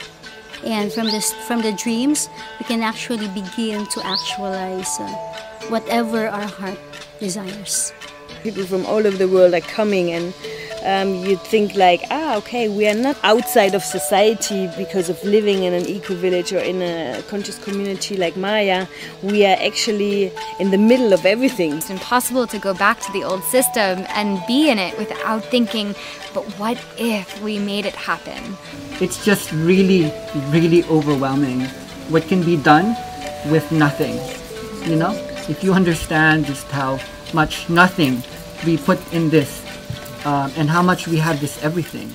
And 0.65 0.93
from, 0.93 1.07
this, 1.07 1.33
from 1.47 1.63
the 1.63 1.71
dreams, 1.71 2.29
we 2.59 2.65
can 2.65 2.83
actually 2.83 3.29
begin 3.29 3.87
to 3.87 4.05
actualize 4.05 4.91
uh, 4.99 5.07
whatever 5.69 6.27
our 6.27 6.49
heart 6.49 6.81
desires. 7.21 7.93
People 8.43 8.65
from 8.65 8.85
all 8.87 9.07
over 9.07 9.17
the 9.17 9.29
world 9.29 9.55
are 9.55 9.61
coming 9.61 10.11
and 10.11 10.35
um, 10.85 11.15
you'd 11.15 11.41
think 11.41 11.75
like, 11.75 12.03
ah, 12.11 12.37
okay, 12.37 12.69
we 12.69 12.87
are 12.87 12.95
not 12.95 13.17
outside 13.23 13.75
of 13.75 13.83
society 13.83 14.69
because 14.77 15.09
of 15.09 15.23
living 15.25 15.65
in 15.65 15.73
an 15.73 15.87
eco 15.87 16.15
village 16.15 16.53
or 16.53 16.59
in 16.59 16.83
a 16.83 17.23
conscious 17.29 17.59
community 17.59 18.17
like 18.17 18.37
Maya. 18.37 18.87
We 19.23 19.47
are 19.47 19.57
actually 19.61 20.33
in 20.61 20.71
the 20.71 20.79
middle 20.79 21.13
of 21.13 21.25
everything. 21.25 21.73
It's 21.75 21.91
impossible 21.91 22.47
to 22.49 22.59
go 22.59 22.75
back 22.75 23.01
to 23.01 23.13
the 23.13 23.25
old 23.25 23.43
system 23.45 24.05
and 24.11 24.43
be 24.47 24.71
in 24.71 24.79
it 24.79 24.97
without 24.99 25.45
thinking, 25.47 25.95
but 26.35 26.45
what 26.59 26.79
if 26.99 27.41
we 27.43 27.59
made 27.59 27.87
it 27.87 27.95
happen? 27.95 28.57
It's 29.01 29.25
just 29.25 29.53
really, 29.53 30.13
really 30.51 30.85
overwhelming 30.85 31.63
what 32.11 32.29
can 32.29 32.45
be 32.45 32.57
done 32.57 32.95
with 33.51 33.71
nothing. 33.73 34.15
You 34.89 34.97
know, 34.97 35.13
if 35.49 35.65
you 35.65 35.73
understand 35.73 36.47
just 36.47 36.67
how 36.71 37.01
much 37.33 37.69
nothing 37.71 38.23
we 38.67 38.77
put 38.77 39.01
in 39.13 39.31
this 39.31 39.64
um, 40.25 40.53
and 40.57 40.69
how 40.69 40.83
much 40.83 41.07
we 41.07 41.19
had 41.19 41.39
this 41.39 41.63
everything. 41.63 42.11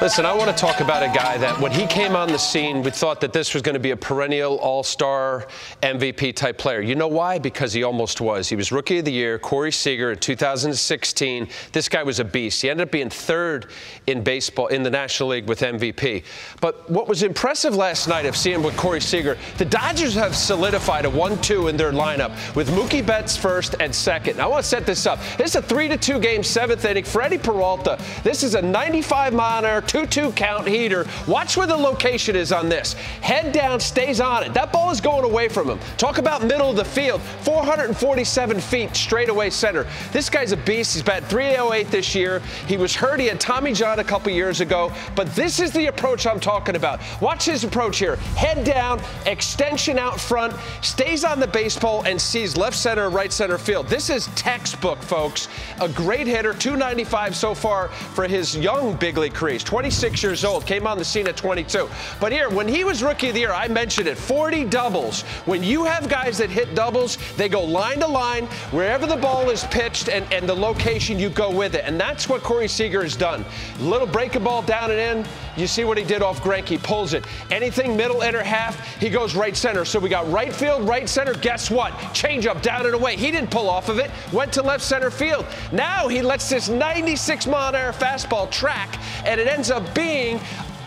Listen, 0.00 0.24
I 0.24 0.32
want 0.32 0.48
to 0.48 0.56
talk 0.56 0.80
about 0.80 1.02
a 1.02 1.08
guy 1.08 1.36
that 1.36 1.60
when 1.60 1.72
he 1.72 1.86
came 1.86 2.16
on 2.16 2.28
the 2.28 2.38
scene, 2.38 2.82
we 2.82 2.90
thought 2.90 3.20
that 3.20 3.34
this 3.34 3.52
was 3.52 3.62
going 3.62 3.74
to 3.74 3.78
be 3.78 3.90
a 3.90 3.96
perennial 3.98 4.56
all 4.56 4.82
star 4.82 5.46
MVP 5.82 6.34
type 6.34 6.56
player. 6.56 6.80
You 6.80 6.94
know 6.94 7.06
why? 7.06 7.38
Because 7.38 7.74
he 7.74 7.82
almost 7.82 8.18
was. 8.18 8.48
He 8.48 8.56
was 8.56 8.72
Rookie 8.72 9.00
of 9.00 9.04
the 9.04 9.12
Year, 9.12 9.38
Corey 9.38 9.70
Seager 9.70 10.12
in 10.12 10.18
2016. 10.18 11.48
This 11.72 11.90
guy 11.90 12.02
was 12.02 12.18
a 12.18 12.24
beast. 12.24 12.62
He 12.62 12.70
ended 12.70 12.88
up 12.88 12.90
being 12.90 13.10
third 13.10 13.66
in 14.06 14.24
baseball 14.24 14.68
in 14.68 14.82
the 14.82 14.88
National 14.88 15.28
League 15.28 15.46
with 15.46 15.60
MVP. 15.60 16.24
But 16.62 16.88
what 16.90 17.06
was 17.06 17.22
impressive 17.22 17.76
last 17.76 18.08
night 18.08 18.24
of 18.24 18.38
seeing 18.38 18.62
with 18.62 18.78
Corey 18.78 19.02
Seager, 19.02 19.36
the 19.58 19.66
Dodgers 19.66 20.14
have 20.14 20.34
solidified 20.34 21.04
a 21.04 21.10
1 21.10 21.42
2 21.42 21.68
in 21.68 21.76
their 21.76 21.92
lineup 21.92 22.30
with 22.56 22.70
Mookie 22.70 23.04
Betts 23.04 23.36
first 23.36 23.74
and 23.80 23.94
second. 23.94 24.38
Now, 24.38 24.46
I 24.46 24.46
want 24.46 24.62
to 24.62 24.68
set 24.70 24.86
this 24.86 25.04
up. 25.04 25.18
This 25.36 25.50
is 25.50 25.56
a 25.56 25.62
3 25.62 25.94
2 25.94 26.18
game, 26.20 26.42
seventh 26.42 26.86
inning. 26.86 27.04
Freddie 27.04 27.36
Peralta. 27.36 28.02
This 28.24 28.42
is 28.42 28.54
a 28.54 28.62
95 28.62 29.34
mile 29.34 29.58
an 29.58 29.66
hour 29.66 29.82
2-2 29.90 30.36
count 30.36 30.68
heater. 30.68 31.04
Watch 31.26 31.56
where 31.56 31.66
the 31.66 31.76
location 31.76 32.36
is 32.36 32.52
on 32.52 32.68
this. 32.68 32.92
Head 32.92 33.52
down, 33.52 33.80
stays 33.80 34.20
on 34.20 34.44
it. 34.44 34.54
That 34.54 34.72
ball 34.72 34.90
is 34.90 35.00
going 35.00 35.24
away 35.24 35.48
from 35.48 35.68
him. 35.68 35.80
Talk 35.98 36.18
about 36.18 36.44
middle 36.44 36.70
of 36.70 36.76
the 36.76 36.84
field. 36.84 37.20
447 37.42 38.60
feet 38.60 38.94
straightaway 38.94 39.50
center. 39.50 39.88
This 40.12 40.30
guy's 40.30 40.52
a 40.52 40.56
beast. 40.56 40.94
He's 40.94 41.02
batted 41.02 41.28
308 41.28 41.90
this 41.90 42.14
year. 42.14 42.40
He 42.68 42.76
was 42.76 42.94
hurt. 42.94 43.18
He 43.18 43.26
had 43.26 43.40
Tommy 43.40 43.72
John 43.72 43.98
a 43.98 44.04
couple 44.04 44.30
years 44.30 44.60
ago. 44.60 44.92
But 45.16 45.34
this 45.34 45.58
is 45.58 45.72
the 45.72 45.86
approach 45.86 46.24
I'm 46.24 46.38
talking 46.38 46.76
about. 46.76 47.00
Watch 47.20 47.46
his 47.46 47.64
approach 47.64 47.98
here. 47.98 48.14
Head 48.36 48.64
down, 48.64 49.00
extension 49.26 49.98
out 49.98 50.20
front, 50.20 50.54
stays 50.82 51.24
on 51.24 51.40
the 51.40 51.48
baseball, 51.48 52.04
and 52.04 52.20
sees 52.20 52.56
left 52.56 52.76
center, 52.76 53.10
right 53.10 53.32
center 53.32 53.58
field. 53.58 53.88
This 53.88 54.08
is 54.08 54.28
textbook, 54.36 55.02
folks. 55.02 55.48
A 55.80 55.88
great 55.88 56.28
hitter, 56.28 56.54
295 56.54 57.34
so 57.34 57.54
far 57.54 57.88
for 57.88 58.28
his 58.28 58.56
young 58.56 58.94
big 58.94 59.18
league 59.18 59.34
career. 59.34 59.54
He's 59.54 59.64
26 59.80 60.22
years 60.22 60.44
old, 60.44 60.66
came 60.66 60.86
on 60.86 60.98
the 60.98 61.04
scene 61.04 61.26
at 61.26 61.38
22. 61.38 61.88
But 62.20 62.32
here, 62.32 62.50
when 62.50 62.68
he 62.68 62.84
was 62.84 63.02
rookie 63.02 63.28
of 63.28 63.34
the 63.34 63.40
year, 63.40 63.52
I 63.54 63.66
mentioned 63.66 64.08
it 64.08 64.18
40 64.18 64.66
doubles. 64.66 65.22
When 65.46 65.62
you 65.62 65.84
have 65.84 66.06
guys 66.06 66.36
that 66.36 66.50
hit 66.50 66.74
doubles, 66.74 67.16
they 67.38 67.48
go 67.48 67.64
line 67.64 67.98
to 68.00 68.06
line, 68.06 68.44
wherever 68.72 69.06
the 69.06 69.16
ball 69.16 69.48
is 69.48 69.64
pitched 69.64 70.10
and, 70.10 70.30
and 70.30 70.46
the 70.46 70.54
location, 70.54 71.18
you 71.18 71.30
go 71.30 71.50
with 71.50 71.74
it. 71.74 71.84
And 71.86 71.98
that's 71.98 72.28
what 72.28 72.42
Corey 72.42 72.68
Seager 72.68 73.02
has 73.02 73.16
done. 73.16 73.42
Little 73.80 74.06
breaking 74.06 74.44
ball 74.44 74.60
down 74.60 74.90
and 74.90 75.00
in. 75.00 75.26
You 75.56 75.66
see 75.66 75.84
what 75.84 75.96
he 75.96 76.04
did 76.04 76.22
off 76.22 76.42
Greinke, 76.42 76.82
pulls 76.82 77.14
it. 77.14 77.24
Anything 77.50 77.96
middle, 77.96 78.20
inner 78.20 78.42
half, 78.42 78.96
he 78.96 79.08
goes 79.08 79.34
right 79.34 79.56
center. 79.56 79.86
So 79.86 79.98
we 79.98 80.10
got 80.10 80.30
right 80.30 80.52
field, 80.52 80.86
right 80.86 81.08
center. 81.08 81.32
Guess 81.32 81.70
what? 81.70 81.92
Change 82.12 82.46
up, 82.46 82.60
down 82.60 82.84
and 82.84 82.94
away. 82.94 83.16
He 83.16 83.30
didn't 83.30 83.50
pull 83.50 83.70
off 83.70 83.88
of 83.88 83.98
it, 83.98 84.10
went 84.30 84.52
to 84.52 84.62
left 84.62 84.84
center 84.84 85.10
field. 85.10 85.46
Now 85.72 86.06
he 86.06 86.20
lets 86.20 86.50
this 86.50 86.68
96 86.68 87.46
mile 87.46 87.70
an 87.70 87.76
hour 87.76 87.92
fastball 87.92 88.50
track, 88.50 88.98
and 89.24 89.40
it 89.40 89.46
ends 89.46 89.69
up 89.70 89.94
being 89.94 90.40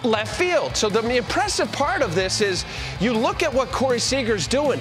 left 0.03 0.35
field. 0.37 0.75
So 0.75 0.89
the 0.89 1.01
impressive 1.15 1.71
part 1.71 2.01
of 2.01 2.15
this 2.15 2.41
is 2.41 2.65
you 2.99 3.13
look 3.13 3.43
at 3.43 3.53
what 3.53 3.71
Corey 3.71 3.99
Seager's 3.99 4.47
doing. 4.47 4.79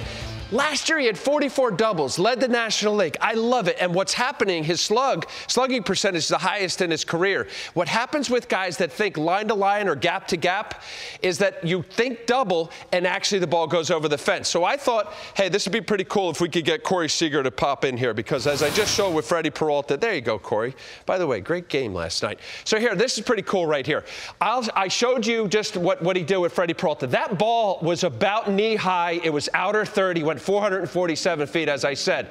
Last 0.52 0.90
year 0.90 0.98
he 0.98 1.06
had 1.06 1.16
44 1.16 1.70
doubles, 1.72 2.18
led 2.18 2.38
the 2.38 2.46
National 2.46 2.94
League. 2.94 3.16
I 3.22 3.32
love 3.32 3.68
it. 3.68 3.78
And 3.80 3.94
what's 3.94 4.12
happening, 4.12 4.62
his 4.62 4.82
slug, 4.82 5.26
slugging 5.46 5.82
percentage 5.82 6.24
is 6.24 6.28
the 6.28 6.36
highest 6.36 6.82
in 6.82 6.90
his 6.90 7.06
career. 7.06 7.48
What 7.72 7.88
happens 7.88 8.28
with 8.28 8.50
guys 8.50 8.76
that 8.76 8.92
think 8.92 9.16
line 9.16 9.48
to 9.48 9.54
line 9.54 9.88
or 9.88 9.94
gap 9.94 10.28
to 10.28 10.36
gap 10.36 10.82
is 11.22 11.38
that 11.38 11.64
you 11.64 11.82
think 11.82 12.26
double 12.26 12.70
and 12.92 13.06
actually 13.06 13.38
the 13.38 13.46
ball 13.46 13.66
goes 13.66 13.90
over 13.90 14.08
the 14.08 14.18
fence. 14.18 14.46
So 14.46 14.62
I 14.62 14.76
thought, 14.76 15.14
hey, 15.34 15.48
this 15.48 15.64
would 15.64 15.72
be 15.72 15.80
pretty 15.80 16.04
cool 16.04 16.28
if 16.28 16.42
we 16.42 16.50
could 16.50 16.66
get 16.66 16.82
Corey 16.82 17.08
Seager 17.08 17.42
to 17.42 17.50
pop 17.50 17.86
in 17.86 17.96
here 17.96 18.12
because 18.12 18.46
as 18.46 18.62
I 18.62 18.68
just 18.70 18.94
showed 18.94 19.14
with 19.14 19.24
Freddie 19.24 19.48
Peralta, 19.48 19.96
there 19.96 20.14
you 20.14 20.20
go, 20.20 20.38
Corey. 20.38 20.74
By 21.06 21.16
the 21.16 21.26
way, 21.26 21.40
great 21.40 21.70
game 21.70 21.94
last 21.94 22.22
night. 22.22 22.40
So 22.64 22.78
here, 22.78 22.94
this 22.94 23.16
is 23.16 23.24
pretty 23.24 23.42
cool 23.42 23.66
right 23.66 23.86
here. 23.86 24.04
I'll, 24.38 24.68
i 24.74 24.88
showed 24.88 25.26
you 25.26 25.48
just 25.48 25.78
what, 25.78 26.02
what 26.02 26.14
he 26.14 26.22
did 26.22 26.36
with 26.36 26.52
Freddie 26.52 26.74
Peralta. 26.74 27.06
That 27.06 27.38
ball 27.38 27.78
was 27.80 28.04
about 28.04 28.50
knee 28.50 28.76
high. 28.76 29.12
It 29.24 29.32
was 29.32 29.48
outer 29.54 29.86
30, 29.86 30.22
went 30.24 30.41
447 30.42 31.46
feet, 31.46 31.68
as 31.68 31.84
I 31.84 31.94
said. 31.94 32.28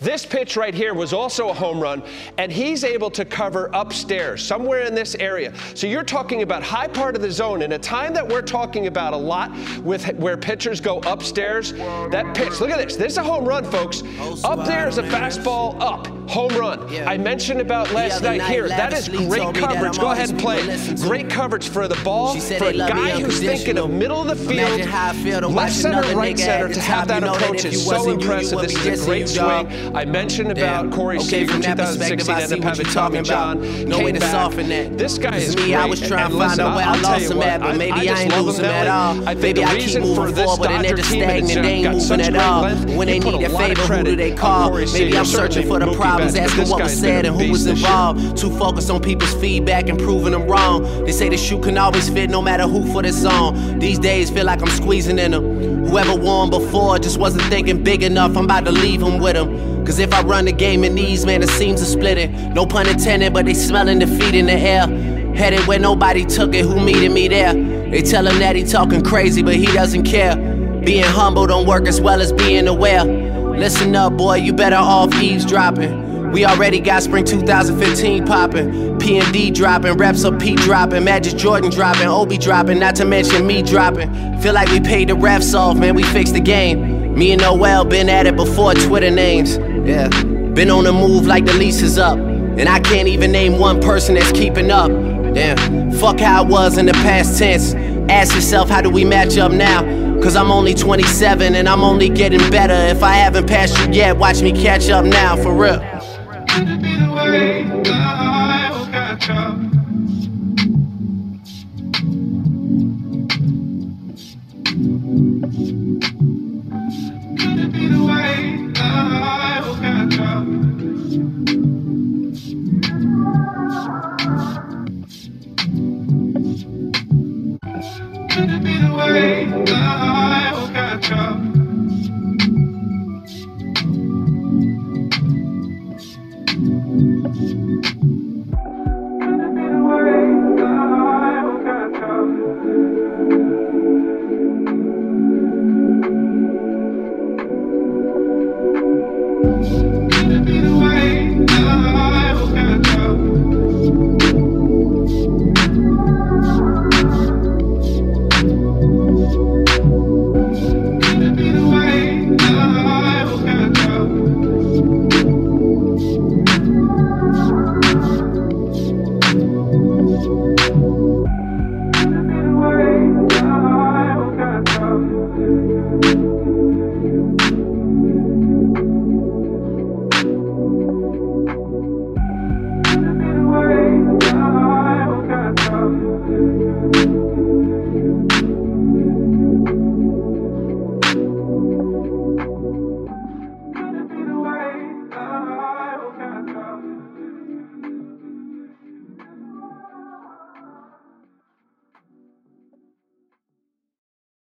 This 0.00 0.26
pitch 0.26 0.56
right 0.56 0.74
here 0.74 0.92
was 0.92 1.12
also 1.12 1.48
a 1.48 1.54
home 1.54 1.80
run, 1.80 2.02
and 2.36 2.52
he's 2.52 2.84
able 2.84 3.10
to 3.10 3.24
cover 3.24 3.70
upstairs, 3.72 4.44
somewhere 4.44 4.80
in 4.80 4.94
this 4.94 5.14
area. 5.14 5.52
So 5.74 5.86
you're 5.86 6.04
talking 6.04 6.42
about 6.42 6.62
high 6.62 6.88
part 6.88 7.16
of 7.16 7.22
the 7.22 7.30
zone 7.30 7.62
in 7.62 7.72
a 7.72 7.78
time 7.78 8.12
that 8.14 8.28
we're 8.28 8.42
talking 8.42 8.86
about 8.86 9.12
a 9.12 9.16
lot 9.16 9.50
with 9.82 10.06
where 10.16 10.36
pitchers 10.36 10.80
go 10.80 10.98
upstairs. 11.00 11.72
That 11.72 12.34
pitch, 12.34 12.60
look 12.60 12.70
at 12.70 12.78
this. 12.78 12.96
This 12.96 13.12
is 13.12 13.18
a 13.18 13.24
home 13.24 13.44
run, 13.44 13.64
folks. 13.64 14.02
Up 14.44 14.66
there 14.66 14.88
is 14.88 14.98
a 14.98 15.02
fastball 15.04 15.80
up, 15.80 16.06
home 16.28 16.54
run. 16.58 16.80
I 17.06 17.16
mentioned 17.16 17.60
about 17.60 17.92
last 17.92 18.22
night 18.22 18.42
here. 18.42 18.68
That 18.68 18.92
is 18.92 19.08
great 19.08 19.54
coverage. 19.54 19.98
Go 19.98 20.10
ahead 20.10 20.30
and 20.30 20.38
play. 20.38 20.60
Great 20.96 21.30
coverage 21.30 21.68
for 21.68 21.88
the 21.88 22.00
ball, 22.04 22.38
for 22.38 22.66
a 22.66 22.76
guy 22.76 23.20
who's 23.20 23.40
thinking 23.40 23.78
of 23.78 23.90
middle 23.90 24.20
of 24.20 24.26
the 24.26 24.36
field, 24.36 25.50
left 25.50 25.74
center, 25.74 26.02
right 26.16 26.38
center, 26.38 26.68
to 26.74 26.80
have 26.80 27.08
that 27.08 27.22
approach 27.22 27.64
is 27.64 27.86
so 27.86 28.10
impressive. 28.10 28.60
This 28.60 28.76
is 28.84 29.02
a 29.02 29.06
great 29.06 29.28
swing. 29.28 29.83
I 29.94 30.04
mentioned 30.04 30.50
about 30.50 30.90
Corey 30.92 31.16
okay, 31.16 31.46
Seager 31.46 31.56
in 31.56 31.62
2016 31.62 32.34
ended 32.34 32.58
up 32.58 32.64
having 32.64 32.86
Tommy 32.86 33.22
John. 33.22 33.60
No 33.88 33.98
way 33.98 34.12
to 34.12 34.20
back. 34.20 34.30
soften 34.30 34.68
that. 34.68 34.96
This 34.96 35.18
guy 35.18 35.36
is 35.36 35.56
me. 35.56 35.62
Great. 35.64 35.74
I 35.74 35.86
was 35.86 36.00
trying 36.00 36.30
to 36.30 36.38
find 36.38 36.60
out 36.60 36.76
where 36.76 36.86
I 36.86 37.00
lost 37.00 37.30
him 37.30 37.42
at, 37.42 37.60
but 37.60 37.76
maybe 37.76 38.08
I, 38.08 38.14
I 38.14 38.22
ain't 38.22 38.36
losing 38.36 38.64
at 38.64 38.86
all. 38.86 39.28
I 39.28 39.34
think 39.34 39.56
the 39.56 39.66
reason 39.66 40.02
for 40.14 40.30
this 40.30 40.56
team 40.58 41.22
and 41.22 41.48
they 41.48 41.84
ain't 41.84 41.92
moving 41.92 42.20
at 42.20 42.36
all. 42.36 42.64
When 42.96 43.08
they 43.08 43.18
need 43.18 43.40
their 43.40 43.50
favor, 43.50 43.82
who 43.82 44.04
do 44.04 44.16
they 44.16 44.34
call? 44.34 44.72
Maybe 44.72 45.16
I'm 45.16 45.24
searching 45.24 45.66
for 45.66 45.78
the 45.78 45.92
problems, 45.94 46.34
asking 46.34 46.68
what 46.68 46.82
was 46.82 46.98
said 46.98 47.26
and 47.26 47.40
who 47.40 47.50
was 47.50 47.66
involved. 47.66 48.36
Too 48.36 48.56
focused 48.58 48.90
on 48.90 49.02
people's 49.02 49.34
feedback 49.34 49.88
and 49.88 49.98
proving 49.98 50.32
them 50.32 50.46
wrong. 50.46 50.82
They 51.04 51.12
say 51.12 51.28
the 51.28 51.36
shoe 51.36 51.60
can 51.60 51.78
always 51.78 52.08
fit 52.08 52.30
no 52.30 52.42
matter 52.42 52.64
who 52.64 52.90
for 52.92 53.02
the 53.02 53.12
song. 53.12 53.78
These 53.78 53.98
days 53.98 54.30
feel 54.30 54.46
like 54.46 54.60
I'm 54.60 54.68
squeezing 54.68 55.18
in 55.18 55.32
them. 55.32 55.84
Whoever 55.86 56.14
won 56.14 56.50
before 56.50 56.98
just 56.98 57.18
wasn't 57.18 57.44
thinking 57.44 57.82
big 57.82 58.02
enough. 58.02 58.36
I'm 58.36 58.44
about 58.44 58.64
to 58.64 58.72
leave 58.72 59.02
him 59.02 59.18
with 59.18 59.36
him. 59.36 59.73
Cause 59.84 59.98
if 59.98 60.14
I 60.14 60.22
run 60.22 60.46
the 60.46 60.52
game 60.52 60.82
in 60.82 60.94
these, 60.94 61.26
man, 61.26 61.40
the 61.40 61.46
seams 61.46 61.82
are 61.82 61.86
splitting. 61.86 62.54
No 62.54 62.66
pun 62.66 62.88
intended, 62.88 63.34
but 63.34 63.44
they 63.44 63.54
smelling 63.54 63.98
defeat 63.98 64.34
in 64.34 64.46
the 64.46 64.52
air. 64.52 64.86
Headed 65.34 65.66
where 65.66 65.78
nobody 65.78 66.24
took 66.24 66.54
it, 66.54 66.64
who 66.64 66.80
meeting 66.80 67.12
me 67.12 67.28
there? 67.28 67.52
They 67.52 68.02
tell 68.02 68.26
him 68.26 68.38
that 68.38 68.56
he 68.56 68.64
talking 68.64 69.02
crazy, 69.02 69.42
but 69.42 69.56
he 69.56 69.66
doesn't 69.66 70.04
care. 70.04 70.36
Being 70.84 71.04
humble 71.04 71.46
don't 71.46 71.66
work 71.66 71.86
as 71.86 72.00
well 72.00 72.20
as 72.20 72.32
being 72.32 72.66
aware. 72.66 73.04
Listen 73.04 73.94
up, 73.94 74.16
boy, 74.16 74.36
you 74.36 74.52
better 74.52 74.76
off 74.76 75.14
eavesdropping. 75.22 76.32
We 76.32 76.44
already 76.44 76.80
got 76.80 77.02
spring 77.02 77.24
2015 77.24 78.26
popping. 78.26 78.72
PND 78.98 79.54
dropping, 79.54 79.92
reps 79.94 80.24
up 80.24 80.40
P 80.40 80.56
dropping, 80.56 81.04
Majid 81.04 81.38
Jordan 81.38 81.70
dropping, 81.70 82.08
OB 82.08 82.40
dropping, 82.40 82.80
not 82.80 82.96
to 82.96 83.04
mention 83.04 83.46
me 83.46 83.62
dropping. 83.62 84.40
Feel 84.40 84.54
like 84.54 84.68
we 84.70 84.80
paid 84.80 85.10
the 85.10 85.14
refs 85.14 85.54
off, 85.54 85.76
man, 85.76 85.94
we 85.94 86.02
fixed 86.02 86.34
the 86.34 86.40
game. 86.40 87.14
Me 87.14 87.30
and 87.30 87.40
Noel 87.40 87.84
been 87.84 88.08
at 88.08 88.26
it 88.26 88.34
before 88.34 88.74
Twitter 88.74 89.10
names. 89.10 89.56
Yeah, 89.84 90.08
been 90.08 90.70
on 90.70 90.84
the 90.84 90.92
move 90.92 91.26
like 91.26 91.44
the 91.44 91.52
lease 91.52 91.82
is 91.82 91.98
up. 91.98 92.16
And 92.16 92.68
I 92.68 92.80
can't 92.80 93.06
even 93.08 93.32
name 93.32 93.58
one 93.58 93.80
person 93.80 94.14
that's 94.14 94.32
keeping 94.32 94.70
up. 94.70 94.90
Damn, 95.34 95.92
fuck 95.92 96.20
how 96.20 96.44
it 96.44 96.48
was 96.48 96.78
in 96.78 96.86
the 96.86 96.92
past 96.92 97.38
tense. 97.38 97.74
Ask 98.08 98.34
yourself, 98.34 98.70
how 98.70 98.80
do 98.80 98.88
we 98.88 99.04
match 99.04 99.36
up 99.36 99.52
now? 99.52 99.82
Cause 100.22 100.36
I'm 100.36 100.50
only 100.50 100.72
27 100.72 101.54
and 101.54 101.68
I'm 101.68 101.82
only 101.82 102.08
getting 102.08 102.38
better. 102.50 102.72
If 102.72 103.02
I 103.02 103.14
haven't 103.14 103.46
passed 103.46 103.78
you 103.78 103.92
yet, 103.92 104.16
watch 104.16 104.40
me 104.40 104.52
catch 104.52 104.88
up 104.88 105.04
now, 105.04 105.36
for 105.36 105.52
real. 105.52 105.80